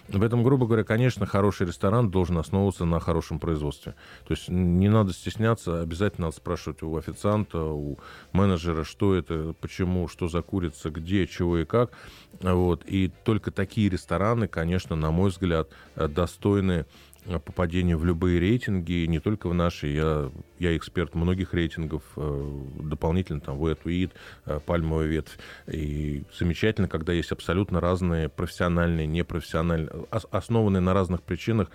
в 0.08 0.22
этом, 0.22 0.42
грубо 0.42 0.66
говоря, 0.66 0.82
конечно, 0.82 1.24
хороший 1.24 1.68
ресторан 1.68 2.10
должен 2.10 2.38
основываться 2.38 2.84
на 2.84 2.98
хорошем 2.98 3.38
производстве. 3.38 3.94
То 4.26 4.32
есть 4.32 4.48
не 4.48 4.88
надо 4.88 5.12
стесняться, 5.12 5.80
обязательно 5.80 6.26
надо 6.26 6.36
спрашивать 6.36 6.82
у 6.82 6.96
официанта, 6.96 7.62
у 7.62 7.98
менеджера, 8.32 8.82
что 8.82 9.14
это, 9.14 9.54
почему, 9.60 10.08
что 10.08 10.26
за 10.26 10.42
курица, 10.42 10.90
где, 10.90 11.26
чего 11.28 11.58
и 11.58 11.64
как. 11.64 11.92
Вот. 12.40 12.82
И 12.86 13.12
только 13.24 13.52
такие 13.52 13.88
рестораны, 13.88 14.48
конечно, 14.48 14.96
на 14.96 15.12
мой 15.12 15.30
взгляд, 15.30 15.68
достойны 15.94 16.72
Э, 16.72 16.84
попадение 17.24 17.96
в 17.96 18.04
любые 18.04 18.40
рейтинги, 18.40 19.06
не 19.06 19.20
только 19.20 19.48
в 19.48 19.54
наши. 19.54 19.88
Я, 19.88 20.30
я 20.58 20.76
эксперт 20.76 21.14
многих 21.14 21.54
рейтингов, 21.54 22.02
э, 22.16 22.62
дополнительно 22.82 23.40
там 23.40 23.58
Wet 23.58 23.78
Weed, 23.84 24.12
э, 24.46 24.60
пальмовая 24.64 25.06
ветвь. 25.06 25.38
И 25.66 26.24
замечательно, 26.36 26.88
когда 26.88 27.12
есть 27.12 27.32
абсолютно 27.32 27.80
разные 27.80 28.28
профессиональные, 28.28 29.06
непрофессиональные, 29.06 30.06
основанные 30.10 30.80
на 30.80 30.94
разных 30.94 31.22
причинах 31.22 31.70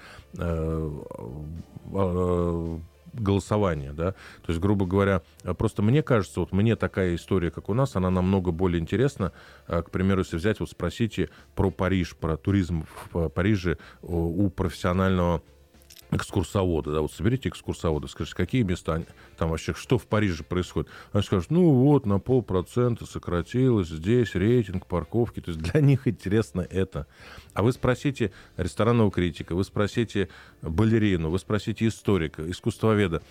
голосования, 3.15 3.93
да, 3.93 4.11
то 4.11 4.49
есть, 4.49 4.59
грубо 4.59 4.85
говоря, 4.85 5.21
просто 5.57 5.81
мне 5.81 6.03
кажется, 6.03 6.41
вот 6.41 6.51
мне 6.51 6.75
такая 6.75 7.15
история, 7.15 7.51
как 7.51 7.69
у 7.69 7.73
нас, 7.73 7.95
она 7.95 8.09
намного 8.09 8.51
более 8.51 8.81
интересна, 8.81 9.31
к 9.67 9.89
примеру, 9.89 10.21
если 10.21 10.37
взять, 10.37 10.59
вот 10.59 10.69
спросите 10.69 11.29
про 11.55 11.71
Париж, 11.71 12.15
про 12.15 12.37
туризм 12.37 12.85
в 13.11 13.29
Париже 13.29 13.77
у 14.01 14.49
профессионального 14.49 15.41
экскурсовода, 16.11 16.91
да, 16.91 17.01
вот 17.01 17.11
соберите 17.11 17.49
экскурсовода, 17.49 18.07
скажите, 18.07 18.35
какие 18.35 18.63
места 18.63 19.03
там 19.37 19.49
вообще, 19.49 19.73
что 19.73 19.97
в 19.97 20.05
Париже 20.05 20.43
происходит. 20.43 20.89
Они 21.11 21.23
скажут, 21.23 21.51
ну 21.51 21.71
вот, 21.71 22.05
на 22.05 22.19
полпроцента 22.19 23.05
сократилось, 23.05 23.89
здесь 23.89 24.35
рейтинг, 24.35 24.87
парковки, 24.87 25.41
то 25.41 25.51
есть 25.51 25.61
для 25.61 25.81
них 25.81 26.07
интересно 26.07 26.61
это. 26.61 27.07
А 27.53 27.63
вы 27.63 27.71
спросите 27.71 28.31
ресторанного 28.57 29.11
критика, 29.11 29.55
вы 29.55 29.63
спросите 29.63 30.29
балерину, 30.61 31.29
вы 31.29 31.39
спросите 31.39 31.87
историка, 31.87 32.49
искусствоведа, 32.49 33.21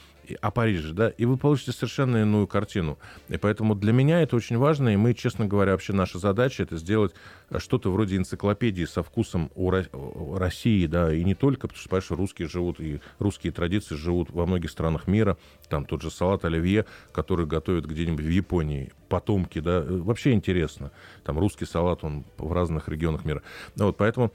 о 0.40 0.50
Париже, 0.50 0.92
да, 0.92 1.08
и 1.08 1.24
вы 1.24 1.36
получите 1.36 1.72
совершенно 1.72 2.18
иную 2.18 2.46
картину. 2.46 2.98
И 3.28 3.36
поэтому 3.36 3.74
для 3.74 3.92
меня 3.92 4.22
это 4.22 4.36
очень 4.36 4.58
важно, 4.58 4.90
и 4.90 4.96
мы, 4.96 5.14
честно 5.14 5.46
говоря, 5.46 5.72
вообще 5.72 5.92
наша 5.92 6.18
задача 6.18 6.62
это 6.62 6.76
сделать 6.76 7.12
э, 7.50 7.58
что-то 7.58 7.90
вроде 7.90 8.16
энциклопедии 8.16 8.84
со 8.84 9.02
вкусом 9.02 9.50
у 9.54 9.70
России, 10.36 10.86
да, 10.86 11.12
и 11.12 11.22
не 11.24 11.34
только, 11.34 11.68
потому 11.68 11.78
что, 11.78 11.88
понимаешь, 11.88 12.10
русские 12.10 12.48
живут, 12.48 12.80
и 12.80 13.00
русские 13.18 13.52
традиции 13.52 13.94
живут 13.94 14.30
во 14.30 14.46
многих 14.46 14.70
странах 14.70 15.06
мира, 15.06 15.36
там 15.68 15.84
тот 15.84 16.02
же 16.02 16.10
салат 16.10 16.44
оливье, 16.44 16.86
который 17.12 17.46
готовят 17.46 17.86
где-нибудь 17.86 18.24
в 18.24 18.30
Японии, 18.30 18.92
потомки, 19.08 19.60
да, 19.60 19.78
э, 19.78 19.98
вообще 19.98 20.32
интересно. 20.32 20.90
Там 21.24 21.38
русский 21.38 21.66
салат, 21.66 22.04
он 22.04 22.24
в 22.38 22.52
разных 22.52 22.88
регионах 22.88 23.24
мира. 23.24 23.42
Вот, 23.76 23.96
поэтому 23.96 24.32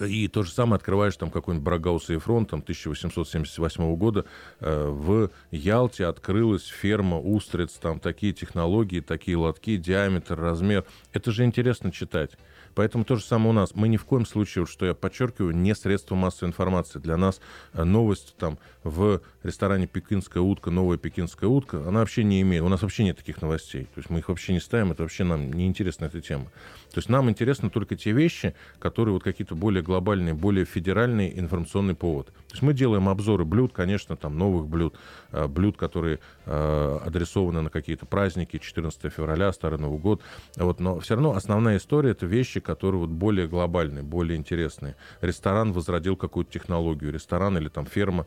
и 0.00 0.28
то 0.28 0.42
же 0.42 0.52
самое 0.52 0.76
открываешь 0.76 1.16
там 1.16 1.30
какой-нибудь 1.30 1.64
Брагаус 1.64 2.10
и 2.10 2.16
фронт, 2.18 2.50
там 2.50 2.60
1878 2.60 3.96
года 3.96 4.24
э, 4.60 4.88
в 4.88 5.30
Ялте 5.50 6.06
открылась 6.06 6.66
ферма 6.66 7.18
устриц, 7.18 7.72
там 7.72 7.98
такие 7.98 8.32
технологии, 8.32 9.00
такие 9.00 9.36
лотки, 9.36 9.76
диаметр, 9.76 10.38
размер. 10.38 10.84
Это 11.12 11.32
же 11.32 11.44
интересно 11.44 11.90
читать. 11.90 12.32
Поэтому 12.74 13.04
то 13.04 13.16
же 13.16 13.24
самое 13.24 13.50
у 13.50 13.52
нас. 13.52 13.74
Мы 13.74 13.88
ни 13.88 13.96
в 13.96 14.04
коем 14.04 14.24
случае, 14.24 14.66
что 14.66 14.86
я 14.86 14.94
подчеркиваю, 14.94 15.54
не 15.54 15.74
средство 15.74 16.14
массовой 16.14 16.50
информации. 16.50 16.98
Для 16.98 17.16
нас 17.16 17.40
э, 17.72 17.84
новость 17.84 18.36
там 18.38 18.58
в 18.84 19.20
ресторане 19.42 19.86
«Пекинская 19.86 20.42
утка», 20.42 20.70
новая 20.70 20.98
«Пекинская 20.98 21.48
утка», 21.48 21.78
она 21.86 22.00
вообще 22.00 22.24
не 22.24 22.40
имеет, 22.42 22.62
у 22.62 22.68
нас 22.68 22.82
вообще 22.82 23.04
нет 23.04 23.16
таких 23.16 23.40
новостей. 23.42 23.84
То 23.94 23.98
есть 23.98 24.10
мы 24.10 24.18
их 24.20 24.28
вообще 24.28 24.52
не 24.52 24.60
ставим, 24.60 24.92
это 24.92 25.02
вообще 25.02 25.24
нам 25.24 25.52
не 25.52 25.66
интересна 25.66 26.06
эта 26.06 26.20
тема. 26.20 26.46
То 26.92 26.98
есть 26.98 27.08
нам 27.08 27.30
интересны 27.30 27.70
только 27.70 27.96
те 27.96 28.12
вещи, 28.12 28.54
которые 28.78 29.14
вот 29.14 29.22
какие-то 29.22 29.54
более 29.54 29.82
глобальные, 29.82 30.34
более 30.34 30.64
федеральные 30.64 31.38
информационный 31.38 31.94
повод. 31.94 32.26
То 32.26 32.54
есть 32.54 32.62
мы 32.62 32.74
делаем 32.74 33.08
обзоры 33.08 33.44
блюд, 33.44 33.72
конечно, 33.72 34.16
там 34.16 34.36
новых 34.36 34.66
блюд, 34.66 34.96
э, 35.32 35.46
блюд, 35.46 35.76
которые 35.76 36.18
э, 36.46 36.98
адресованы 37.04 37.62
на 37.62 37.70
какие-то 37.70 38.06
праздники, 38.06 38.58
14 38.58 39.12
февраля, 39.12 39.52
Старый 39.52 39.78
Новый 39.78 39.98
год. 39.98 40.20
Вот, 40.56 40.80
но 40.80 40.98
все 40.98 41.14
равно 41.14 41.34
основная 41.34 41.76
история— 41.76 42.10
это 42.12 42.26
вещи, 42.26 42.60
которые 42.60 43.00
вот 43.00 43.10
более 43.10 43.46
глобальные, 43.46 44.02
более 44.02 44.36
интересные. 44.36 44.96
Ресторан 45.20 45.72
возродил 45.72 46.16
какую-то 46.16 46.50
технологию, 46.52 47.12
ресторан 47.12 47.56
или 47.56 47.68
там 47.68 47.86
ферма. 47.86 48.26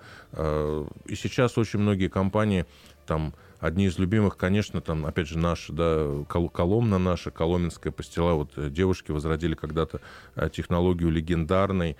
Э, 1.05 1.11
и 1.11 1.15
сейчас 1.15 1.57
очень 1.57 1.79
многие 1.79 2.07
компании 2.07 2.65
там 3.05 3.33
одни 3.59 3.85
из 3.85 3.97
любимых, 3.97 4.37
конечно, 4.37 4.81
там, 4.81 5.05
опять 5.05 5.27
же, 5.27 5.37
наши, 5.37 5.71
да, 5.71 6.23
Коломна 6.27 6.97
наша, 6.97 7.31
Коломенская 7.31 7.91
пастила, 7.91 8.33
вот 8.33 8.73
девушки 8.73 9.11
возродили 9.11 9.55
когда-то 9.55 10.01
технологию 10.51 11.09
легендарной 11.09 11.97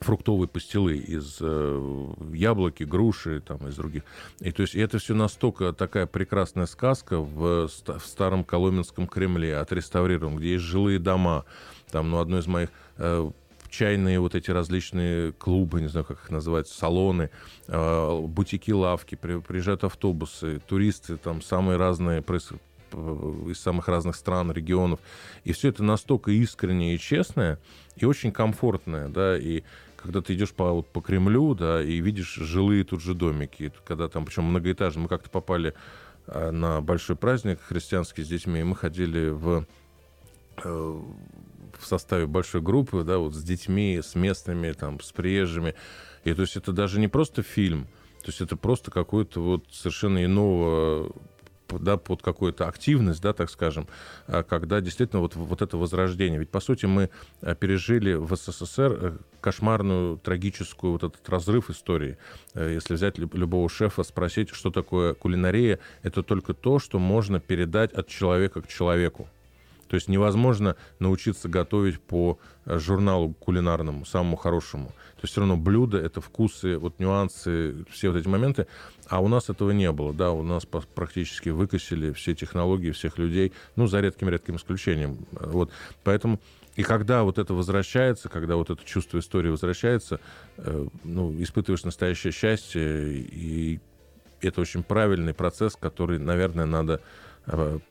фруктовые 0.00 0.48
пастилы 0.48 0.96
из 0.96 1.38
э, 1.40 2.14
яблоки, 2.32 2.84
груши, 2.84 3.40
там, 3.40 3.68
из 3.68 3.76
других. 3.76 4.02
И 4.40 4.50
то 4.50 4.62
есть 4.62 4.74
это 4.74 4.98
все 4.98 5.14
настолько 5.14 5.72
такая 5.72 6.06
прекрасная 6.06 6.66
сказка 6.66 7.18
в, 7.18 7.68
в 7.68 8.00
старом 8.04 8.42
Коломенском 8.44 9.06
Кремле, 9.06 9.58
отреставрирован, 9.58 10.36
где 10.36 10.54
есть 10.54 10.64
жилые 10.64 10.98
дома. 10.98 11.44
Там, 11.90 12.10
ну, 12.10 12.18
одно 12.18 12.38
из 12.38 12.46
моих 12.46 12.70
э, 12.96 13.30
чайные 13.70 14.20
вот 14.20 14.34
эти 14.34 14.50
различные 14.50 15.32
клубы, 15.32 15.80
не 15.80 15.88
знаю, 15.88 16.04
как 16.04 16.18
их 16.18 16.30
называть, 16.30 16.68
салоны, 16.68 17.30
э, 17.68 18.20
бутики, 18.20 18.70
лавки, 18.70 19.14
при, 19.14 19.40
приезжают 19.40 19.84
автобусы, 19.84 20.60
туристы, 20.66 21.16
там 21.16 21.42
самые 21.42 21.76
разные 21.76 22.22
из 22.92 23.60
самых 23.60 23.88
разных 23.88 24.16
стран, 24.16 24.50
регионов. 24.52 25.00
И 25.44 25.52
все 25.52 25.68
это 25.68 25.82
настолько 25.84 26.30
искреннее 26.32 26.96
и 26.96 26.98
честное, 26.98 27.58
и 27.96 28.04
очень 28.04 28.32
комфортное, 28.32 29.08
да, 29.08 29.38
и 29.38 29.62
когда 29.96 30.22
ты 30.22 30.34
идешь 30.34 30.52
по, 30.52 30.72
вот, 30.72 30.88
по 30.88 31.00
Кремлю, 31.00 31.54
да, 31.54 31.82
и 31.82 32.00
видишь 32.00 32.34
жилые 32.34 32.84
тут 32.84 33.02
же 33.02 33.14
домики, 33.14 33.72
когда 33.84 34.08
там, 34.08 34.24
причем 34.24 34.44
многоэтажные, 34.44 35.04
мы 35.04 35.08
как-то 35.08 35.30
попали 35.30 35.74
э, 36.26 36.50
на 36.50 36.80
большой 36.80 37.16
праздник 37.16 37.60
христианский 37.60 38.24
с 38.24 38.28
детьми, 38.28 38.60
и 38.60 38.64
мы 38.64 38.76
ходили 38.76 39.28
в, 39.28 39.66
э, 40.64 41.02
в 41.80 41.86
составе 41.86 42.26
большой 42.26 42.60
группы, 42.60 43.02
да, 43.04 43.18
вот 43.18 43.34
с 43.34 43.42
детьми, 43.42 44.00
с 44.02 44.14
местными, 44.14 44.72
там, 44.72 45.00
с 45.00 45.12
приезжими, 45.12 45.74
и 46.24 46.34
то 46.34 46.42
есть 46.42 46.56
это 46.56 46.72
даже 46.72 47.00
не 47.00 47.08
просто 47.08 47.42
фильм, 47.42 47.84
то 48.20 48.28
есть 48.28 48.40
это 48.40 48.56
просто 48.56 48.90
какой-то 48.90 49.40
вот 49.40 49.64
совершенно 49.70 50.24
иного 50.24 51.12
да, 51.78 51.96
под 51.96 52.22
какую-то 52.22 52.66
активность, 52.66 53.22
да, 53.22 53.32
так 53.32 53.50
скажем, 53.50 53.86
а 54.26 54.42
когда 54.42 54.80
действительно 54.80 55.20
вот, 55.20 55.36
вот 55.36 55.62
это 55.62 55.76
возрождение. 55.76 56.38
Ведь, 56.38 56.50
по 56.50 56.60
сути, 56.60 56.86
мы 56.86 57.10
э, 57.42 57.54
пережили 57.54 58.14
в 58.14 58.34
СССР 58.34 58.98
э, 59.00 59.18
кошмарную, 59.40 60.18
трагическую 60.18 60.92
вот 60.92 61.04
этот 61.04 61.28
разрыв 61.28 61.70
истории. 61.70 62.18
Э, 62.54 62.72
если 62.74 62.94
взять 62.94 63.18
любого 63.18 63.68
шефа, 63.68 64.02
спросить, 64.02 64.50
что 64.50 64.70
такое 64.70 65.14
кулинария, 65.14 65.78
это 66.02 66.22
только 66.22 66.54
то, 66.54 66.78
что 66.78 66.98
можно 66.98 67.40
передать 67.40 67.92
от 67.92 68.08
человека 68.08 68.62
к 68.62 68.68
человеку. 68.68 69.28
То 69.90 69.96
есть 69.96 70.06
невозможно 70.06 70.76
научиться 71.00 71.48
готовить 71.48 72.00
по 72.00 72.38
журналу 72.64 73.34
кулинарному, 73.34 74.04
самому 74.04 74.36
хорошему. 74.36 74.90
То 74.90 75.22
есть 75.22 75.32
все 75.32 75.40
равно 75.40 75.56
блюдо, 75.56 75.98
это 75.98 76.20
вкусы, 76.20 76.78
вот 76.78 77.00
нюансы, 77.00 77.84
все 77.90 78.10
вот 78.10 78.18
эти 78.18 78.28
моменты, 78.28 78.68
а 79.08 79.20
у 79.20 79.26
нас 79.26 79.50
этого 79.50 79.72
не 79.72 79.90
было, 79.90 80.14
да, 80.14 80.30
у 80.30 80.44
нас 80.44 80.64
практически 80.64 81.48
выкосили 81.48 82.12
все 82.12 82.36
технологии 82.36 82.92
всех 82.92 83.18
людей, 83.18 83.52
ну, 83.74 83.88
за 83.88 83.98
редким-редким 83.98 84.56
исключением. 84.56 85.26
Вот, 85.32 85.72
поэтому 86.04 86.38
и 86.76 86.84
когда 86.84 87.24
вот 87.24 87.38
это 87.38 87.52
возвращается, 87.52 88.28
когда 88.28 88.54
вот 88.54 88.70
это 88.70 88.84
чувство 88.84 89.18
истории 89.18 89.48
возвращается, 89.48 90.20
э, 90.56 90.86
ну, 91.02 91.34
испытываешь 91.42 91.82
настоящее 91.82 92.32
счастье, 92.32 93.12
и 93.12 93.80
это 94.40 94.60
очень 94.60 94.84
правильный 94.84 95.34
процесс, 95.34 95.74
который, 95.74 96.20
наверное, 96.20 96.66
надо 96.66 97.00
Э, 97.00 97.06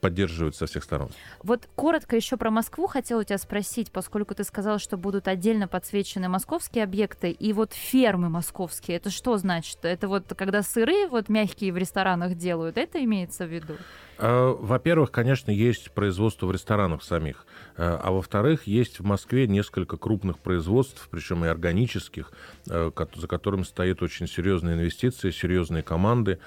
поддерживают 0.02 0.56
со 0.56 0.66
всех 0.66 0.84
сторон. 0.84 1.10
Вот 1.44 1.68
коротко 1.76 2.16
еще 2.16 2.38
про 2.38 2.50
Москву 2.52 2.88
хотела 2.88 3.22
у 3.22 3.24
тебя 3.24 3.38
спросить, 3.38 3.92
поскольку 3.92 4.36
ты 4.36 4.44
сказал, 4.44 4.80
что 4.80 4.98
будут 4.98 5.28
отдельно 5.28 5.68
подсвечены 5.68 6.30
московские 6.30 6.84
объекты 6.84 7.32
и 7.32 7.54
вот 7.54 7.74
фермы 7.74 8.30
московские. 8.30 8.98
Это 8.98 9.10
что 9.10 9.38
значит? 9.38 9.80
Это 9.84 10.08
вот 10.08 10.34
когда 10.36 10.62
сыры 10.64 11.08
вот 11.08 11.30
мягкие 11.30 11.74
в 11.74 11.78
ресторанах 11.78 12.36
делают, 12.36 12.78
это 12.78 13.04
имеется 13.04 13.46
в 13.46 13.54
виду? 13.54 13.76
Э, 14.20 14.54
во-первых, 14.60 15.12
конечно, 15.12 15.50
есть 15.50 15.92
производство 15.92 16.46
в 16.46 16.52
ресторанах 16.52 17.04
самих. 17.04 17.46
Э, 17.78 17.98
а 18.02 18.12
во-вторых, 18.12 18.68
есть 18.68 19.00
в 19.00 19.06
Москве 19.06 19.48
несколько 19.48 19.96
крупных 19.96 20.40
производств, 20.40 21.08
причем 21.10 21.46
и 21.46 21.48
органических, 21.48 22.32
э, 22.70 22.92
за 23.16 23.28
которыми 23.28 23.64
стоят 23.64 24.02
очень 24.02 24.28
серьезные 24.28 24.76
инвестиции, 24.76 25.32
серьезные 25.32 25.84
команды, 25.84 26.40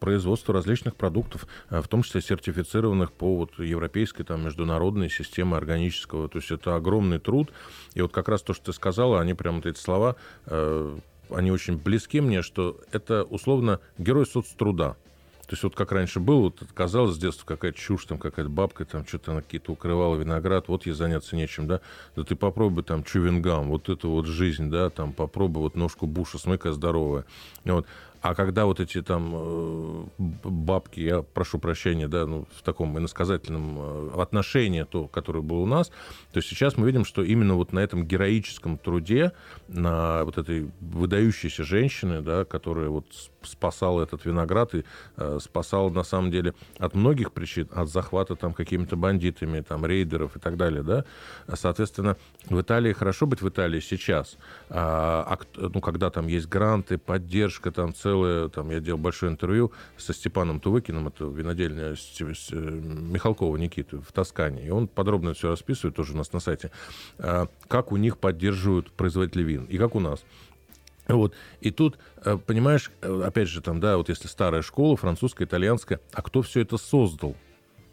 производство 0.00 0.52
различных 0.52 0.96
продуктов, 0.96 1.46
в 1.70 1.86
том 1.88 2.02
числе 2.02 2.20
сертифицированных 2.38 3.12
по 3.12 3.36
вот 3.36 3.58
европейской, 3.58 4.22
там, 4.22 4.44
международной 4.44 5.10
системе 5.10 5.56
органического. 5.56 6.28
То 6.28 6.38
есть 6.38 6.50
это 6.50 6.76
огромный 6.76 7.18
труд. 7.18 7.50
И 7.94 8.02
вот 8.02 8.12
как 8.12 8.28
раз 8.28 8.42
то, 8.42 8.54
что 8.54 8.66
ты 8.66 8.72
сказала, 8.72 9.20
они 9.20 9.34
прямо 9.34 9.56
вот 9.56 9.66
эти 9.66 9.78
слова, 9.78 10.16
они 10.46 11.50
очень 11.50 11.76
близки 11.76 12.20
мне, 12.20 12.42
что 12.42 12.80
это 12.92 13.24
условно 13.24 13.80
герой 13.98 14.26
соцтруда. 14.26 14.96
То 15.46 15.54
есть 15.54 15.62
вот 15.62 15.74
как 15.74 15.92
раньше 15.92 16.20
было, 16.20 16.40
вот 16.40 16.62
казалось 16.74 17.14
с 17.14 17.18
детства 17.18 17.46
какая-то 17.46 17.78
чушь, 17.78 18.04
там 18.04 18.18
какая-то 18.18 18.50
бабка, 18.50 18.84
там 18.84 19.06
что-то 19.06 19.32
она 19.32 19.40
какие-то 19.40 19.72
укрывала 19.72 20.14
виноград, 20.14 20.68
вот 20.68 20.84
ей 20.84 20.92
заняться 20.92 21.36
нечем, 21.36 21.66
да. 21.66 21.80
Да 22.16 22.24
ты 22.24 22.36
попробуй 22.36 22.82
там 22.82 23.02
чувингам, 23.02 23.70
вот 23.70 23.88
эту 23.88 24.10
вот 24.10 24.26
жизнь, 24.26 24.68
да, 24.68 24.90
там 24.90 25.14
попробуй 25.14 25.62
вот 25.62 25.74
ножку 25.74 26.06
буша, 26.06 26.36
смыка 26.36 26.72
здоровая. 26.72 27.24
Вот. 27.64 27.86
А 28.20 28.34
когда 28.34 28.66
вот 28.66 28.80
эти 28.80 29.00
там 29.02 29.32
э, 29.34 30.04
бабки, 30.18 31.00
я 31.00 31.22
прошу 31.22 31.58
прощения, 31.58 32.08
да, 32.08 32.26
ну, 32.26 32.46
в 32.56 32.62
таком 32.62 32.98
иносказательном 32.98 33.76
э, 33.78 34.20
отношении, 34.20 34.82
то, 34.82 35.06
которое 35.06 35.40
было 35.40 35.58
у 35.58 35.66
нас, 35.66 35.90
то 36.32 36.40
сейчас 36.40 36.76
мы 36.76 36.86
видим, 36.86 37.04
что 37.04 37.22
именно 37.22 37.54
вот 37.54 37.72
на 37.72 37.78
этом 37.78 38.04
героическом 38.04 38.76
труде, 38.78 39.32
на 39.68 40.24
вот 40.24 40.38
этой 40.38 40.70
выдающейся 40.80 41.62
женщины, 41.62 42.20
да, 42.20 42.44
которая 42.44 42.88
вот 42.88 43.06
спасала 43.42 44.02
этот 44.02 44.24
виноград 44.24 44.74
и 44.74 44.84
э, 45.16 45.38
спасала, 45.40 45.90
на 45.90 46.02
самом 46.02 46.30
деле, 46.30 46.54
от 46.78 46.94
многих 46.94 47.32
причин, 47.32 47.68
от 47.72 47.88
захвата 47.88 48.36
там 48.36 48.52
какими-то 48.52 48.96
бандитами, 48.96 49.60
там, 49.60 49.86
рейдеров 49.86 50.36
и 50.36 50.40
так 50.40 50.56
далее, 50.56 50.82
да. 50.82 51.04
Соответственно, 51.54 52.16
в 52.48 52.60
Италии 52.60 52.92
хорошо 52.92 53.26
быть 53.26 53.42
в 53.42 53.48
Италии 53.48 53.80
сейчас, 53.80 54.36
а, 54.68 55.38
а, 55.56 55.68
ну, 55.72 55.80
когда 55.80 56.10
там 56.10 56.26
есть 56.26 56.48
гранты, 56.48 56.98
поддержка, 56.98 57.70
там, 57.70 57.94
целое, 58.08 58.48
там, 58.48 58.70
я 58.70 58.80
делал 58.80 58.98
большое 58.98 59.30
интервью 59.30 59.72
со 59.98 60.14
Степаном 60.14 60.60
Тувыкиным, 60.60 61.08
это 61.08 61.24
винодельня 61.24 61.94
э, 61.94 62.54
Михалкова 62.54 63.56
Никиты 63.56 63.98
в 63.98 64.12
Тоскане, 64.12 64.66
и 64.66 64.70
он 64.70 64.88
подробно 64.88 65.34
все 65.34 65.50
расписывает 65.50 65.94
тоже 65.94 66.14
у 66.14 66.16
нас 66.16 66.32
на 66.32 66.40
сайте, 66.40 66.70
а, 67.18 67.48
как 67.68 67.92
у 67.92 67.96
них 67.96 68.16
поддерживают 68.16 68.90
производители 68.92 69.42
вин, 69.42 69.64
и 69.64 69.76
как 69.76 69.94
у 69.94 70.00
нас. 70.00 70.24
Вот. 71.06 71.34
И 71.60 71.70
тут, 71.70 71.98
э, 72.24 72.38
понимаешь, 72.46 72.90
э, 73.02 73.22
опять 73.24 73.48
же, 73.48 73.60
там, 73.60 73.80
да, 73.80 73.96
вот 73.98 74.08
если 74.08 74.28
старая 74.28 74.62
школа, 74.62 74.96
французская, 74.96 75.44
итальянская, 75.44 76.00
а 76.12 76.22
кто 76.22 76.40
все 76.42 76.60
это 76.60 76.78
создал? 76.78 77.36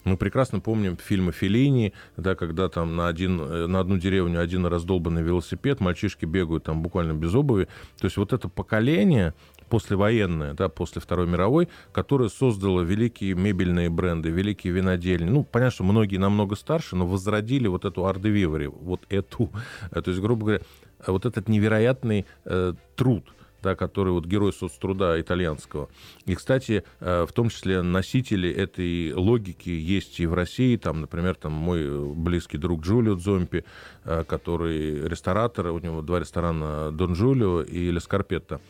Мы 0.05 0.17
прекрасно 0.17 0.59
помним 0.59 0.97
фильмы 0.97 1.31
Феллини, 1.31 1.93
да, 2.15 2.35
когда 2.35 2.69
там 2.69 2.95
на, 2.95 3.07
один, 3.07 3.37
на 3.71 3.79
одну 3.79 3.97
деревню 3.97 4.39
один 4.39 4.65
раздолбанный 4.67 5.23
велосипед, 5.23 5.79
мальчишки 5.79 6.25
бегают 6.25 6.63
там 6.63 6.83
буквально 6.83 7.13
без 7.13 7.33
обуви. 7.33 7.67
То 7.97 8.05
есть 8.05 8.17
вот 8.17 8.31
это 8.31 8.47
поколение 8.47 9.33
послевоенное, 9.75 10.53
да, 10.53 10.69
после 10.69 11.01
Второй 11.01 11.27
мировой, 11.27 11.67
которое 11.91 12.29
создало 12.29 12.79
великие 12.79 13.35
мебельные 13.35 13.89
бренды, 13.89 14.29
великие 14.29 14.71
винодельни. 14.71 15.29
Ну, 15.29 15.43
понятно, 15.43 15.71
что 15.71 15.83
многие 15.83 16.15
намного 16.15 16.55
старше, 16.55 16.95
но 16.95 17.05
возродили 17.05 17.67
вот 17.67 17.83
эту 17.83 18.05
ардевивари, 18.05 18.67
вот 18.67 19.01
эту. 19.09 19.51
То 19.91 20.09
есть, 20.09 20.21
грубо 20.21 20.45
говоря, 20.45 20.61
вот 21.05 21.25
этот 21.25 21.49
невероятный 21.49 22.25
э, 22.45 22.73
труд, 22.95 23.25
да, 23.61 23.75
который 23.75 24.13
вот 24.13 24.25
герой 24.25 24.53
соцтруда 24.53 25.19
итальянского. 25.19 25.89
И, 26.25 26.35
кстати, 26.35 26.85
э, 27.01 27.25
в 27.27 27.33
том 27.33 27.49
числе 27.49 27.81
носители 27.81 28.49
этой 28.49 29.11
логики 29.11 29.67
есть 29.67 30.21
и 30.21 30.25
в 30.25 30.33
России. 30.33 30.77
Там, 30.77 31.01
например, 31.01 31.35
там 31.35 31.51
мой 31.51 32.13
близкий 32.15 32.57
друг 32.57 32.85
Джулио 32.85 33.15
Дзомпи, 33.15 33.65
э, 34.05 34.23
который 34.25 35.05
ресторатор, 35.09 35.67
у 35.67 35.79
него 35.79 36.01
два 36.01 36.21
ресторана 36.21 36.93
Дон 36.93 37.11
Джулио 37.11 37.61
и 37.61 37.91
Ле 37.91 37.99
Скарпетто 37.99 38.61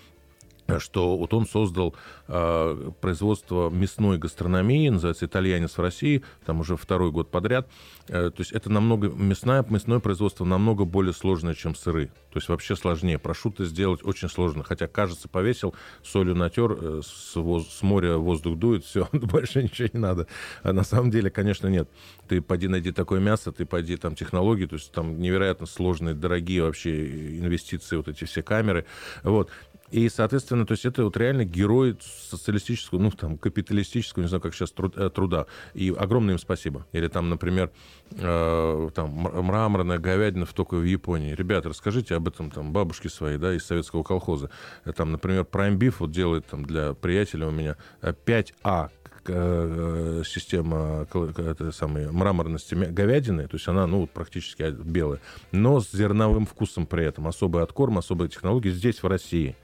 что 0.79 1.17
вот 1.17 1.33
он 1.33 1.45
создал 1.47 1.95
э, 2.27 2.91
производство 3.01 3.69
мясной 3.69 4.17
гастрономии, 4.17 4.89
называется 4.89 5.25
«Итальянец 5.25 5.77
в 5.77 5.81
России», 5.81 6.23
там 6.45 6.59
уже 6.59 6.75
второй 6.75 7.11
год 7.11 7.29
подряд. 7.29 7.67
Э, 8.07 8.29
то 8.29 8.41
есть 8.41 8.51
это 8.51 8.69
намного, 8.71 9.09
мясное, 9.09 9.63
мясное 9.69 9.99
производство 9.99 10.45
намного 10.45 10.85
более 10.85 11.13
сложное, 11.13 11.53
чем 11.53 11.75
сыры. 11.75 12.07
То 12.31 12.39
есть 12.39 12.49
вообще 12.49 12.75
сложнее. 12.75 13.19
Прошуты 13.19 13.65
сделать 13.65 14.01
очень 14.03 14.29
сложно. 14.29 14.63
Хотя, 14.63 14.87
кажется, 14.87 15.29
повесил, 15.29 15.75
солью 16.03 16.35
натер, 16.35 16.77
э, 16.79 17.01
с, 17.03 17.35
воз, 17.35 17.67
с 17.69 17.81
моря 17.81 18.17
воздух 18.17 18.57
дует, 18.57 18.83
все, 18.85 19.07
больше 19.13 19.63
ничего 19.63 19.89
не 19.93 19.99
надо. 19.99 20.27
А 20.63 20.73
на 20.73 20.83
самом 20.83 21.11
деле, 21.11 21.29
конечно, 21.29 21.67
нет. 21.67 21.89
Ты 22.27 22.41
пойди 22.41 22.67
найди 22.67 22.91
такое 22.91 23.19
мясо, 23.19 23.51
ты 23.51 23.65
пойди 23.65 23.97
там 23.97 24.15
технологии, 24.15 24.65
то 24.65 24.75
есть 24.75 24.91
там 24.91 25.19
невероятно 25.19 25.65
сложные, 25.65 26.15
дорогие 26.15 26.63
вообще 26.63 27.37
инвестиции, 27.39 27.97
вот 27.97 28.07
эти 28.07 28.23
все 28.25 28.41
камеры. 28.41 28.85
Вот. 29.23 29.49
И, 29.95 30.09
соответственно, 30.09 30.65
то 30.65 30.73
есть 30.73 30.85
это 30.85 31.05
вот 31.05 31.15
реально 31.15 31.45
герой 31.45 31.97
социалистического, 32.01 32.99
ну, 32.99 33.11
там, 33.11 33.37
капиталистического, 33.37 34.23
не 34.23 34.27
знаю, 34.27 34.41
как 34.41 34.53
сейчас, 34.53 34.73
э, 34.77 35.09
труда. 35.09 35.45
И 35.73 35.89
огромное 35.97 36.33
им 36.33 36.37
спасибо. 36.37 36.85
Или 36.91 37.07
там, 37.07 37.29
например, 37.29 37.71
э, 38.11 38.89
там, 38.93 39.09
мраморная 39.09 39.97
говядина 39.97 40.45
в 40.45 40.51
только 40.51 40.75
в 40.75 40.83
Японии. 40.83 41.33
Ребята, 41.33 41.69
расскажите 41.69 42.13
об 42.15 42.27
этом 42.27 42.51
там 42.51 42.73
бабушке 42.73 43.07
своей, 43.07 43.37
да, 43.37 43.53
из 43.53 43.63
советского 43.65 44.03
колхоза. 44.03 44.49
Там, 44.97 45.13
например, 45.13 45.47
Prime 45.49 45.77
Beef 45.77 45.95
вот 45.99 46.11
делает 46.11 46.45
там 46.45 46.65
для 46.65 46.93
приятеля 46.93 47.47
у 47.47 47.51
меня 47.51 47.77
5А 48.01 48.89
э, 49.27 50.23
система 50.25 51.07
это 51.37 51.71
самой 51.71 52.11
мраморности 52.11 52.75
говядины, 52.75 53.47
то 53.47 53.55
есть 53.55 53.67
она, 53.69 53.87
ну, 53.87 54.07
практически 54.07 54.71
белая, 54.71 55.21
но 55.53 55.79
с 55.79 55.89
зерновым 55.89 56.45
вкусом 56.45 56.85
при 56.85 57.05
этом. 57.05 57.29
Особый 57.29 57.63
откорм, 57.63 57.97
особые 57.97 58.27
технологии 58.27 58.71
здесь, 58.71 59.01
в 59.01 59.07
России. 59.07 59.55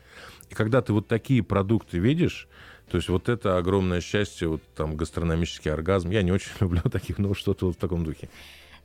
И 0.52 0.54
когда 0.54 0.82
ты 0.82 0.91
вот 0.91 1.08
такие 1.08 1.41
продукты 1.41 1.97
видишь, 1.97 2.49
то 2.89 2.97
есть 2.97 3.08
вот 3.08 3.30
это 3.30 3.58
огромное 3.58 4.02
счастье, 4.02 4.49
вот 4.49 4.62
там 4.76 4.97
гастрономический 4.97 5.72
оргазм. 5.72 6.10
Я 6.10 6.24
не 6.24 6.34
очень 6.34 6.52
люблю 6.60 6.82
таких, 6.91 7.18
но 7.20 7.34
что-то 7.34 7.68
вот 7.68 7.78
в 7.78 7.80
таком 7.80 8.04
духе. 8.04 8.30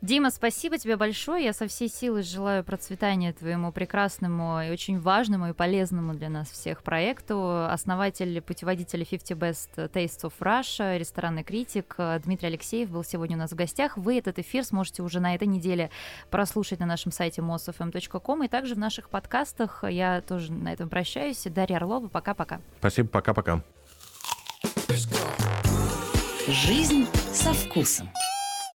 Дима, 0.07 0.31
спасибо 0.31 0.79
тебе 0.79 0.97
большое. 0.97 1.47
Я 1.47 1.53
со 1.53 1.67
всей 1.67 1.89
силы 1.89 2.23
желаю 2.23 2.63
процветания 2.63 3.33
твоему 3.33 3.73
прекрасному 3.73 4.63
и 4.63 4.71
очень 4.71 5.01
важному 5.01 5.49
и 5.49 5.53
полезному 5.53 6.15
для 6.15 6.29
нас 6.29 6.49
всех 6.49 6.85
проекту. 6.85 7.67
Основатель 7.69 8.41
путеводителя 8.41 9.05
50 9.05 9.37
Best 9.37 9.69
Tastes 9.75 10.23
of 10.23 10.35
Russia, 10.39 10.97
ресторанный 10.97 11.43
критик 11.43 11.97
Дмитрий 12.23 12.47
Алексеев 12.47 12.89
был 12.89 13.03
сегодня 13.03 13.35
у 13.37 13.41
нас 13.41 13.51
в 13.51 13.57
гостях. 13.57 13.97
Вы 13.97 14.19
этот 14.19 14.39
эфир 14.39 14.65
сможете 14.65 15.03
уже 15.03 15.19
на 15.19 15.35
этой 15.35 15.49
неделе 15.49 15.91
прослушать 16.31 16.79
на 16.79 16.87
нашем 16.87 17.11
сайте 17.11 17.41
mosfm.com 17.41 18.45
и 18.45 18.49
также 18.49 18.77
в 18.77 18.79
наших 18.79 19.09
подкастах. 19.09 19.83
Я 19.83 20.21
тоже 20.21 20.53
на 20.53 20.73
этом 20.73 20.89
прощаюсь. 20.89 21.43
Дарья 21.47 21.79
Орлова, 21.79 22.07
пока-пока. 22.07 22.61
Спасибо, 22.79 23.09
пока-пока. 23.09 23.61
Жизнь 26.47 27.09
со 27.33 27.53
вкусом. 27.53 28.09